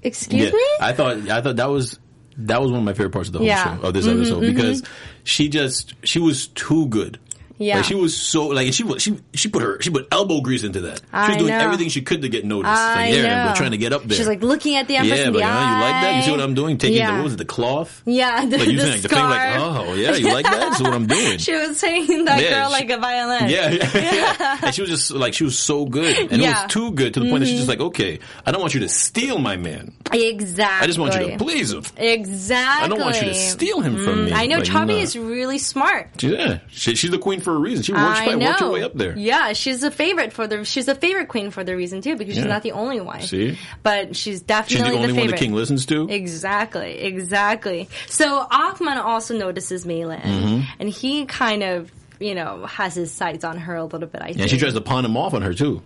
excuse 0.01 0.45
yeah. 0.45 0.51
me. 0.51 0.65
I 0.81 0.93
thought. 0.93 1.17
I 1.29 1.41
thought 1.41 1.55
that 1.55 1.69
was. 1.69 1.99
That 2.37 2.61
was 2.61 2.69
one 2.69 2.79
of 2.79 2.85
my 2.85 2.91
favorite 2.93 3.11
parts 3.13 3.29
of 3.29 3.33
the 3.33 3.39
whole 3.39 3.47
Yeah. 3.47 3.63
Mm-hmm, 3.63 3.81
show 3.81 3.87
of 3.87 3.93
this 3.93 4.07
episode 4.07 4.41
because 4.41 4.83
she 5.23 5.47
just 5.47 5.93
she 6.03 6.19
was 6.19 6.47
too 6.47 6.87
good. 6.87 7.17
Yeah. 7.57 7.77
Like 7.77 7.85
she 7.85 7.95
was 7.95 8.15
so 8.17 8.47
like 8.47 8.73
she 8.73 8.83
was 8.83 9.01
she 9.01 9.17
she 9.33 9.47
put 9.49 9.61
her 9.61 9.81
she 9.81 9.89
put 9.89 10.07
elbow 10.11 10.41
grease 10.41 10.63
into 10.63 10.81
that. 10.81 10.99
She 10.99 11.05
I 11.13 11.27
was 11.29 11.37
doing 11.37 11.49
know. 11.51 11.59
everything 11.59 11.89
she 11.89 12.01
could 12.01 12.21
to 12.23 12.29
get 12.29 12.43
noticed. 12.45 12.73
I 12.73 12.95
like 13.09 13.15
yeah, 13.15 13.43
know. 13.43 13.49
we're 13.49 13.55
trying 13.55 13.71
to 13.71 13.77
get 13.77 13.93
up 13.93 14.03
there. 14.03 14.17
She's 14.17 14.27
like 14.27 14.43
looking 14.43 14.75
at 14.75 14.87
the 14.87 14.97
Empress 14.97 15.19
yeah, 15.19 15.27
in 15.27 15.33
but 15.33 15.39
the 15.39 15.45
eye. 15.45 15.75
you 15.75 15.81
like 15.81 16.01
that? 16.03 16.15
You 16.17 16.21
see 16.23 16.31
what 16.31 16.41
I'm 16.41 16.53
doing? 16.53 16.77
Taking 16.77 16.97
yeah. 16.97 17.11
the 17.11 17.17
what 17.17 17.23
was 17.23 17.33
it, 17.33 17.37
the 17.37 17.45
cloth? 17.45 18.01
Yeah, 18.05 18.45
the, 18.45 18.57
Like 18.57 18.67
using 18.67 18.77
the 18.77 18.91
like 18.91 19.01
the 19.01 19.09
thing 19.09 19.19
like, 19.19 19.53
scarf. 19.53 19.87
oh 19.87 19.93
yeah, 19.93 20.15
you 20.15 20.33
like 20.33 20.45
that? 20.45 20.69
This 20.69 20.75
is 20.79 20.83
what 20.83 20.93
I'm 20.93 21.07
doing. 21.07 21.37
She 21.45 21.53
was 21.53 21.79
singing 21.79 22.25
that 22.25 22.41
Yeah, 22.41 22.49
girl 22.49 22.67
she- 22.69 22.73
like 22.73 22.89
a 22.89 22.97
violin. 22.97 23.49
Yeah, 23.49 23.69
yeah, 23.69 23.89
yeah. 24.39 24.59
And 24.63 24.75
she 24.75 24.81
was 24.81 24.89
just 24.89 25.11
like 25.11 25.33
she 25.33 25.43
was 25.43 25.57
so 25.57 25.85
good, 25.85 26.17
and 26.17 26.33
it 26.33 26.39
Yeah. 26.41 26.53
Mm-hmm. 26.53 26.63
was 26.63 26.73
too 26.73 26.91
good 26.91 27.13
to 27.13 27.19
the 27.21 27.29
point 27.29 27.41
that 27.41 27.45
she's 27.47 27.57
just 27.57 27.69
like, 27.69 27.79
okay, 27.79 28.19
I 28.45 28.51
don't 28.51 28.61
want 28.61 28.73
you 28.73 28.81
to 28.81 28.89
steal 28.89 29.37
my 29.39 29.55
man. 29.55 29.93
Exactly. 30.11 30.83
I 30.83 30.87
just 30.87 30.99
want 30.99 31.13
you 31.13 31.31
to 31.31 31.37
please 31.37 31.71
him. 31.71 31.83
Exactly. 31.97 32.85
I 32.85 32.87
don't 32.87 32.99
want 32.99 33.15
you 33.21 33.27
to 33.27 33.33
steal 33.33 33.81
him 33.81 34.03
from 34.03 34.25
me. 34.25 34.33
I 34.33 34.47
know 34.47 34.57
nah. 34.57 34.87
is 34.93 35.17
really 35.17 35.57
smart. 35.57 36.21
Yeah, 36.23 36.59
she's 36.69 37.11
the 37.11 37.17
queen 37.17 37.41
for 37.45 37.55
a 37.55 37.57
reason. 37.59 37.83
She 37.83 37.93
works, 37.93 38.03
I 38.19 38.35
know. 38.35 38.47
worked 38.47 38.59
her 38.59 38.69
way 38.71 38.83
up 38.83 38.93
there. 38.95 39.17
Yeah, 39.17 39.53
she's 39.53 39.81
a 39.83 39.91
favorite 39.91 40.33
for 40.33 40.47
the. 40.47 40.65
She's 40.65 40.89
a 40.89 40.95
favorite 40.95 41.29
queen 41.29 41.51
for 41.51 41.63
the 41.63 41.77
reason 41.77 42.01
too, 42.01 42.17
because 42.17 42.35
she's 42.35 42.43
Yeah. 42.43 42.49
not 42.49 42.63
the 42.63 42.73
only 42.73 42.99
one. 42.99 43.21
See? 43.21 43.57
but 43.83 44.15
she's 44.17 44.25
She's 44.35 44.41
definitely 44.41 44.89
the 44.91 44.95
only 44.97 45.07
one 45.13 45.15
favorite. 45.21 45.39
the 45.39 45.45
king 45.45 45.53
listens 45.53 45.85
to. 45.85 46.09
Exactly, 46.09 46.99
exactly. 46.99 47.87
So 48.07 48.45
Achman 48.51 48.97
also 48.97 49.37
notices 49.37 49.85
Mei 49.85 50.03
Lin, 50.05 50.19
Mm-hmm. 50.19 50.61
and 50.79 50.89
he 50.89 51.25
kind 51.25 51.63
of, 51.63 51.91
you 52.19 52.35
know, 52.35 52.65
has 52.65 52.95
his 52.95 53.11
sights 53.11 53.45
on 53.45 53.57
her 53.57 53.75
a 53.75 53.85
little 53.85 54.07
bit. 54.09 54.21
I 54.21 54.27
think. 54.27 54.39
And 54.41 54.49
she 54.49 54.57
tries 54.57 54.73
to 54.73 54.81
pawn 54.81 55.05
him 55.05 55.15
off 55.15 55.33
on 55.33 55.41
her 55.43 55.53
too. 55.53 55.81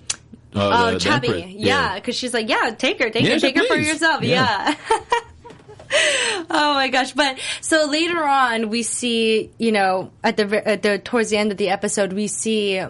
Uh, 0.56 0.70
Oh, 0.74 0.86
the- 0.94 0.98
the. 0.98 1.06
Chabi, 1.10 1.56
yeah, 1.58 1.94
because 1.96 2.16
she's 2.16 2.34
like, 2.34 2.50
yeah, 2.50 2.72
take 2.76 2.98
her, 3.00 3.10
take 3.12 3.24
Yeah, 3.24 3.34
her, 3.36 3.40
take 3.40 3.56
her 3.56 3.66
for 3.66 3.76
yourself, 3.76 4.24
Yeah. 4.24 4.74
oh 6.50 6.74
my 6.76 6.90
gosh! 6.90 7.14
But 7.14 7.40
so 7.62 7.88
later 7.90 8.24
on, 8.24 8.70
we 8.70 8.84
see, 8.84 9.52
you 9.58 9.72
know, 9.72 10.12
at 10.24 10.38
the 10.38 10.68
at 10.68 10.84
the 10.84 11.00
towards 11.00 11.30
the 11.30 11.38
end 11.38 11.52
of 11.52 11.58
the 11.58 11.70
episode, 11.70 12.14
we 12.14 12.28
see. 12.28 12.82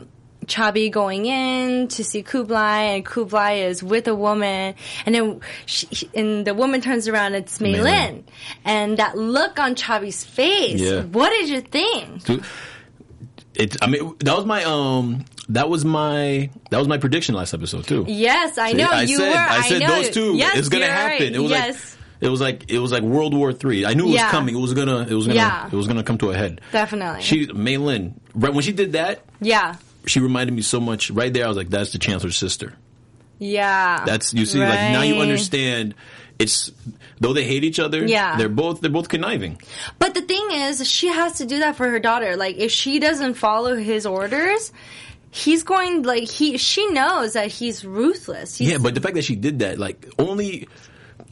Chabi 0.46 0.90
going 0.90 1.28
in 1.28 1.90
to 1.90 2.04
see 2.04 2.24
Kublai, 2.24 2.96
and 2.96 3.06
Kublai 3.06 3.52
is 3.68 3.84
with 3.84 4.08
a 4.08 4.16
woman, 4.16 4.74
and 5.06 5.14
then 5.14 5.42
she, 5.68 6.10
and 6.16 6.44
the 6.44 6.56
woman 6.56 6.82
turns 6.82 7.08
around, 7.08 7.36
it's 7.36 7.62
Mei 7.62 7.80
Lin, 7.80 8.24
and 8.66 8.98
that 8.98 9.16
look 9.16 9.60
on 9.60 9.76
Chabi's 9.76 10.24
face. 10.24 10.82
Yeah. 10.82 11.04
What 11.04 11.30
did 11.30 11.50
you 11.50 11.62
think? 11.62 12.24
Dude, 12.24 12.44
It, 13.54 13.78
I 13.84 13.88
mean, 13.88 14.16
that 14.22 14.36
was 14.36 14.46
my 14.46 14.64
um, 14.64 15.26
that 15.50 15.70
was 15.70 15.84
my 15.84 16.50
that 16.70 16.78
was 16.78 16.88
my 16.88 16.98
prediction 16.98 17.36
last 17.36 17.54
episode 17.54 17.86
too. 17.86 18.06
Yes, 18.08 18.58
I 18.58 18.72
know 18.72 18.88
I 18.90 19.02
you 19.02 19.18
said, 19.18 19.32
were. 19.32 19.38
I 19.38 19.62
said 19.68 19.82
know. 19.82 19.88
those 19.88 20.10
two. 20.12 20.36
Yes, 20.36 20.58
it's 20.58 20.70
gonna 20.70 20.86
happen. 20.88 21.28
right. 21.28 21.36
It 21.36 21.40
was 21.40 21.52
yes. 21.52 21.96
like 21.96 21.99
it 22.22 22.30
was 22.30 22.42
like 22.42 22.70
it 22.72 22.80
was 22.80 22.92
like 22.92 23.04
World 23.04 23.34
War 23.34 23.54
Three. 23.54 23.86
I 23.86 23.94
knew 23.94 24.08
it 24.08 24.14
was 24.14 24.22
coming. 24.24 24.56
It 24.56 24.60
was 24.60 24.74
gonna 24.74 25.02
it 25.02 25.14
was 25.14 25.28
gonna 25.28 25.38
Yeah. 25.38 25.68
it 25.68 25.74
was 25.74 25.88
gonna 25.88 26.04
come 26.04 26.18
to 26.20 26.32
a 26.32 26.36
head. 26.36 26.62
Definitely. 26.72 27.22
She 27.22 27.48
Mei 27.48 27.78
Lin. 27.78 28.20
Right 28.34 28.54
when 28.54 28.64
she 28.64 28.74
did 28.74 28.94
that, 28.94 29.22
yeah. 29.42 29.76
she 30.06 30.20
reminded 30.20 30.54
me 30.54 30.62
so 30.62 30.80
much. 30.80 31.12
Right 31.12 31.34
there, 31.34 31.46
I 31.46 31.48
was 31.48 31.58
like, 31.58 31.70
that's 31.70 31.92
the 31.92 32.00
Chancellor's 32.00 32.38
sister. 32.38 32.74
Yeah. 33.40 34.04
That's 34.06 34.34
you 34.34 34.46
see, 34.46 34.60
like 34.60 34.92
now 34.92 35.02
you 35.02 35.16
understand. 35.16 35.96
It's 36.38 36.72
though 37.20 37.34
they 37.34 37.44
hate 37.44 37.64
each 37.64 37.80
other. 37.80 38.06
Yeah. 38.06 38.38
they're 38.38 38.50
both 38.50 38.82
they're 38.82 38.90
both 38.92 39.10
conniving. 39.10 39.62
But 39.98 40.14
the 40.14 40.22
thing 40.22 40.48
is, 40.52 40.90
she 40.90 41.08
has 41.08 41.34
to 41.40 41.46
do 41.46 41.60
that 41.60 41.76
for 41.76 41.90
her 41.90 42.00
daughter. 42.00 42.38
Like, 42.38 42.58
if 42.58 42.72
she 42.72 43.00
doesn't 43.00 43.34
follow 43.34 43.76
his 43.76 44.06
orders, 44.06 44.72
he's 45.32 45.64
going 45.64 46.04
like 46.04 46.30
he. 46.30 46.58
She 46.58 46.88
knows 46.92 47.34
that 47.34 47.48
he's 47.48 47.84
ruthless. 47.84 48.58
He's, 48.58 48.72
Yeah, 48.72 48.78
but 48.78 48.96
the 48.96 49.02
fact 49.02 49.16
that 49.16 49.24
she 49.26 49.36
did 49.36 49.60
that, 49.60 49.80
like 49.80 50.08
only 50.18 50.68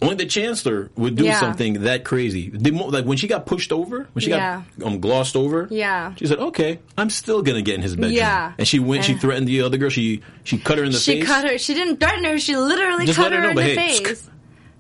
Only 0.02 0.16
the 0.16 0.26
chancellor 0.28 0.92
would 0.96 1.16
do 1.16 1.26
Yeah. 1.26 1.40
something 1.40 1.82
that 1.82 2.04
crazy. 2.04 2.52
Mo- 2.72 2.86
like 2.88 3.06
when 3.06 3.18
she 3.18 3.28
got 3.28 3.46
pushed 3.48 3.72
over, 3.72 4.08
when 4.14 4.22
she 4.22 4.30
Yeah. 4.30 4.62
got 4.78 4.88
um, 4.88 5.00
glossed 5.00 5.36
over. 5.36 5.68
Yeah. 5.72 6.14
She 6.16 6.28
said, 6.28 6.38
"Okay, 6.38 6.80
I'm 6.98 7.10
still 7.10 7.42
gonna 7.42 7.64
get 7.64 7.76
in 7.76 7.82
his 7.82 7.96
bedroom." 7.96 8.14
Yeah. 8.14 8.54
And 8.60 8.68
she 8.68 8.78
went. 8.80 9.06
She 9.06 9.16
threatened 9.16 9.48
the 9.48 9.62
other 9.64 9.78
girl. 9.78 9.90
She 9.90 10.22
she 10.44 10.60
cut 10.60 10.78
her 10.78 10.84
in 10.84 10.92
the 10.92 11.00
She 11.00 11.14
face. 11.14 11.22
She 11.22 11.26
cut 11.26 11.50
her. 11.50 11.58
She 11.58 11.74
didn't 11.74 11.98
threaten 12.00 12.24
her. 12.26 12.38
She 12.38 12.56
literally 12.56 13.08
Just 13.08 13.18
cut 13.18 13.32
her 13.32 13.42
know, 13.42 13.50
in 13.50 13.56
the 13.56 13.64
hey, 13.64 13.76
face. 13.76 14.30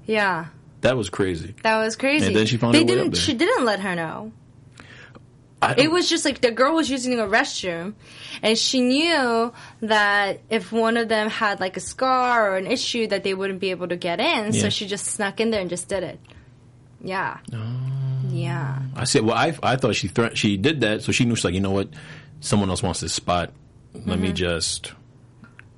Yeah, 0.06 0.46
That 0.82 0.96
was 0.96 1.10
crazy. 1.10 1.56
that 1.64 1.78
was 1.80 1.96
crazy. 1.96 2.28
And 2.28 2.36
then 2.36 2.46
she 2.46 2.58
found 2.58 2.76
they 2.76 2.80
her 2.82 2.86
way 2.86 2.96
didn't. 2.96 3.18
She 3.18 3.34
didn't 3.34 3.66
let 3.66 3.80
her 3.80 3.96
know. 3.96 4.32
It 5.78 5.90
was 5.92 6.08
just 6.08 6.24
like 6.24 6.42
the 6.42 6.52
girl 6.52 6.76
was 6.76 6.90
using 6.90 7.20
a 7.20 7.24
restroom, 7.24 7.96
and 8.44 8.56
she 8.58 8.80
knew 8.82 9.52
that 9.82 10.40
if 10.52 10.72
one 10.72 10.98
of 10.98 11.10
them 11.10 11.30
had 11.30 11.60
like 11.60 11.78
a 11.78 11.80
scar 11.80 12.52
or 12.52 12.58
an 12.58 12.68
issue, 12.68 13.08
that 13.08 13.24
they 13.24 13.34
wouldn't 13.34 13.60
be 13.60 13.72
able 13.72 13.88
to 13.88 13.96
get 13.96 14.20
in. 14.20 14.54
Yeah. 14.54 14.62
So 14.62 14.70
she 14.70 14.86
just 14.86 15.06
snuck 15.08 15.40
in 15.40 15.50
there 15.50 15.60
and 15.60 15.70
just 15.70 15.88
did 15.88 16.04
it. 16.04 16.20
Yeah. 17.02 17.38
Oh. 17.54 17.66
Yeah. 18.30 18.80
I 18.96 19.06
said, 19.06 19.24
well, 19.24 19.36
I 19.36 19.58
I 19.64 19.78
thought 19.78 19.96
she 19.96 20.08
threat 20.10 20.38
she 20.38 20.58
did 20.58 20.82
that, 20.82 21.02
so 21.02 21.12
she 21.12 21.26
knew 21.26 21.36
she's 21.36 21.46
like, 21.46 21.56
you 21.56 21.60
know 21.62 21.72
what, 21.72 21.90
someone 22.40 22.70
else 22.70 22.84
wants 22.84 23.00
this 23.00 23.14
spot. 23.14 23.52
Let 23.94 24.04
Mm-hmm. 24.06 24.22
me 24.22 24.32
just 24.34 24.94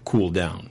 cool 0.03 0.29
down. 0.29 0.68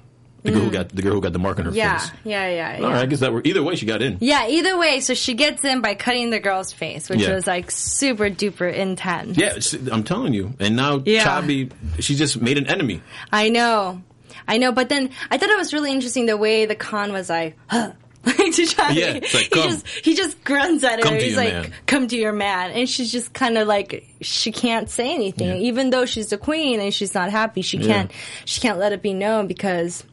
The 0.52 0.58
girl 0.58 0.64
who 0.64 0.70
got 0.70 0.88
the 0.90 1.02
girl 1.02 1.12
who 1.14 1.20
got 1.20 1.32
the 1.32 1.38
mark 1.38 1.58
on 1.58 1.66
her 1.66 1.70
Mm. 1.70 1.76
Yeah. 1.76 1.98
face. 1.98 2.10
Yeah. 2.24 2.48
Yeah. 2.48 2.74
All 2.76 2.80
yeah. 2.82 2.86
right, 2.94 3.02
I 3.02 3.06
guess 3.06 3.20
that 3.20 3.32
were 3.32 3.42
either 3.44 3.62
way 3.62 3.76
she 3.76 3.86
got 3.86 4.02
in. 4.02 4.18
Yeah, 4.20 4.48
either 4.48 4.76
way, 4.78 5.00
so 5.00 5.14
she 5.14 5.34
gets 5.34 5.64
in 5.64 5.80
by 5.80 5.94
cutting 5.94 6.30
the 6.30 6.40
girl's 6.40 6.72
face, 6.72 7.08
which 7.08 7.20
Yeah. 7.20 7.34
was 7.34 7.46
like 7.46 7.70
super 7.70 8.30
duper 8.30 8.72
intense. 8.72 9.36
Yeah, 9.38 9.58
I'm 9.92 10.04
telling 10.04 10.34
you. 10.34 10.54
And 10.58 10.76
now 10.76 11.02
Yeah. 11.04 11.24
Chabi, 11.24 11.70
she 12.00 12.14
just 12.14 12.40
made 12.40 12.58
an 12.58 12.66
enemy. 12.66 13.02
I 13.32 13.48
know. 13.48 14.02
I 14.46 14.56
know, 14.58 14.72
but 14.72 14.88
then 14.88 15.10
I 15.30 15.36
thought 15.38 15.50
it 15.50 15.58
was 15.58 15.72
really 15.74 15.92
interesting 15.92 16.26
the 16.26 16.36
way 16.36 16.64
the 16.66 16.74
Khan 16.74 17.12
was 17.12 17.28
like, 17.28 17.56
huh. 17.68 17.92
Like 18.24 18.52
to 18.54 18.66
try 18.66 18.90
Yeah, 18.90 19.12
like, 19.32 19.54
he 19.54 19.62
just 19.62 19.86
he 20.04 20.14
just 20.14 20.44
grunts 20.44 20.84
at 20.84 21.02
her. 21.02 21.14
He's 21.14 21.36
like, 21.36 21.52
man. 21.52 21.72
"Come 21.86 22.08
to 22.08 22.16
your 22.16 22.32
man," 22.32 22.72
and 22.72 22.86
she's 22.88 23.10
just 23.12 23.32
kind 23.32 23.56
of 23.56 23.66
like 23.68 24.04
she 24.20 24.52
can't 24.52 24.90
say 24.90 25.14
anything, 25.14 25.48
Yeah. 25.48 25.68
even 25.68 25.90
though 25.90 26.04
she's 26.04 26.26
the 26.28 26.36
queen 26.36 26.80
and 26.80 26.92
she's 26.92 27.14
not 27.14 27.30
happy. 27.30 27.62
She 27.62 27.78
can't 27.78 28.10
she 28.44 28.60
can't 28.60 28.78
let 28.78 28.92
it 28.92 29.00
be 29.02 29.14
known 29.14 29.46
because 29.46 30.04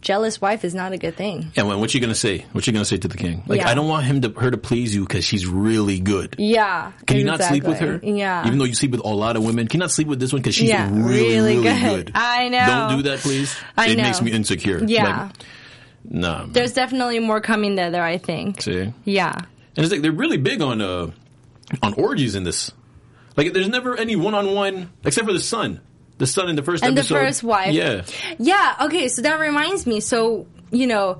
jealous 0.00 0.40
wife 0.40 0.64
is 0.64 0.74
not 0.74 0.92
a 0.92 0.98
good 0.98 1.16
thing. 1.16 1.50
And 1.56 1.68
when, 1.68 1.80
what 1.80 1.92
you 1.94 2.00
gonna 2.00 2.14
say? 2.14 2.44
What 2.52 2.66
you 2.66 2.72
gonna 2.72 2.84
say 2.84 2.96
to 2.98 3.08
the 3.08 3.16
king? 3.16 3.42
Like, 3.46 3.60
Yeah. 3.60 3.68
I 3.68 3.74
don't 3.74 3.88
want 3.88 4.04
him 4.04 4.20
to 4.22 4.30
her 4.30 4.50
to 4.50 4.56
please 4.58 4.94
you 4.94 5.02
because 5.02 5.24
she's 5.24 5.46
really 5.46 6.00
good. 6.00 6.36
Yeah, 6.38 6.92
Can 7.06 7.16
you 7.18 7.24
not 7.24 7.42
sleep 7.42 7.64
with 7.64 7.78
her? 7.80 8.00
Yeah, 8.02 8.46
Even 8.46 8.58
though 8.58 8.64
you 8.64 8.74
sleep 8.74 8.92
with 8.92 9.04
a 9.04 9.08
lot 9.08 9.36
of 9.36 9.44
women, 9.44 9.66
can 9.68 9.78
you 9.78 9.82
not 9.84 9.90
sleep 9.90 10.08
with 10.08 10.20
this 10.20 10.32
one 10.32 10.40
because 10.42 10.54
she's 10.54 10.68
Yeah, 10.68 10.88
really, 10.90 11.04
really 11.34 11.56
really, 11.58 11.62
good. 11.62 12.06
good. 12.06 12.12
I 12.14 12.48
know. 12.48 12.66
Don't 12.66 12.96
do 12.98 13.02
that, 13.10 13.18
please. 13.20 13.56
I 13.76 13.88
it 13.88 13.96
know. 13.96 14.04
makes 14.04 14.22
me 14.22 14.30
insecure. 14.32 14.82
Yeah. 14.84 15.24
Like, 15.24 15.32
nah. 16.04 16.46
there's 16.46 16.72
definitely 16.72 17.18
more 17.18 17.40
coming 17.40 17.74
there. 17.74 17.90
There, 17.90 18.04
I 18.04 18.18
think. 18.18 18.62
See? 18.62 18.92
Yeah. 19.04 19.34
And 19.34 19.84
it's 19.84 19.90
like 19.92 20.02
they're 20.02 20.12
really 20.12 20.38
big 20.38 20.60
on 20.62 20.80
uh 20.80 21.10
on 21.82 21.94
orgies 21.94 22.34
in 22.34 22.44
this. 22.44 22.72
Like 23.36 23.52
there's 23.52 23.68
never 23.68 23.96
any 23.96 24.16
one 24.16 24.34
on 24.34 24.54
one 24.54 24.90
except 25.04 25.26
for 25.26 25.32
the 25.32 25.40
son. 25.40 25.80
The 26.18 26.26
son 26.26 26.48
in 26.48 26.56
the 26.56 26.62
first 26.62 26.84
And 26.84 26.96
the 26.96 27.04
first 27.04 27.42
wife. 27.42 27.72
Yeah. 27.72 28.04
Yeah. 28.38 28.76
Okay. 28.82 29.08
So 29.08 29.22
that 29.22 29.38
reminds 29.38 29.86
me. 29.86 30.00
So 30.00 30.46
you 30.70 30.86
know, 30.86 31.18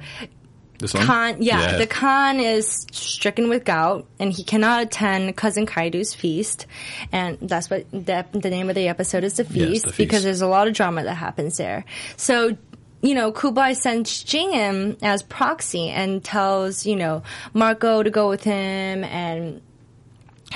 The 0.78 0.88
son? 0.88 1.06
Khan, 1.06 1.42
yeah, 1.42 1.76
the 1.78 1.86
Khan 1.86 2.38
is 2.38 2.86
stricken 2.92 3.48
with 3.48 3.64
gout, 3.64 4.06
and 4.18 4.32
he 4.32 4.44
cannot 4.44 4.82
attend 4.82 5.36
cousin 5.36 5.66
Kaidu's 5.66 6.14
feast, 6.14 6.66
and 7.10 7.38
that's 7.40 7.70
what 7.70 7.90
the, 7.90 8.26
the 8.32 8.50
name 8.50 8.68
of 8.68 8.74
the 8.74 8.88
episode 8.88 9.24
is. 9.24 9.34
The 9.34 9.44
feast, 9.44 9.86
the 9.86 9.92
feast. 9.92 9.96
because 9.96 10.22
there's 10.22 10.42
a 10.42 10.46
lot 10.46 10.68
of 10.68 10.74
drama 10.74 11.04
that 11.04 11.14
happens 11.14 11.56
there. 11.56 11.84
So. 12.16 12.56
You 13.00 13.14
know, 13.14 13.30
Kublai 13.30 13.74
sends 13.74 14.24
Jingim 14.24 14.98
as 15.02 15.22
proxy 15.22 15.88
and 15.88 16.24
tells, 16.24 16.84
you 16.84 16.96
know, 16.96 17.22
Marco 17.54 18.02
to 18.02 18.10
go 18.10 18.28
with 18.28 18.42
him 18.42 19.04
and 19.04 19.62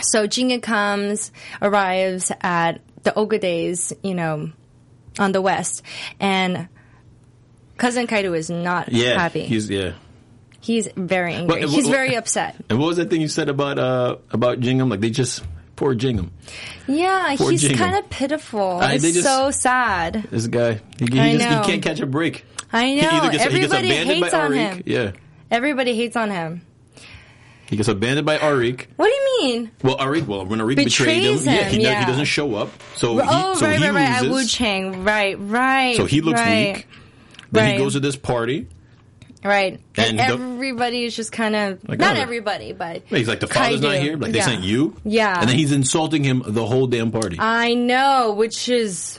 so 0.01 0.27
Jingim 0.27 0.61
comes, 0.61 1.31
arrives 1.61 2.33
at 2.41 2.81
the 3.03 3.11
Ogades, 3.13 3.93
you 4.03 4.15
know, 4.15 4.51
on 5.19 5.33
the 5.33 5.41
west, 5.43 5.83
and 6.21 6.69
cousin 7.77 8.07
Kaidu 8.07 8.37
is 8.37 8.51
not 8.51 8.91
yeah. 8.93 9.19
happy. 9.19 9.43
He's 9.45 9.69
yeah. 9.71 9.93
He's 10.61 10.89
very 10.97 11.35
angry. 11.35 11.67
He's 11.67 11.87
what- 11.87 11.93
very 11.93 12.15
upset. 12.15 12.57
And 12.71 12.79
what 12.79 12.87
was 12.87 12.97
that 12.99 13.11
thing 13.11 13.21
you 13.21 13.29
said 13.29 13.49
about 13.49 13.79
uh 13.79 14.17
about 14.31 14.61
Jingim? 14.61 14.89
Like 14.89 15.01
they 15.01 15.11
just 15.11 15.43
poor 15.75 15.95
Jingim. 15.95 16.31
Yeah, 16.87 17.35
Poor 17.37 17.51
he's 17.51 17.67
kind 17.73 17.97
of 17.97 18.09
pitiful. 18.11 18.79
I- 18.79 18.93
it's 18.95 19.03
just- 19.03 19.23
so 19.25 19.51
sad. 19.51 20.29
This 20.31 20.47
guy. 20.47 20.81
He, 20.99 21.07
he 21.11 21.21
I 21.21 21.37
just 21.37 21.49
know. 21.51 21.61
he 21.63 21.67
can't 21.67 21.83
catch 21.83 21.99
a 22.01 22.07
break. 22.07 22.45
I 22.73 22.95
know. 22.95 23.01
gets, 23.03 23.13
he 23.25 23.31
gets 23.33 23.45
Everybody 23.45 23.89
abandoned 23.91 24.21
hates 24.23 24.33
by 24.33 24.41
on 24.41 24.51
Ariq. 24.53 24.57
him. 24.75 24.83
Yeah. 24.87 25.13
Everybody 25.51 25.95
hates 25.97 26.17
on 26.17 26.31
him. 26.31 26.63
He 27.73 27.77
gets 27.77 27.89
abandoned 27.89 28.27
by 28.27 28.37
Ariq. 28.37 28.85
What 28.97 29.07
do 29.07 29.13
you 29.13 29.39
mean? 29.41 29.71
Well, 29.83 29.97
Ariq, 29.97 30.27
well, 30.27 30.45
when 30.45 30.59
Ariq 30.59 30.77
betrayed 30.77 31.23
Betrays 31.23 31.47
him, 31.47 31.55
yeah, 31.55 31.63
him, 31.63 31.73
he, 31.73 31.81
yeah. 31.81 32.01
he 32.01 32.05
doesn't 32.05 32.27
show 32.27 32.55
up. 32.55 32.69
So 32.97 33.15
he, 33.15 33.23
oh, 33.25 33.55
so 33.55 33.65
right, 33.65 33.79
he 33.79 33.89
right, 33.89 33.95
right. 33.95 34.23
Loses. 34.23 34.35
Wu 34.35 34.47
Chang. 34.47 35.05
Right, 35.05 35.37
right. 35.41 35.97
So 35.97 36.05
he 36.05 36.21
looks 36.21 36.39
right, 36.39 36.77
weak. 36.77 36.89
Then 37.51 37.65
Right. 37.65 37.73
he 37.73 37.79
goes 37.79 37.95
to 37.95 38.01
this 38.01 38.15
party. 38.15 38.67
Right. 39.43 39.81
And, 39.97 40.21
And 40.21 40.21
everybody 40.21 41.05
is 41.05 41.17
just 41.17 41.33
kind 41.33 41.57
of, 41.57 41.89
Like, 41.89 41.99
not 41.99 42.19
oh. 42.19 42.21
everybody, 42.21 42.75
but. 42.75 43.05
He's 43.07 43.27
like, 43.27 43.41
the 43.41 43.47
father's 43.47 43.81
not 43.81 43.95
here. 43.97 44.19
Like, 44.19 44.33
they 44.33 44.41
Yeah. 44.41 44.45
sent 44.45 44.65
you? 44.65 44.95
Yeah. 45.05 45.41
And 45.41 45.49
then 45.49 45.57
he's 45.57 45.73
insulting 45.73 46.25
him 46.25 46.43
the 46.47 46.67
whole 46.67 46.87
damn 46.87 47.11
party. 47.11 47.37
I 47.39 47.73
know, 47.73 48.35
which 48.37 48.69
is 48.69 49.19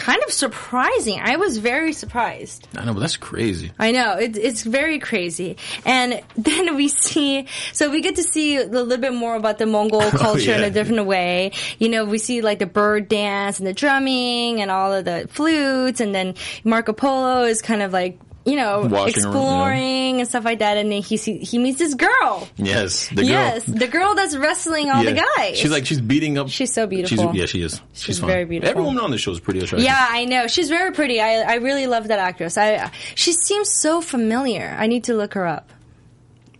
kind 0.00 0.22
of 0.26 0.32
surprising. 0.32 1.20
I 1.22 1.36
was 1.36 1.58
very 1.58 1.92
surprised. 1.92 2.66
I 2.76 2.84
know, 2.84 2.94
but 2.94 3.00
that's 3.00 3.16
crazy. 3.18 3.70
I 3.78 3.92
know 3.92 4.16
it, 4.16 4.36
it's 4.36 4.62
very 4.62 4.98
crazy, 4.98 5.58
and 5.84 6.22
then 6.36 6.74
we 6.74 6.88
see. 6.88 7.46
So 7.72 7.90
we 7.90 8.00
get 8.00 8.16
to 8.16 8.22
see 8.22 8.56
a 8.56 8.64
little 8.64 8.96
bit 8.98 9.12
more 9.12 9.36
about 9.36 9.58
the 9.58 9.66
Mongol 9.66 10.02
oh, 10.04 10.10
culture 10.10 10.52
in 10.52 10.58
Oh, 10.58 10.62
yeah. 10.62 10.66
a 10.66 10.70
different 10.70 11.06
way. 11.06 11.52
You 11.78 11.88
know, 11.90 12.04
we 12.06 12.18
see 12.18 12.40
like 12.40 12.58
the 12.58 12.66
bird 12.66 13.08
dance 13.08 13.58
and 13.58 13.66
the 13.66 13.74
drumming 13.74 14.60
and 14.62 14.70
all 14.70 14.92
of 14.92 15.04
the 15.04 15.28
flutes, 15.30 16.00
and 16.00 16.14
then 16.14 16.34
Marco 16.64 16.92
Polo 16.92 17.44
is 17.44 17.60
kind 17.62 17.82
of 17.82 17.92
like 17.92 18.18
you 18.50 18.56
know 18.56 18.86
Washing 18.86 19.08
exploring 19.08 20.20
and 20.20 20.28
stuff 20.28 20.44
like 20.44 20.58
that. 20.58 20.76
And 20.76 20.90
then 20.90 21.02
he 21.02 21.16
he 21.16 21.58
meets 21.58 21.78
this 21.78 21.94
girl. 21.94 22.48
Yes, 22.56 23.08
the 23.08 23.16
girl. 23.16 23.24
Yes, 23.26 23.64
the 23.64 23.86
girl 23.86 24.14
that's 24.14 24.36
wrestling 24.36 24.90
all 24.90 25.04
the 25.04 25.12
guys. 25.36 25.56
She's 25.56 25.70
like 25.70 25.86
she's 25.86 26.00
beating 26.00 26.36
up. 26.36 26.48
She's 26.48 26.72
so 26.72 26.86
beautiful. 26.86 27.34
yeah, 27.34 27.46
she 27.46 27.62
is. 27.62 27.80
She's, 27.92 28.18
fine. 28.18 28.28
very 28.28 28.44
beautiful. 28.44 28.70
Every 28.70 28.82
woman 28.82 29.02
on 29.04 29.10
the 29.10 29.18
show 29.18 29.30
is 29.30 29.40
pretty 29.40 29.60
attractive. 29.60 29.84
Yeah, 29.84 30.06
I 30.08 30.24
know. 30.24 30.46
She's 30.48 30.68
very 30.68 30.92
pretty. 30.92 31.20
I 31.20 31.42
I 31.42 31.54
really 31.56 31.86
love 31.86 32.08
that 32.08 32.18
actress. 32.18 32.58
I 32.58 32.90
she 33.14 33.32
seems 33.32 33.70
so 33.70 34.00
familiar. 34.00 34.76
I 34.78 34.86
need 34.86 35.04
to 35.04 35.14
look 35.14 35.34
her 35.34 35.46
up. 35.46 35.70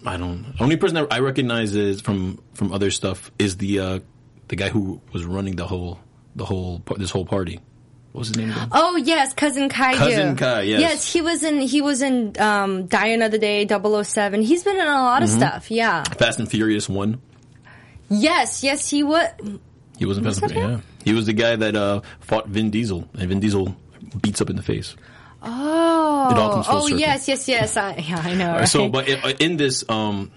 I 0.07 0.16
don't. 0.16 0.55
Only 0.61 0.76
person 0.76 0.94
that 0.94 1.12
I 1.12 1.18
recognize 1.18 1.74
is 1.74 2.00
from 2.00 2.42
from 2.55 2.72
other 2.72 2.90
stuff 2.90 3.31
is 3.38 3.57
the 3.57 3.81
uh 3.81 3.98
the 4.48 4.57
guy 4.57 4.68
who 4.68 5.00
was 5.12 5.24
running 5.24 5.57
the 5.57 5.66
whole 5.66 5.98
the 6.37 6.44
whole 6.44 6.83
this 6.96 7.11
whole 7.11 7.26
party. 7.26 7.61
What 8.12 8.18
was 8.20 8.29
his 8.29 8.37
name 8.38 8.51
again? 8.51 8.68
Oh 8.73 8.96
yes, 8.96 9.33
cousin 9.35 9.68
Kaidu. 9.68 9.96
Cousin 9.99 10.37
Kai, 10.37 10.62
yes. 10.62 10.81
Yes, 10.81 11.12
he 11.12 11.20
was 11.20 11.44
in 11.44 11.61
he 11.61 11.81
was 11.81 12.03
in 12.03 12.35
um 12.40 12.87
Die 12.87 13.07
Another 13.07 13.38
Day 13.38 13.66
007. 13.68 14.42
He's 14.42 14.64
been 14.64 14.77
in 14.77 14.83
a 14.87 14.94
lot 14.94 15.23
of 15.23 15.29
Mm-hmm. 15.29 15.38
stuff. 15.38 15.70
Yeah. 15.70 16.03
Fast 16.05 16.38
and 16.40 16.51
Furious 16.51 16.88
One. 16.88 17.20
Yes, 18.09 18.64
yes, 18.64 18.88
he 18.90 19.03
would. 19.05 19.61
He 19.99 20.05
was 20.07 20.18
in 20.18 20.25
Fast 20.25 20.42
and 20.42 20.51
Furious. 20.51 20.81
Yeah, 20.81 21.05
he 21.05 21.12
was 21.12 21.27
the 21.27 21.33
guy 21.35 21.55
that 21.57 21.77
uh 21.77 22.01
fought 22.20 22.49
Vin 22.49 22.70
Diesel, 22.70 23.09
and 23.14 23.29
Vin 23.29 23.38
Diesel 23.40 23.77
beats 24.20 24.40
up 24.40 24.51
in 24.51 24.57
the 24.57 24.62
face. 24.62 24.96
Oh. 25.42 26.29
It 26.33 26.37
all 26.37 26.53
comes 26.53 26.66
full 26.66 26.77
oh 26.77 26.81
circle. 26.87 26.99
yes, 26.99 27.29
yes, 27.29 27.49
yes. 27.49 27.77
I, 27.77 27.94
yeah, 28.09 28.18
I 28.23 28.35
know. 28.35 28.53
Right? 28.55 28.68
So, 28.68 28.88
but 28.88 29.09
in, 29.09 29.20
in 29.38 29.57
this, 29.57 29.85
um, 29.88 30.31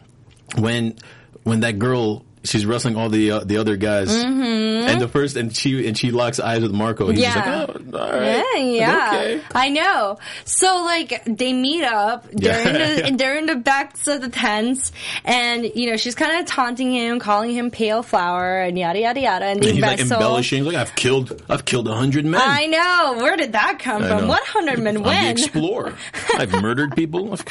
when 0.58 0.96
when 1.44 1.62
that 1.62 1.80
girl 1.80 2.24
she's 2.44 2.66
wrestling 2.66 2.96
all 2.96 3.10
the 3.10 3.32
uh, 3.32 3.40
the 3.40 3.58
other 3.58 3.76
guys, 3.78 4.14
and 4.14 5.00
the 5.02 5.08
first 5.08 5.36
and 5.36 5.56
she 5.56 5.88
and 5.88 5.98
she 5.98 6.12
locks 6.12 6.40
eyes 6.40 6.62
with 6.62 6.72
Marco. 6.74 7.10
He's 7.10 7.20
Mm-hmm. 7.24 7.24
Yeah. 7.24 7.66
just 7.66 7.80
like, 7.86 7.94
oh, 7.94 7.98
all 8.00 8.12
right, 8.20 8.58
Yeah, 8.58 8.64
yeah. 8.64 9.08
okay. 9.10 9.42
I 9.56 9.70
know. 9.70 10.18
So 10.46 10.84
like 10.84 11.24
they 11.26 11.54
meet 11.54 11.84
up. 11.84 12.28
They're 12.32 12.68
in 12.68 12.76
Yeah. 12.76 13.10
the 13.10 13.16
they're 13.18 13.38
in 13.38 13.46
the 13.46 13.56
backs 13.56 14.08
of 14.08 14.22
the 14.22 14.30
tents, 14.30 14.92
and 15.24 15.64
you 15.76 15.90
know 15.90 15.98
she's 15.98 16.16
kind 16.16 16.40
of 16.40 16.46
taunting 16.46 16.92
him, 16.94 17.20
calling 17.20 17.52
him 17.52 17.72
pale 17.72 18.04
flower, 18.04 18.60
and 18.62 18.78
yada 18.78 19.00
yada 19.00 19.20
yada. 19.20 19.46
And, 19.46 19.64
And 19.64 19.74
he's 19.76 19.82
like 19.82 20.00
embellishing. 20.00 20.64
Like 20.66 20.76
I've 20.76 20.96
killed, 20.96 21.42
I've 21.50 21.66
killed 21.66 21.88
a 21.88 21.96
hundred 21.96 22.26
men. 22.26 22.42
I 22.44 22.66
know. 22.68 23.22
Where 23.24 23.36
did 23.38 23.54
that 23.54 23.80
come 23.80 24.04
I 24.04 24.08
from? 24.08 24.22
know. 24.22 24.28
What 24.28 24.44
hundred 24.46 24.80
men 24.80 24.98
I'm 24.98 25.04
when? 25.04 25.36
the 25.36 25.42
explorer. 25.44 25.94
I've 26.36 26.52
murdered 26.62 26.96
people. 26.96 27.32
I've, 27.34 27.46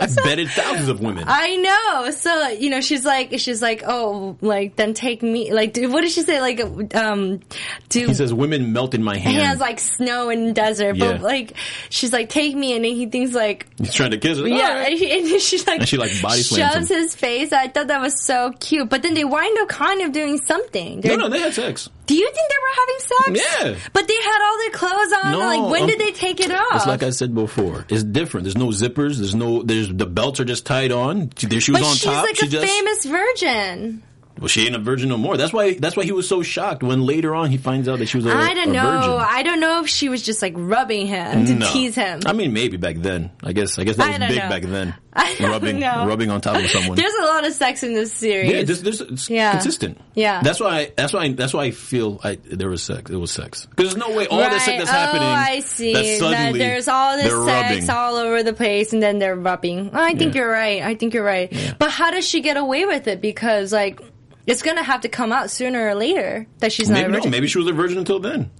I've 0.00 0.16
bedded 0.16 0.48
thousands 0.50 0.88
of 0.88 1.00
women. 1.00 1.24
I 1.26 1.56
know. 1.56 2.10
So 2.12 2.48
you 2.48 2.70
know, 2.70 2.80
she's 2.80 3.04
like, 3.04 3.38
she's 3.38 3.60
like, 3.62 3.82
oh, 3.86 4.21
like 4.40 4.76
then 4.76 4.94
take 4.94 5.22
me. 5.22 5.52
Like, 5.52 5.72
do, 5.72 5.90
what 5.90 6.02
did 6.02 6.10
she 6.10 6.22
say? 6.22 6.40
Like, 6.40 6.94
um, 6.96 7.40
do 7.88 8.06
he 8.06 8.14
says 8.14 8.32
women 8.32 8.72
melt 8.72 8.94
in 8.94 9.02
my 9.02 9.16
hand. 9.18 9.36
he 9.36 9.42
has 9.42 9.58
like 9.60 9.78
snow 9.80 10.28
and 10.30 10.54
desert, 10.54 10.96
Yeah. 10.96 11.12
but 11.12 11.20
like, 11.22 11.54
she's 11.90 12.12
like, 12.12 12.28
take 12.28 12.54
me, 12.56 12.74
and 12.74 12.84
then 12.84 12.92
he 12.94 13.06
thinks 13.06 13.34
like, 13.34 13.66
he's 13.78 13.94
trying 13.94 14.12
to 14.12 14.18
kiss 14.18 14.38
her. 14.38 14.46
Yeah, 14.48 14.74
right. 14.78 14.90
and, 14.90 14.98
he, 14.98 15.18
and 15.34 15.40
she's 15.40 15.66
like, 15.66 15.80
And 15.80 15.88
she, 15.88 15.96
like, 15.96 16.10
body 16.22 16.42
shoves 16.42 16.90
him. 16.90 16.96
his 16.98 17.14
face. 17.14 17.52
I 17.52 17.68
thought 17.68 17.88
that 17.88 18.00
was 18.00 18.20
so 18.20 18.52
cute, 18.60 18.88
but 18.88 19.02
then 19.02 19.14
they 19.14 19.24
wind 19.24 19.56
up 19.58 19.68
kind 19.68 20.02
of 20.02 20.12
doing 20.12 20.38
something. 20.38 20.96
No, 20.96 21.00
They're- 21.02 21.16
no, 21.18 21.28
they 21.28 21.40
had 21.40 21.54
sex. 21.54 21.88
Do 22.04 22.16
you 22.16 22.26
think 22.32 22.48
they 22.48 22.56
were 22.60 22.74
having 22.74 23.38
sex? 23.38 23.80
Yeah. 23.80 23.90
but 23.92 24.08
they 24.08 24.16
had 24.16 24.42
all 24.42 24.58
their 24.58 24.70
clothes 24.72 25.12
on. 25.24 25.32
No, 25.32 25.38
like, 25.38 25.70
when 25.72 25.82
um, 25.82 25.88
did 25.88 26.00
they 26.00 26.10
take 26.10 26.40
it 26.40 26.50
off? 26.50 26.66
It's 26.74 26.86
like 26.86 27.04
I 27.04 27.10
said 27.10 27.32
before. 27.32 27.86
It's 27.88 28.02
different. 28.02 28.44
There's 28.44 28.56
no 28.58 28.68
zippers. 28.68 29.18
There's 29.18 29.36
no. 29.36 29.62
There's 29.62 29.88
the 29.88 30.04
belts 30.06 30.40
are 30.40 30.44
just 30.44 30.66
tied 30.66 30.90
on. 30.90 31.30
There 31.40 31.60
she 31.60 31.70
was 31.70 31.80
but 31.80 31.86
on 31.86 31.94
she's 31.94 32.02
top. 32.02 32.24
like 32.24 32.36
she 32.36 32.46
a 32.46 32.48
just. 32.48 32.66
famous 32.66 33.04
virgin. 33.04 34.02
Well, 34.42 34.48
she 34.48 34.66
ain't 34.66 34.74
a 34.74 34.80
virgin 34.80 35.08
no 35.08 35.16
more. 35.16 35.36
That's 35.36 35.52
why. 35.52 35.74
That's 35.74 35.96
why 35.96 36.02
he 36.04 36.10
was 36.12 36.28
so 36.28 36.42
shocked 36.42 36.82
when 36.82 37.06
later 37.06 37.32
on 37.34 37.50
he 37.50 37.56
finds 37.56 37.88
out 37.88 38.00
that 38.00 38.06
she 38.06 38.16
was 38.18 38.26
a, 38.26 38.34
I 38.34 38.54
don't 38.54 38.70
a 38.70 38.72
know. 38.72 38.82
virgin. 38.82 39.10
I 39.30 39.42
don't 39.44 39.60
know 39.60 39.80
if 39.84 39.88
she 39.88 40.08
was 40.08 40.20
just 40.22 40.42
like 40.42 40.54
rubbing 40.56 41.06
him 41.06 41.46
to 41.46 41.54
No. 41.54 41.72
tease 41.72 41.94
him. 41.94 42.20
I 42.26 42.32
mean, 42.32 42.52
maybe 42.52 42.76
back 42.76 42.96
then. 42.96 43.30
I 43.44 43.52
guess. 43.52 43.78
I 43.78 43.84
guess 43.84 43.96
that 43.96 44.08
I 44.08 44.18
was 44.18 44.28
big 44.28 44.38
know. 44.42 44.48
back 44.48 44.62
then. 44.62 44.94
I 45.14 45.34
don't 45.38 45.50
rubbing, 45.50 45.78
know. 45.78 46.06
rubbing 46.06 46.30
on 46.30 46.40
top 46.40 46.56
of 46.56 46.68
someone. 46.70 46.96
There's 46.96 47.12
a 47.14 47.24
lot 47.24 47.46
of 47.46 47.52
sex 47.52 47.82
in 47.82 47.92
this 47.94 48.12
series. 48.12 48.50
yeah, 48.50 48.62
this, 48.62 48.80
this, 48.80 49.00
it's 49.02 49.30
Yeah. 49.30 49.52
consistent. 49.52 50.00
Yeah. 50.14 50.40
that's 50.42 50.58
why. 50.58 50.90
That's 50.96 51.12
why. 51.12 51.32
That's 51.32 51.52
why 51.54 51.64
I 51.64 51.70
feel 51.70 52.18
I, 52.24 52.38
there 52.50 52.68
was 52.70 52.82
sex. 52.82 53.10
It 53.10 53.16
was 53.16 53.30
sex. 53.30 53.66
Because 53.66 53.92
there's 53.92 53.96
no 54.08 54.16
way 54.16 54.26
all 54.26 54.38
this 54.50 54.64
sex 54.64 54.78
that's 54.84 54.90
oh, 54.90 54.92
happening. 54.92 55.22
I 55.28 55.60
see. 55.60 55.92
That 55.92 56.02
That 56.02 56.18
suddenly 56.18 56.58
there's 56.58 56.88
all 56.88 57.16
this 57.16 57.30
sex 57.30 57.86
rubbing. 57.86 57.90
all 57.90 58.16
over 58.16 58.42
the 58.42 58.54
place, 58.54 58.92
and 58.92 59.02
then 59.02 59.18
they're 59.18 59.36
rubbing. 59.36 59.90
Oh, 59.92 60.02
I 60.02 60.14
think 60.14 60.34
Yeah. 60.34 60.40
you're 60.42 60.50
right. 60.50 60.82
I 60.82 60.94
think 60.96 61.14
you're 61.14 61.24
right. 61.24 61.52
But 61.78 61.90
how 61.90 62.10
does 62.10 62.26
she 62.26 62.40
get 62.40 62.56
away 62.56 62.86
with 62.86 63.06
it? 63.06 63.20
Because 63.20 63.70
like, 63.72 64.00
it's 64.46 64.62
gonna 64.62 64.82
have 64.82 65.00
to 65.02 65.08
come 65.08 65.32
out 65.32 65.50
sooner 65.50 65.88
or 65.88 65.94
later 65.94 66.46
that 66.58 66.72
she's 66.72 66.88
not 66.88 67.02
Maybe 67.02 67.18
a 67.18 67.20
no. 67.24 67.30
Maybe 67.30 67.46
she 67.46 67.58
was 67.58 67.66
a 67.68 67.72
virgin 67.72 67.98
until 67.98 68.18
then. 68.18 68.50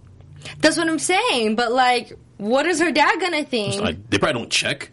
That's 0.60 0.76
what 0.76 0.88
I'm 0.88 0.98
saying. 0.98 1.56
But 1.56 1.72
like, 1.72 2.12
what 2.38 2.66
is 2.66 2.80
her 2.80 2.90
dad 2.90 3.20
gonna 3.20 3.44
think? 3.44 3.80
Like 3.82 4.10
they 4.10 4.18
probably 4.18 4.40
don't 4.40 4.50
check. 4.50 4.90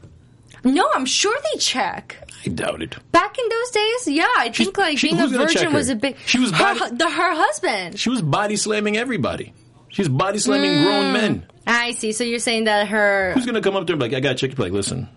no, 0.64 0.90
I'm 0.94 1.06
sure 1.06 1.36
they 1.54 1.60
check. 1.60 2.16
I 2.46 2.50
doubt 2.50 2.82
it. 2.82 2.96
Back 3.12 3.38
in 3.38 3.50
those 3.50 3.72
days, 3.72 4.08
yeah, 4.08 4.26
I 4.38 4.50
think 4.50 4.78
like 4.78 4.98
she- 4.98 5.08
being 5.10 5.20
a 5.20 5.22
who's 5.24 5.32
gonna 5.32 5.48
check 5.48 5.56
virgin 5.64 5.74
was 5.74 5.90
a 5.90 5.96
big. 5.96 6.16
She 6.26 6.40
was 6.40 6.52
her, 6.52 6.58
body- 6.76 6.80
hu- 6.80 6.96
the, 6.98 7.10
her 7.10 7.36
husband. 7.36 8.00
She 8.00 8.10
was 8.10 8.22
body 8.22 8.56
slamming 8.56 8.96
everybody. 8.98 9.54
She's 9.90 10.08
body 10.08 10.38
slamming 10.40 10.72
Mm. 10.72 10.84
grown 10.86 11.14
men. 11.14 11.46
I 11.68 11.92
see. 11.92 12.12
So 12.14 12.24
you're 12.24 12.40
saying 12.40 12.64
that 12.66 12.88
her. 12.88 13.32
Who's 13.34 13.46
gonna 13.46 13.62
come 13.62 13.76
up 13.76 13.86
there 13.88 13.96
and 13.96 14.00
be 14.00 14.06
like, 14.08 14.16
I 14.16 14.20
got 14.22 14.38
to 14.38 14.48
check? 14.48 14.56
Be 14.56 14.64
like, 14.64 14.72
listen, 14.72 15.10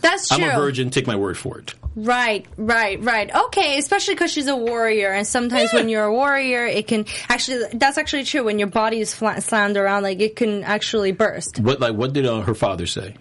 That's 0.00 0.28
true. 0.28 0.44
I'm 0.44 0.50
a 0.50 0.54
virgin. 0.60 0.90
Take 0.90 1.06
my 1.06 1.16
word 1.16 1.36
for 1.36 1.58
it. 1.58 1.74
Right, 1.96 2.46
right, 2.56 3.02
right. 3.02 3.34
Okay, 3.46 3.78
especially 3.78 4.14
because 4.14 4.30
she's 4.32 4.46
a 4.46 4.54
warrior, 4.56 5.10
and 5.12 5.26
sometimes 5.26 5.72
when 5.72 5.88
you're 5.88 6.04
a 6.04 6.12
warrior, 6.12 6.64
it 6.66 6.86
can 6.86 7.06
actually. 7.28 7.64
That's 7.74 7.98
actually 7.98 8.24
true. 8.24 8.44
When 8.44 8.58
your 8.60 8.68
body 8.68 9.00
is 9.00 9.12
flat, 9.14 9.42
slammed 9.42 9.76
around, 9.76 10.04
like 10.04 10.20
it 10.20 10.36
can 10.36 10.62
actually 10.62 11.10
burst. 11.12 11.58
What 11.58 11.80
like 11.80 11.94
what 11.94 12.12
did 12.12 12.26
uh, 12.26 12.42
her 12.42 12.54
father 12.54 12.86
say? 12.86 13.14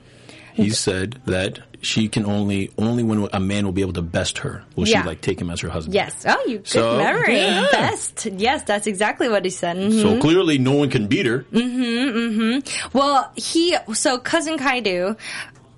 He 0.53 0.71
said 0.71 1.21
that 1.25 1.59
she 1.81 2.07
can 2.09 2.25
only 2.25 2.71
only 2.79 3.03
when 3.03 3.27
a 3.31 3.39
man 3.39 3.63
will 3.65 3.71
be 3.71 3.81
able 3.81 3.93
to 3.93 4.01
best 4.01 4.39
her 4.39 4.63
will 4.75 4.87
Yeah. 4.87 5.01
she 5.03 5.07
like 5.07 5.21
take 5.21 5.39
him 5.39 5.51
as 5.51 5.61
her 5.61 5.69
husband. 5.69 5.93
Yes. 5.93 6.25
Oh, 6.27 6.43
you 6.47 6.57
good 6.57 6.67
So, 6.67 6.97
memory. 6.97 7.37
yeah. 7.37 7.67
Best. 7.71 8.25
Yes, 8.25 8.63
that's 8.63 8.87
exactly 8.87 9.29
what 9.29 9.45
he 9.45 9.51
said. 9.51 9.77
Mhm. 9.77 10.01
So 10.01 10.19
clearly, 10.19 10.57
no 10.57 10.73
one 10.73 10.89
can 10.89 11.05
beat 11.07 11.27
her. 11.27 11.45
Mm-hmm. 11.53 12.17
Mm-hmm. 12.17 12.97
Well, 12.97 13.31
he 13.35 13.77
so 13.93 14.17
cousin 14.17 14.57
Kaidu. 14.57 15.15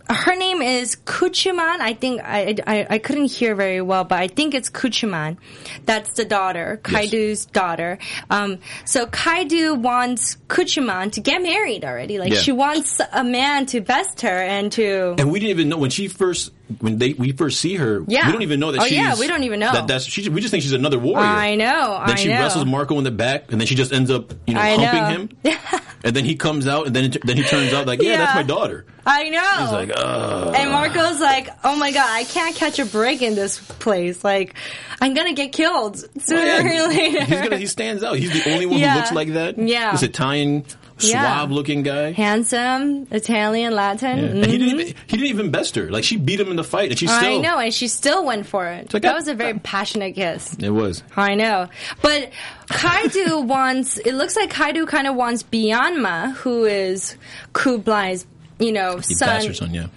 Her 0.10 0.36
name 0.36 0.62
is 0.64 0.96
Kuchuman. 0.96 1.80
I 1.82 1.94
think 1.94 2.22
I, 2.24 2.56
I 2.66 2.88
I 2.90 2.98
couldn't 2.98 3.26
hear 3.32 3.54
very 3.54 3.80
well, 3.82 4.04
but 4.04 4.18
I 4.20 4.28
think 4.28 4.56
it's 4.56 4.70
Kuchuman. 4.70 5.38
That's 5.86 6.14
the 6.14 6.26
daughter, 6.26 6.82
Yes. 6.90 7.46
Daughter. 7.46 8.00
Um, 8.30 8.58
so 8.86 9.06
Kaidu 9.06 9.80
wants 9.80 10.38
Kuchuman 10.48 11.12
to 11.12 11.22
get 11.22 11.44
married 11.44 11.86
already. 11.86 12.18
Like 12.18 12.34
Yeah. 12.34 12.40
she 12.40 12.52
wants 12.52 13.00
a 13.14 13.24
man 13.24 13.68
to 13.68 13.82
best 13.82 14.22
her 14.22 14.30
and 14.42 14.72
to. 14.74 15.16
And 15.20 15.32
we 15.32 15.40
didn't 15.40 15.52
even 15.52 15.70
know 15.70 15.78
when 15.78 15.92
she 15.92 16.08
first 16.08 16.54
when 16.80 16.98
they 16.98 17.14
we 17.14 17.32
first 17.32 17.60
see 17.62 17.76
her. 17.76 18.04
Yeah. 18.08 18.26
we 18.26 18.32
don't 18.32 18.42
even 18.42 18.60
know 18.60 18.72
that 18.72 18.82
Oh, 18.82 18.86
she's. 18.86 18.98
yeah, 18.98 19.16
we 19.20 19.28
don't 19.28 19.44
even 19.44 19.60
know. 19.60 19.72
that. 19.72 19.88
That's 19.88 20.06
she. 20.06 20.28
We 20.28 20.42
just 20.42 20.50
think 20.50 20.64
she's 20.64 20.74
another 20.74 20.98
warrior. 20.98 21.20
I 21.28 21.54
know. 21.56 21.66
I 21.66 22.00
know. 22.00 22.06
Then 22.08 22.16
I 22.16 22.20
she 22.20 22.28
know. 22.30 22.40
wrestles 22.40 22.66
Marco 22.66 22.98
in 22.98 23.04
the 23.04 23.12
back, 23.12 23.52
and 23.52 23.62
then 23.62 23.68
she 23.68 23.76
just 23.76 23.94
ends 23.94 24.10
up, 24.10 24.34
you 24.48 24.56
know, 24.56 24.62
I 24.62 24.76
humping 24.76 25.30
know. 25.44 25.52
him. 25.52 25.60
and 26.04 26.16
then 26.16 26.26
he 26.26 26.36
comes 26.36 26.68
out, 26.68 26.88
and 26.88 26.96
then 26.96 27.06
it, 27.06 27.18
then 27.26 27.38
he 27.38 27.44
turns 27.44 27.74
out 27.74 27.88
like, 27.88 28.02
yeah, 28.02 28.18
that's 28.18 28.36
my 28.36 28.44
daughter. 28.44 28.86
I 29.06 29.30
know. 29.30 29.42
He's 29.60 29.72
like, 29.72 29.92
uh, 29.98 30.54
And 30.56 30.70
Marco's 30.72 31.20
like, 31.20 31.50
"Oh 31.64 31.76
my 31.76 31.92
god, 31.92 32.08
I 32.10 32.24
can't 32.26 32.56
catch 32.56 32.78
a 32.80 32.86
break 32.86 33.22
in 33.24 33.34
this 33.36 33.58
place. 33.60 34.24
Like, 34.24 34.54
I'm 35.02 35.14
gonna 35.16 35.34
get 35.34 35.52
killed 35.52 35.98
sooner 35.98 36.42
well, 36.42 36.64
yeah, 36.66 36.86
or 36.86 36.88
later." 36.90 37.24
He's 37.26 37.42
gonna, 37.42 37.58
he 37.58 37.66
stands 37.66 38.04
out. 38.04 38.18
He's 38.18 38.32
the 38.44 38.52
only 38.54 38.66
one 38.68 38.78
Yeah. 38.80 38.94
who 38.94 39.00
looks 39.00 39.12
like 39.12 39.34
that. 39.34 39.58
Yeah. 39.58 39.92
this 39.94 40.04
Italian, 40.04 40.66
Yeah. 41.02 41.22
suave-looking 41.22 41.84
guy. 41.84 42.12
Handsome, 42.12 43.08
Italian, 43.12 43.74
Latin. 43.74 44.18
Yeah. 44.18 44.24
mhm. 44.32 44.46
He 44.46 44.58
didn't. 44.58 44.80
Even, 44.80 44.96
he 45.08 45.18
didn't 45.18 45.28
even 45.28 45.52
best 45.52 45.76
her. 45.76 45.90
Like 45.90 46.04
she 46.04 46.18
beat 46.18 46.40
him 46.40 46.50
in 46.50 46.56
the 46.56 46.64
fight, 46.64 46.90
and 46.90 47.00
she 47.00 47.08
still. 47.08 47.38
I 47.38 47.38
know, 47.38 47.58
and 47.60 47.74
she 47.74 47.88
still 47.88 48.26
went 48.26 48.46
for 48.46 48.66
it. 48.68 48.94
like, 48.94 49.04
that 49.04 49.16
was 49.16 49.28
a 49.28 49.34
very 49.36 49.58
passionate 49.60 50.16
kiss. 50.16 50.56
It 50.56 50.70
was. 50.70 51.04
I 51.16 51.36
know. 51.36 51.68
But 52.02 52.32
Kaidu 52.68 53.46
wants, 53.48 53.98
it 53.98 54.14
looks 54.14 54.36
like 54.36 54.52
Kaidu 54.52 54.88
kind 54.88 55.08
of 55.08 55.16
wants 55.16 55.44
Byamba, 55.44 56.34
who 56.36 56.66
is 56.66 57.16
Kublai's, 57.54 58.26
you 58.60 58.72
know, 58.72 59.00
son, 59.02 59.54
son, 59.54 59.74
yeah. 59.74 59.88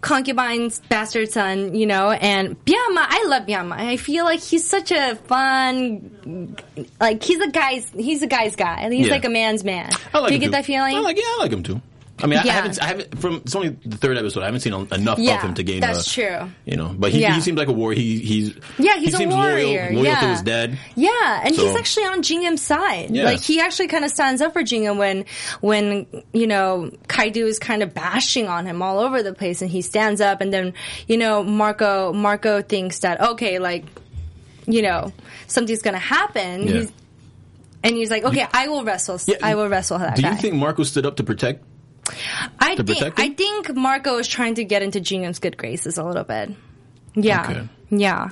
Concubine's 0.00 0.78
bastard 0.88 1.30
son, 1.30 1.74
you 1.74 1.86
know, 1.86 2.10
and 2.10 2.62
Byamba, 2.64 3.06
I 3.08 3.26
love 3.28 3.46
Byamba. 3.46 3.72
I 3.72 3.96
feel 3.98 4.24
like 4.24 4.40
he's 4.40 4.66
such 4.66 4.92
a 4.92 5.14
fun, 5.16 6.56
like, 7.00 7.22
he's 7.22 7.40
a 7.40 7.50
guy's, 7.50 7.90
he's 7.90 8.22
a 8.22 8.26
guy's 8.26 8.56
guy. 8.56 8.88
He's 8.90 9.06
Yeah. 9.08 9.12
like 9.12 9.24
a 9.26 9.28
man's 9.28 9.62
man. 9.62 9.90
I 10.14 10.18
like 10.20 10.28
Do 10.28 10.34
you 10.34 10.40
get 10.40 10.46
too. 10.46 10.50
that 10.52 10.64
feeling? 10.64 10.96
I 10.96 11.00
like, 11.00 11.16
yeah, 11.16 11.22
I 11.24 11.36
like 11.40 11.52
him 11.52 11.62
too. 11.62 11.80
I 12.22 12.26
mean, 12.26 12.38
I, 12.38 12.42
Yeah. 12.44 12.52
I 12.52 12.54
haven't, 12.54 12.82
I 12.82 12.86
haven't, 12.86 13.18
from, 13.18 13.34
it's 13.36 13.54
only 13.54 13.70
the 13.84 13.96
third 13.96 14.16
episode. 14.18 14.42
I 14.42 14.46
haven't 14.46 14.60
seen 14.60 14.72
enough 14.74 15.18
Yeah, 15.18 15.36
of 15.36 15.42
him 15.42 15.54
to 15.54 15.62
gain 15.62 15.80
that's 15.80 16.06
a, 16.06 16.10
true. 16.10 16.50
You 16.64 16.76
know, 16.76 16.94
but 16.98 17.12
he, 17.12 17.20
Yeah. 17.20 17.34
he 17.34 17.40
seems 17.40 17.58
like 17.58 17.68
a 17.68 17.72
warrior. 17.72 17.98
He, 17.98 18.18
he's, 18.20 18.54
Yeah, 18.78 18.96
he's 18.98 19.08
he 19.10 19.14
a 19.14 19.18
seems 19.18 19.34
warrior. 19.34 19.82
loyal, 19.90 19.92
loyal 19.94 20.04
yeah. 20.04 20.20
to 20.20 20.26
his 20.28 20.42
dad. 20.42 20.78
Yeah, 20.96 21.40
and 21.44 21.54
So- 21.54 21.66
he's 21.66 21.76
actually 21.76 22.04
on 22.06 22.22
Jingim's 22.22 22.62
side. 22.62 23.10
Yeah. 23.10 23.24
Like 23.24 23.40
he 23.40 23.60
actually 23.60 23.88
kind 23.88 24.04
of 24.04 24.10
stands 24.10 24.40
up 24.42 24.52
for 24.52 24.62
Jingyam 24.62 24.96
when 24.98 25.24
when 25.60 26.06
you 26.32 26.46
know 26.46 26.90
Kaidu 27.08 27.44
is 27.46 27.58
kind 27.58 27.82
of 27.82 27.94
bashing 27.94 28.48
on 28.48 28.66
him 28.66 28.82
all 28.82 28.98
over 29.00 29.22
the 29.22 29.32
place, 29.34 29.62
and 29.62 29.70
he 29.70 29.82
stands 29.82 30.20
up, 30.20 30.40
and 30.40 30.52
then 30.52 30.74
you 31.08 31.16
know 31.16 31.42
Marco 31.42 32.12
Marco 32.12 32.62
thinks 32.62 33.00
that 33.00 33.20
okay, 33.20 33.58
like 33.58 33.84
you 34.66 34.82
know 34.82 35.12
something's 35.46 35.82
gonna 35.82 35.98
happen. 35.98 36.66
Yeah. 36.66 36.72
He's, 36.72 36.92
and 37.82 37.96
he's 37.96 38.10
like, 38.10 38.24
okay, 38.24 38.46
I 38.52 38.68
will 38.68 38.84
wrestle. 38.84 39.18
Yeah. 39.26 39.36
I 39.42 39.54
will 39.54 39.66
wrestle 39.68 39.98
that 40.00 40.16
Do 40.16 40.22
guy. 40.22 40.32
you 40.32 40.36
think 40.36 40.54
Marco 40.54 40.82
stood 40.82 41.06
up 41.06 41.16
to 41.16 41.22
protect? 41.24 41.64
I 42.58 42.76
think 42.76 43.18
I 43.18 43.30
think 43.30 43.74
Marco 43.74 44.18
is 44.18 44.28
trying 44.28 44.54
to 44.56 44.64
get 44.64 44.82
into 44.82 45.00
Jingim's 45.00 45.38
good 45.38 45.56
graces 45.56 45.98
a 45.98 46.04
little 46.04 46.24
bit. 46.24 46.50
Yeah. 47.14 47.42
Okay. 47.42 47.68
Yeah. 47.90 48.30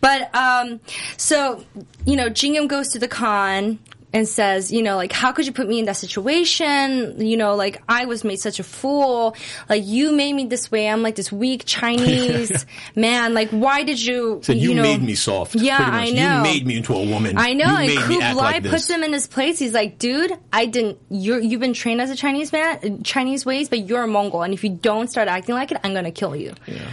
But 0.00 0.34
um 0.34 0.80
so 1.16 1.64
you 2.04 2.16
know, 2.16 2.28
Jingyam 2.28 2.68
goes 2.68 2.88
to 2.88 2.98
the 2.98 3.08
Khan 3.08 3.78
and 4.12 4.26
says, 4.26 4.72
you 4.72 4.82
know, 4.82 4.96
like 4.96 5.12
how 5.12 5.32
could 5.32 5.46
you 5.46 5.52
put 5.52 5.68
me 5.68 5.78
in 5.78 5.84
that 5.86 5.96
situation? 5.96 7.20
You 7.20 7.36
know, 7.36 7.54
like 7.54 7.82
I 7.88 8.06
was 8.06 8.24
made 8.24 8.40
such 8.40 8.58
a 8.58 8.62
fool. 8.62 9.36
Like 9.68 9.84
you 9.84 10.12
made 10.12 10.32
me 10.32 10.46
this 10.46 10.70
way. 10.70 10.88
I'm 10.88 11.02
like 11.02 11.16
this 11.16 11.30
weak 11.30 11.64
Chinese 11.66 12.64
man. 12.96 13.34
Like 13.34 13.50
why 13.50 13.82
did 13.82 14.02
you 14.02 14.40
Said 14.42 14.56
you, 14.58 14.74
know, 14.74 14.82
made 14.82 15.02
me 15.02 15.14
soft. 15.14 15.54
Yeah. 15.54 15.78
I 15.78 16.10
know. 16.10 16.36
You 16.38 16.42
made 16.42 16.66
me 16.66 16.76
into 16.76 16.94
a 16.94 17.04
woman. 17.04 17.36
I 17.36 17.52
know, 17.52 17.78
You 17.80 17.98
and 17.98 18.08
Kublai 18.22 18.34
like 18.34 18.64
puts 18.64 18.88
him 18.88 19.02
in 19.02 19.12
his 19.12 19.26
place. 19.26 19.58
He's 19.58 19.74
like, 19.74 19.98
dude, 19.98 20.32
I 20.52 20.66
didn't. 20.66 20.98
You're 21.10 21.40
you've 21.40 21.60
been 21.60 21.74
trained 21.74 22.00
as 22.00 22.10
a 22.10 22.16
Chinese 22.16 22.52
man, 22.52 23.02
Chinese 23.02 23.44
ways, 23.44 23.68
but 23.68 23.86
you're 23.88 24.04
a 24.04 24.08
Mongol, 24.08 24.42
and 24.42 24.54
if 24.54 24.64
you 24.64 24.70
don't 24.70 25.08
start 25.08 25.28
acting 25.28 25.54
like 25.54 25.72
it, 25.72 25.78
I'm 25.84 25.92
gonna 25.94 26.10
kill 26.12 26.34
you. 26.34 26.54
Yeah. 26.66 26.92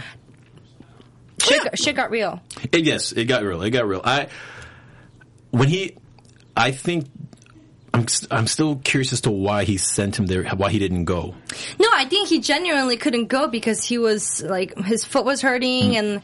Shit, 1.40 1.64
got- 1.64 1.78
shit 1.78 1.96
got 1.96 2.10
real. 2.10 2.40
It, 2.72 2.84
yes, 2.84 3.12
it 3.12 3.26
got 3.26 3.42
real. 3.42 3.62
It 3.62 3.70
got 3.70 3.86
real. 3.86 4.00
I 4.04 4.28
when 5.50 5.68
he, 5.68 5.96
I 6.56 6.70
think. 6.70 7.06
I'm, 7.92 8.06
I'm 8.32 8.48
still 8.48 8.74
curious 8.82 9.12
as 9.12 9.20
to 9.20 9.30
why 9.30 9.62
he 9.62 9.76
sent 9.76 10.18
him 10.18 10.26
there, 10.26 10.42
why 10.56 10.70
he 10.72 10.80
didn't 10.80 11.04
go. 11.04 11.36
No, 11.78 11.88
I 11.94 12.06
think 12.06 12.26
he 12.28 12.40
genuinely 12.40 12.96
couldn't 12.96 13.26
go 13.26 13.46
because 13.46 13.84
he 13.84 13.98
was 13.98 14.42
like 14.42 14.76
his 14.78 15.04
foot 15.04 15.24
was 15.24 15.40
hurting, 15.42 15.92
Mm. 15.92 15.98
and 15.98 16.22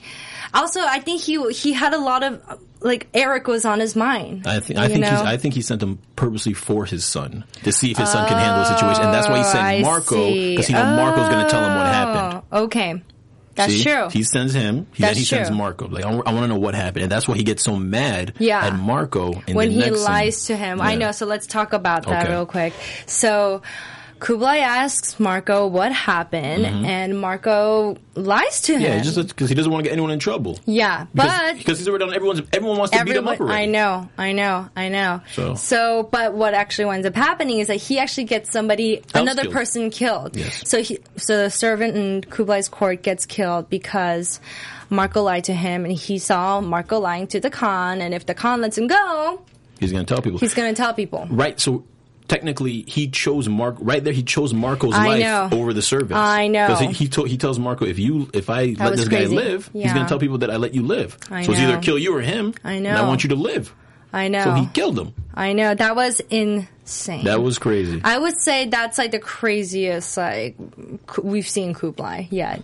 also 0.53 0.81
I 0.81 0.99
think 0.99 1.23
he 1.23 1.41
he 1.53 1.73
had 1.73 1.95
a 1.95 1.99
lot 1.99 2.25
of 2.25 2.43
like 2.81 3.13
Ariq 3.13 3.47
was 3.47 3.65
on 3.65 3.79
his 3.79 3.95
mind. 3.95 4.49
I 4.49 4.59
think 4.59 4.81
I 4.81 4.89
think 4.89 5.05
he's. 5.05 5.21
I 5.21 5.37
think 5.37 5.55
he 5.55 5.63
sent 5.63 5.81
him 5.81 6.01
purposely 6.17 6.55
for 6.55 6.87
his 6.87 7.05
son 7.05 7.45
to 7.63 7.71
see 7.71 7.93
if 7.93 7.99
his 7.99 8.11
son 8.11 8.27
can 8.29 8.37
handle 8.39 8.65
the 8.65 8.75
situation, 8.75 9.05
and 9.05 9.15
that's 9.15 9.29
why 9.29 9.39
he 9.39 9.45
sent 9.45 9.85
Oh, 9.87 9.89
Marco 9.89 10.29
because 10.33 10.67
he 10.67 10.73
know 10.73 10.97
Marco's 10.97 11.29
going 11.29 11.45
to 11.45 11.51
tell 11.53 11.63
him 11.63 11.77
what 11.77 11.87
happened. 11.87 12.43
Oh, 12.51 12.65
Okay, 12.65 13.01
that's 13.61 13.73
See? 13.73 13.83
true. 13.85 14.09
He 14.11 14.23
sends 14.23 14.53
him. 14.55 14.87
He, 14.93 15.03
That's 15.03 15.15
then 15.15 15.17
he 15.19 15.25
sends 15.25 15.49
true. 15.49 15.57
Marco. 15.59 15.89
Like 15.89 16.05
I, 16.05 16.11
want 16.15 16.27
to 16.27 16.47
know 16.49 16.59
what 16.59 16.75
happened, 16.75 17.05
and 17.05 17.13
that's 17.13 17.27
why 17.29 17.37
he 17.37 17.43
gets 17.45 17.63
so 17.63 17.77
mad 17.77 18.35
Yeah. 18.39 18.65
at 18.67 18.75
Marco 18.77 19.43
in 19.47 19.55
when 19.57 19.71
he 19.71 19.91
lies 19.91 20.37
scene. 20.37 20.57
to 20.57 20.63
him. 20.65 20.81
I 20.81 20.95
know. 20.97 21.13
So 21.13 21.27
let's 21.27 21.47
talk 21.47 21.73
about 21.73 22.07
that 22.07 22.25
Okay. 22.25 22.33
real 22.33 22.47
quick. 22.47 22.73
So 23.07 23.63
Kublai 24.21 24.59
asks 24.59 25.19
Marco 25.19 25.67
what 25.67 25.93
happened, 25.93 26.67
and 26.67 27.19
Marco 27.19 27.97
lies 28.15 28.61
to 28.63 28.75
him. 28.75 28.83
Mm-hmm. 28.83 28.97
Yeah, 28.99 29.03
just 29.03 29.29
because 29.29 29.49
he 29.49 29.55
doesn't 29.55 29.73
want 29.73 29.83
to 29.83 29.89
get 29.89 29.93
anyone 29.95 30.11
in 30.11 30.19
trouble. 30.19 30.59
Yeah, 30.67 31.07
Because, 31.15 31.31
but 31.41 31.57
because 31.59 31.79
he's 31.79 31.89
already 31.89 32.05
done. 32.05 32.15
Everyone's 32.15 32.43
everyone 32.53 32.79
wants 32.79 32.97
to 32.97 33.05
beat 33.05 33.17
him 33.17 33.27
up 33.27 33.41
already. 33.41 33.63
I 33.63 33.67
know, 33.67 34.09
I 34.19 34.33
know, 34.33 34.69
I 34.77 34.89
know. 34.91 35.23
So- 35.33 35.55
so, 35.55 36.03
but 36.13 36.35
what 36.35 36.53
actually 36.55 36.95
ends 36.95 37.07
up 37.07 37.15
happening 37.17 37.59
is 37.61 37.69
that 37.69 37.77
he 37.77 37.99
actually 37.99 38.25
gets 38.25 38.51
somebody, 38.53 39.03
another 39.15 39.43
killed. 39.43 39.55
person 39.55 39.91
killed. 39.91 40.37
Yes. 40.37 40.69
So 40.69 40.83
he, 40.83 40.99
so 41.17 41.43
the 41.45 41.51
servant 41.51 41.97
in 41.97 42.21
Kublai's 42.23 42.69
court 42.69 43.03
gets 43.03 43.25
killed 43.27 43.71
because 43.71 44.39
Marco 44.91 45.23
lied 45.23 45.45
to 45.45 45.55
him, 45.55 45.85
and 45.85 45.95
he 45.95 46.19
saw 46.19 46.61
Marco 46.61 46.99
lying 46.99 47.27
to 47.29 47.41
the 47.41 47.49
Khan, 47.51 48.01
and 48.03 48.13
if 48.13 48.27
the 48.27 48.35
Khan 48.35 48.61
lets 48.61 48.77
him 48.77 48.87
go, 48.87 49.41
He's 49.79 49.93
going 49.93 50.05
to 50.05 50.15
tell 50.15 50.21
people. 50.21 50.39
he's 50.41 50.53
going 50.53 50.75
to 50.75 50.77
tell 50.79 50.93
people. 50.93 51.27
right. 51.31 51.59
So 51.59 51.85
technically 52.31 52.83
he 52.83 53.11
chose 53.11 53.49
Mark 53.49 53.77
right 53.81 54.03
there. 54.03 54.13
He 54.13 54.23
chose 54.23 54.55
Marco's 54.55 54.95
I 54.95 55.07
life 55.07 55.21
know. 55.21 55.49
over 55.53 55.73
the 55.73 55.83
servants. 55.83 56.15
I 56.15 56.47
know. 56.47 56.69
because 56.69 56.81
he 56.81 56.93
he, 56.93 57.09
to, 57.09 57.25
he 57.25 57.37
tells 57.37 57.59
Marco 57.59 57.85
if 57.85 57.99
you 57.99 58.31
if 58.33 58.49
I 58.49 58.77
let 58.79 58.97
this 58.97 59.09
crazy. 59.09 59.35
guy 59.35 59.43
live, 59.43 59.69
he's 59.73 59.93
going 59.93 60.07
to 60.07 60.09
tell 60.09 60.21
people 60.21 60.39
that 60.39 60.51
I 60.51 60.57
let 60.57 60.73
you 60.73 60.83
live. 60.83 61.19
I 61.31 61.43
so 61.43 61.53
it's 61.53 61.61
either 61.61 61.81
kill 61.81 61.99
you 61.99 62.17
or 62.17 62.21
him. 62.21 62.55
I 62.63 62.75
And 62.75 62.87
I 62.89 63.07
want 63.07 63.25
you 63.25 63.31
to 63.31 63.35
live. 63.35 63.75
I 64.13 64.29
know. 64.29 64.45
So 64.45 64.53
he 64.55 64.67
killed 64.67 64.99
him. 64.99 65.15
I 65.35 65.53
know. 65.53 65.75
That 65.75 65.95
was 65.95 66.21
insane. 66.31 67.25
That 67.25 67.43
was 67.43 67.59
crazy. 67.59 68.01
I 68.03 68.19
would 68.19 68.37
say 68.37 68.67
that's 68.67 68.97
like 68.97 69.11
the 69.11 69.19
craziest 69.19 70.17
like 70.17 70.57
we've 71.23 71.49
seen 71.49 71.75
Kublai 71.75 72.29
yet. 72.31 72.63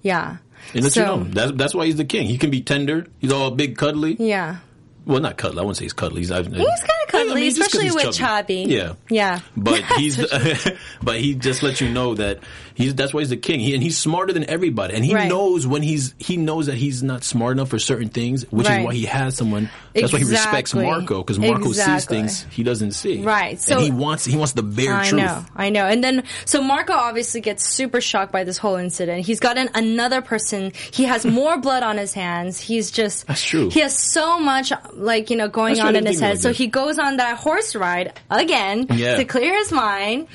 Yeah. 0.00 0.36
and 0.74 0.84
let 0.84 0.92
so, 0.92 1.00
you 1.00 1.06
know 1.06 1.24
that's 1.24 1.52
that's 1.52 1.74
why 1.74 1.86
he's 1.86 1.96
the 1.96 2.04
king. 2.04 2.28
He 2.28 2.38
can 2.38 2.50
be 2.50 2.62
tender. 2.62 3.06
He's 3.18 3.32
all 3.32 3.50
big, 3.50 3.76
cuddly. 3.76 4.16
Yeah. 4.18 4.58
Well, 5.06 5.20
not 5.20 5.38
cuddly. 5.38 5.58
I 5.58 5.62
wouldn't 5.62 5.78
say 5.78 5.86
he's 5.86 5.92
cuddly. 5.92 6.20
He's, 6.20 6.28
he's 6.28 6.46
kind 6.46 6.97
He's 7.08 7.12
kind 7.12 7.28
of 7.28 7.34
cuddly, 7.34 7.48
especially 7.48 7.90
with 7.90 8.14
Chubby. 8.14 8.64
Yeah. 8.68 8.94
Yeah. 9.08 9.40
But 9.56 9.82
he's, 9.96 10.16
but 11.02 11.20
he 11.20 11.34
just 11.34 11.62
lets 11.62 11.80
you 11.80 11.88
know 11.88 12.14
that 12.14 12.38
he's, 12.74 12.94
that's 12.94 13.12
why 13.14 13.20
he's 13.20 13.30
the 13.30 13.36
king. 13.36 13.60
He, 13.60 13.74
and 13.74 13.82
he's 13.82 13.96
smarter 13.98 14.32
than 14.32 14.48
everybody. 14.48 14.94
And 14.94 15.04
he 15.04 15.14
Right. 15.14 15.28
knows 15.28 15.66
when 15.66 15.82
he's, 15.82 16.14
he 16.18 16.36
knows 16.36 16.66
that 16.66 16.76
he's 16.76 17.02
not 17.02 17.24
smart 17.24 17.52
enough 17.56 17.70
for 17.70 17.78
certain 17.78 18.08
things, 18.08 18.42
which 18.50 18.66
Right. 18.68 18.80
is 18.80 18.86
why 18.86 18.94
he 18.94 19.04
has 19.06 19.36
someone. 19.36 19.70
That's 19.94 20.12
why 20.12 20.18
he 20.20 20.24
respects 20.26 20.74
Marco, 20.74 21.18
because 21.18 21.38
Marco 21.38 21.72
sees 21.72 22.04
things 22.04 22.46
he 22.50 22.62
doesn't 22.62 22.92
see. 22.92 23.22
Right. 23.22 23.60
So- 23.60 23.74
and 23.76 23.84
he 23.84 23.90
wants, 23.90 24.24
he 24.24 24.36
wants 24.36 24.52
the 24.52 24.62
bare 24.62 24.94
I 24.96 25.08
truth. 25.08 25.22
know, 25.22 25.44
I 25.56 25.70
know. 25.70 25.86
And 25.86 26.02
then, 26.04 26.24
so 26.44 26.62
Marco 26.62 26.92
obviously 26.92 27.40
gets 27.40 27.64
super 27.64 28.00
shocked 28.00 28.32
by 28.32 28.44
this 28.44 28.58
whole 28.58 28.76
incident. 28.76 29.24
He's 29.26 29.40
gotten 29.40 29.68
another 29.74 30.20
person. 30.22 30.72
He 30.92 31.04
has 31.04 31.24
more 31.38 31.58
blood 31.58 31.82
on 31.82 31.96
his 31.96 32.12
hands. 32.14 32.60
He's 32.60 32.90
just. 32.90 33.26
That's 33.26 33.42
true. 33.42 33.70
He 33.70 33.80
has 33.80 33.98
so 33.98 34.38
much, 34.38 34.72
like, 34.92 35.30
you 35.30 35.36
know, 35.36 35.48
going 35.48 35.74
That's 35.74 35.86
on 35.88 35.96
in 35.96 36.06
his 36.06 36.20
head. 36.20 36.34
like 36.34 36.38
so 36.40 36.52
he 36.52 36.66
goes 36.68 36.97
on 36.98 37.16
that 37.18 37.38
horse 37.38 37.74
ride 37.74 38.18
again 38.30 38.86
Yeah. 38.90 39.16
to 39.16 39.24
clear 39.24 39.56
his 39.56 39.72
mind. 39.72 40.28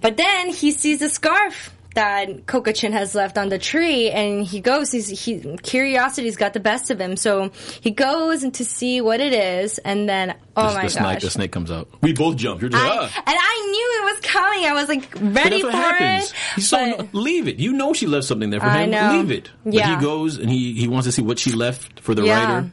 But 0.00 0.16
then 0.16 0.50
he 0.50 0.70
sees 0.72 0.98
the 1.00 1.08
scarf 1.08 1.72
that 1.94 2.44
Kokachin 2.44 2.92
has 2.92 3.14
left 3.14 3.38
on 3.38 3.48
the 3.48 3.58
tree 3.58 4.10
and 4.10 4.44
he 4.44 4.60
goes, 4.60 4.92
he's, 4.92 5.08
he, 5.08 5.56
curiosity's 5.62 6.36
got 6.36 6.52
the 6.52 6.60
best 6.60 6.90
of 6.90 7.00
him. 7.00 7.16
So 7.16 7.50
he 7.80 7.90
goes 7.90 8.44
in 8.44 8.50
to 8.52 8.66
see 8.66 9.00
what 9.00 9.18
it 9.20 9.32
is 9.32 9.78
and 9.78 10.06
then, 10.06 10.34
oh 10.58 10.68
The- 10.68 10.74
my 10.74 10.82
the 10.82 10.88
snake, 10.90 11.02
gosh. 11.04 11.22
the 11.22 11.30
snake 11.30 11.52
comes 11.52 11.70
out. 11.70 11.88
We 12.02 12.12
both 12.12 12.36
jumped. 12.36 12.60
You're 12.60 12.68
just 12.70 12.84
I, 12.84 12.88
like, 13.00 13.10
ah. 13.16 13.22
and 13.26 13.36
I 13.40 13.70
knew 13.70 14.10
it 14.10 14.14
was 14.14 14.30
coming. 14.30 14.64
I 14.66 14.72
was 14.74 14.88
like 14.90 15.08
ready 15.34 15.62
that's 15.62 15.64
for 15.64 15.70
happens. 15.70 16.30
it. 16.30 16.36
He's 16.56 16.68
so 16.68 16.96
but- 16.98 17.14
leave 17.14 17.48
it. 17.48 17.56
You 17.56 17.72
know 17.72 17.94
she 17.94 18.06
left 18.06 18.26
something 18.26 18.50
there 18.50 18.60
for 18.60 18.66
I 18.66 18.82
him. 18.82 18.90
know. 18.90 19.12
Leave 19.16 19.30
it. 19.30 19.50
But 19.64 19.72
Yeah. 19.72 19.96
he 19.98 20.04
goes 20.04 20.36
and 20.36 20.50
he, 20.50 20.74
he 20.74 20.88
wants 20.88 21.06
to 21.06 21.12
see 21.12 21.22
what 21.22 21.38
she 21.38 21.52
left 21.52 22.00
for 22.00 22.14
the 22.14 22.24
Yeah. 22.24 22.44
writer. 22.56 22.70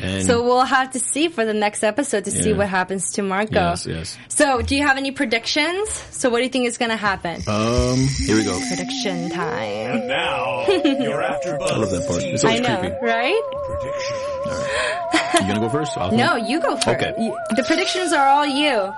And 0.00 0.24
so 0.26 0.42
we'll 0.42 0.64
have 0.64 0.92
to 0.92 1.00
see 1.00 1.28
for 1.28 1.44
the 1.44 1.52
next 1.54 1.84
episode 1.84 2.24
to 2.24 2.30
see 2.30 2.52
what 2.52 2.68
happens 2.68 3.12
to 3.12 3.22
Marco. 3.22 3.54
Yes, 3.54 3.86
yes. 3.86 4.18
So, 4.28 4.60
do 4.62 4.74
you 4.74 4.86
have 4.86 4.96
any 4.96 5.12
predictions? 5.12 5.90
So, 6.10 6.30
what 6.30 6.38
do 6.38 6.44
you 6.44 6.48
think 6.48 6.66
is 6.66 6.78
going 6.78 6.90
to 6.90 6.96
happen? 6.96 7.42
um, 7.46 7.98
here 8.26 8.36
we 8.36 8.44
go. 8.44 8.58
Prediction 8.68 9.30
time. 9.30 10.08
Now, 10.08 10.66
you're 10.84 11.22
after 11.22 11.56
Buzz. 11.58 11.70
I 11.72 11.76
love 11.76 11.90
that 11.90 12.08
part. 12.08 12.22
It's 12.22 12.44
I 12.44 12.58
know, 12.58 12.78
creepy. 12.80 12.96
right? 13.02 13.42
Prediction. 13.66 15.42
You 15.46 15.48
gonna 15.54 15.60
go 15.60 15.68
first? 15.68 15.96
I'll 15.96 16.10
No, 16.16 16.38
go. 16.38 16.46
you 16.46 16.60
go 16.60 16.74
first. 16.76 16.88
Okay. 16.88 17.12
The 17.56 17.64
predictions 17.66 18.12
are 18.12 18.26
all 18.26 18.46
you. 18.46 18.92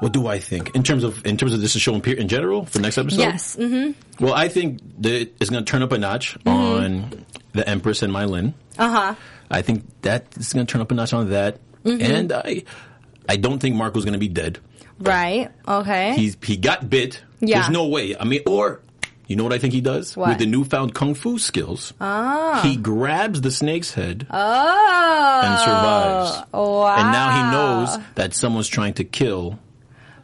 What 0.00 0.12
do 0.12 0.26
I 0.26 0.38
think 0.38 0.74
in 0.74 0.82
terms 0.82 1.04
of 1.04 1.24
in 1.26 1.36
terms 1.36 1.52
of 1.54 1.60
this 1.60 1.72
show 1.72 1.94
in, 1.94 2.28
general 2.28 2.64
for 2.66 2.80
next 2.80 2.98
episode? 2.98 3.20
Yes. 3.20 3.54
hmm 3.56 3.92
Well, 4.18 4.34
I 4.34 4.48
think 4.48 4.80
that 5.02 5.30
it's 5.40 5.50
going 5.50 5.64
to 5.64 5.70
turn 5.70 5.82
up 5.82 5.92
a 5.92 5.98
notch 5.98 6.36
on 6.44 7.24
the 7.52 7.68
Empress 7.68 8.02
and 8.02 8.12
Mei 8.12 8.24
Lin. 8.24 8.54
Uh 8.78 8.88
huh. 8.90 9.14
I 9.52 9.62
think 9.62 9.84
that 10.02 10.26
is 10.36 10.52
going 10.52 10.66
to 10.66 10.72
turn 10.72 10.80
up 10.80 10.90
a 10.90 10.94
notch 10.94 11.12
on 11.12 11.30
that, 11.30 11.58
Mm-hmm. 11.84 12.02
and 12.02 12.32
I 12.32 12.62
I 13.28 13.36
don't 13.36 13.58
think 13.58 13.74
Marco's 13.76 14.04
going 14.04 14.12
to 14.14 14.18
be 14.18 14.28
dead. 14.28 14.58
Right. 14.98 15.50
Okay. 15.66 16.14
He's 16.14 16.36
he 16.42 16.56
got 16.56 16.88
bit. 16.88 17.22
Yeah. 17.40 17.60
There's 17.60 17.70
no 17.70 17.86
way. 17.88 18.16
I 18.16 18.24
mean, 18.24 18.40
or 18.46 18.80
you 19.26 19.34
know 19.36 19.42
what 19.44 19.52
I 19.52 19.58
think 19.58 19.72
he 19.74 19.80
does 19.80 20.16
What? 20.16 20.28
with 20.30 20.38
the 20.38 20.46
newfound 20.46 20.94
kung 20.94 21.14
fu 21.14 21.38
skills. 21.38 21.92
Ah. 22.00 22.60
He 22.62 22.76
grabs 22.76 23.40
the 23.40 23.50
snake's 23.50 23.92
head 23.92 24.26
oh. 24.30 25.40
and 25.44 25.58
survives. 25.60 26.46
Wow. 26.52 26.96
And 26.98 27.10
now 27.12 27.28
he 27.36 27.50
knows 27.50 27.98
that 28.14 28.34
someone's 28.34 28.68
trying 28.68 28.94
to 28.94 29.04
kill. 29.04 29.58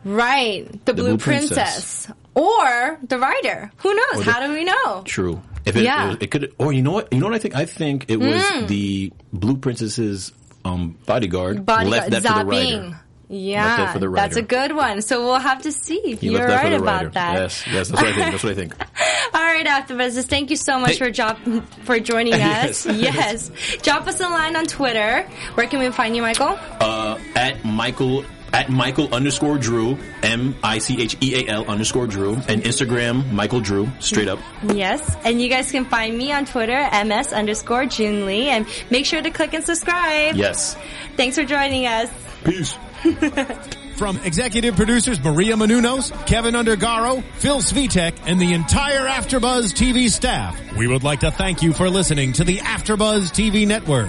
Right. 0.04 0.68
The, 0.84 0.94
Blue, 0.94 1.04
Blue 1.08 1.18
Princess. 1.18 2.06
Princess. 2.06 2.12
Or 2.34 2.98
the 3.02 3.18
writer. 3.18 3.72
Who 3.78 3.94
knows? 3.94 4.24
The- 4.24 4.30
How 4.30 4.46
do 4.46 4.52
we 4.52 4.64
know? 4.64 5.02
True. 5.04 5.42
If 5.68 5.76
it, 5.76 5.82
Yeah. 5.84 6.14
it, 6.18 6.30
could, 6.30 6.52
or 6.58 6.72
you 6.72 6.82
know 6.82 6.92
what? 6.92 7.12
You 7.12 7.20
know 7.20 7.26
what 7.26 7.34
I 7.34 7.38
think? 7.38 7.54
I 7.54 7.64
think 7.64 8.06
it 8.08 8.18
was 8.18 8.42
Mm. 8.42 8.68
the 8.68 9.12
Blue 9.32 9.56
Princess's 9.56 10.32
um, 10.64 10.96
bodyguard, 11.06 11.64
Bodyguard. 11.64 11.90
left 11.90 12.10
that 12.10 12.22
for 12.22 12.38
the 12.40 12.44
writer. 12.44 13.00
Yeah, 13.30 13.76
that 13.76 13.92
for 13.92 13.98
the 13.98 14.08
that's 14.10 14.36
a 14.36 14.42
good 14.42 14.74
one. 14.74 15.02
So 15.02 15.22
we'll 15.22 15.38
have 15.38 15.60
to 15.62 15.72
see 15.72 16.00
if 16.06 16.22
He 16.22 16.30
you're 16.30 16.48
right 16.48 16.72
about 16.72 17.12
that. 17.12 17.34
Yes, 17.34 17.64
yes, 17.70 17.88
that's 17.88 18.02
what 18.02 18.10
I 18.10 18.14
think. 18.16 18.30
That's 18.32 18.42
what 18.42 18.52
I 18.52 18.54
think. 18.54 18.74
All 19.34 19.42
right, 19.42 19.66
AfterBuzzers, 19.66 20.24
thank 20.24 20.48
you 20.48 20.56
so 20.56 20.80
much 20.80 20.92
Hey. 20.92 20.96
for 20.96 21.10
job 21.10 21.36
for 21.84 22.00
joining 22.00 22.32
us. 22.40 22.86
Yes. 22.86 22.96
yes, 22.96 23.50
drop 23.82 24.06
us 24.06 24.18
a 24.20 24.28
line 24.30 24.56
on 24.56 24.64
Twitter. 24.64 25.28
Where 25.54 25.66
can 25.66 25.78
we 25.78 25.90
find 25.90 26.16
you, 26.16 26.22
Michael? 26.22 26.58
Uh, 26.80 27.18
at 27.36 27.62
Michael 27.66 28.24
at 28.52 28.70
Michael 28.70 29.12
underscore 29.14 29.58
Drew 29.58 29.98
M 30.22 30.54
I 30.62 30.78
C 30.78 31.00
H 31.00 31.16
E 31.22 31.46
A 31.46 31.48
L 31.48 31.66
underscore 31.66 32.06
Drew 32.06 32.34
and 32.34 32.62
Instagram 32.62 33.30
Michael 33.32 33.60
Drew 33.60 33.88
straight 34.00 34.28
up. 34.28 34.38
Yes, 34.74 35.16
and 35.24 35.40
you 35.40 35.48
guys 35.48 35.70
can 35.70 35.84
find 35.84 36.16
me 36.16 36.32
on 36.32 36.44
Twitter, 36.44 36.88
ms 37.04 37.32
underscore 37.32 37.86
June 37.86 38.26
Lee, 38.26 38.48
and 38.48 38.66
make 38.90 39.06
sure 39.06 39.22
to 39.22 39.30
click 39.30 39.54
and 39.54 39.64
subscribe. 39.64 40.36
Yes. 40.36 40.76
Thanks 41.16 41.36
for 41.36 41.44
joining 41.44 41.86
us. 41.86 42.10
Peace. 42.44 42.76
From 43.96 44.16
executive 44.18 44.76
producers 44.76 45.22
Maria 45.22 45.54
Menounos, 45.54 46.12
Kevin 46.24 46.54
Undergaro, 46.54 47.22
Phil 47.38 47.58
Svitek, 47.58 48.16
and 48.26 48.40
the 48.40 48.54
entire 48.54 49.08
AfterBuzz 49.08 49.72
TV 49.72 50.08
staff, 50.08 50.56
we 50.76 50.86
would 50.86 51.02
like 51.02 51.20
to 51.20 51.32
thank 51.32 51.62
you 51.62 51.72
for 51.72 51.90
listening 51.90 52.32
to 52.34 52.44
the 52.44 52.58
AfterBuzz 52.58 53.32
TV 53.32 53.66
network. 53.66 54.08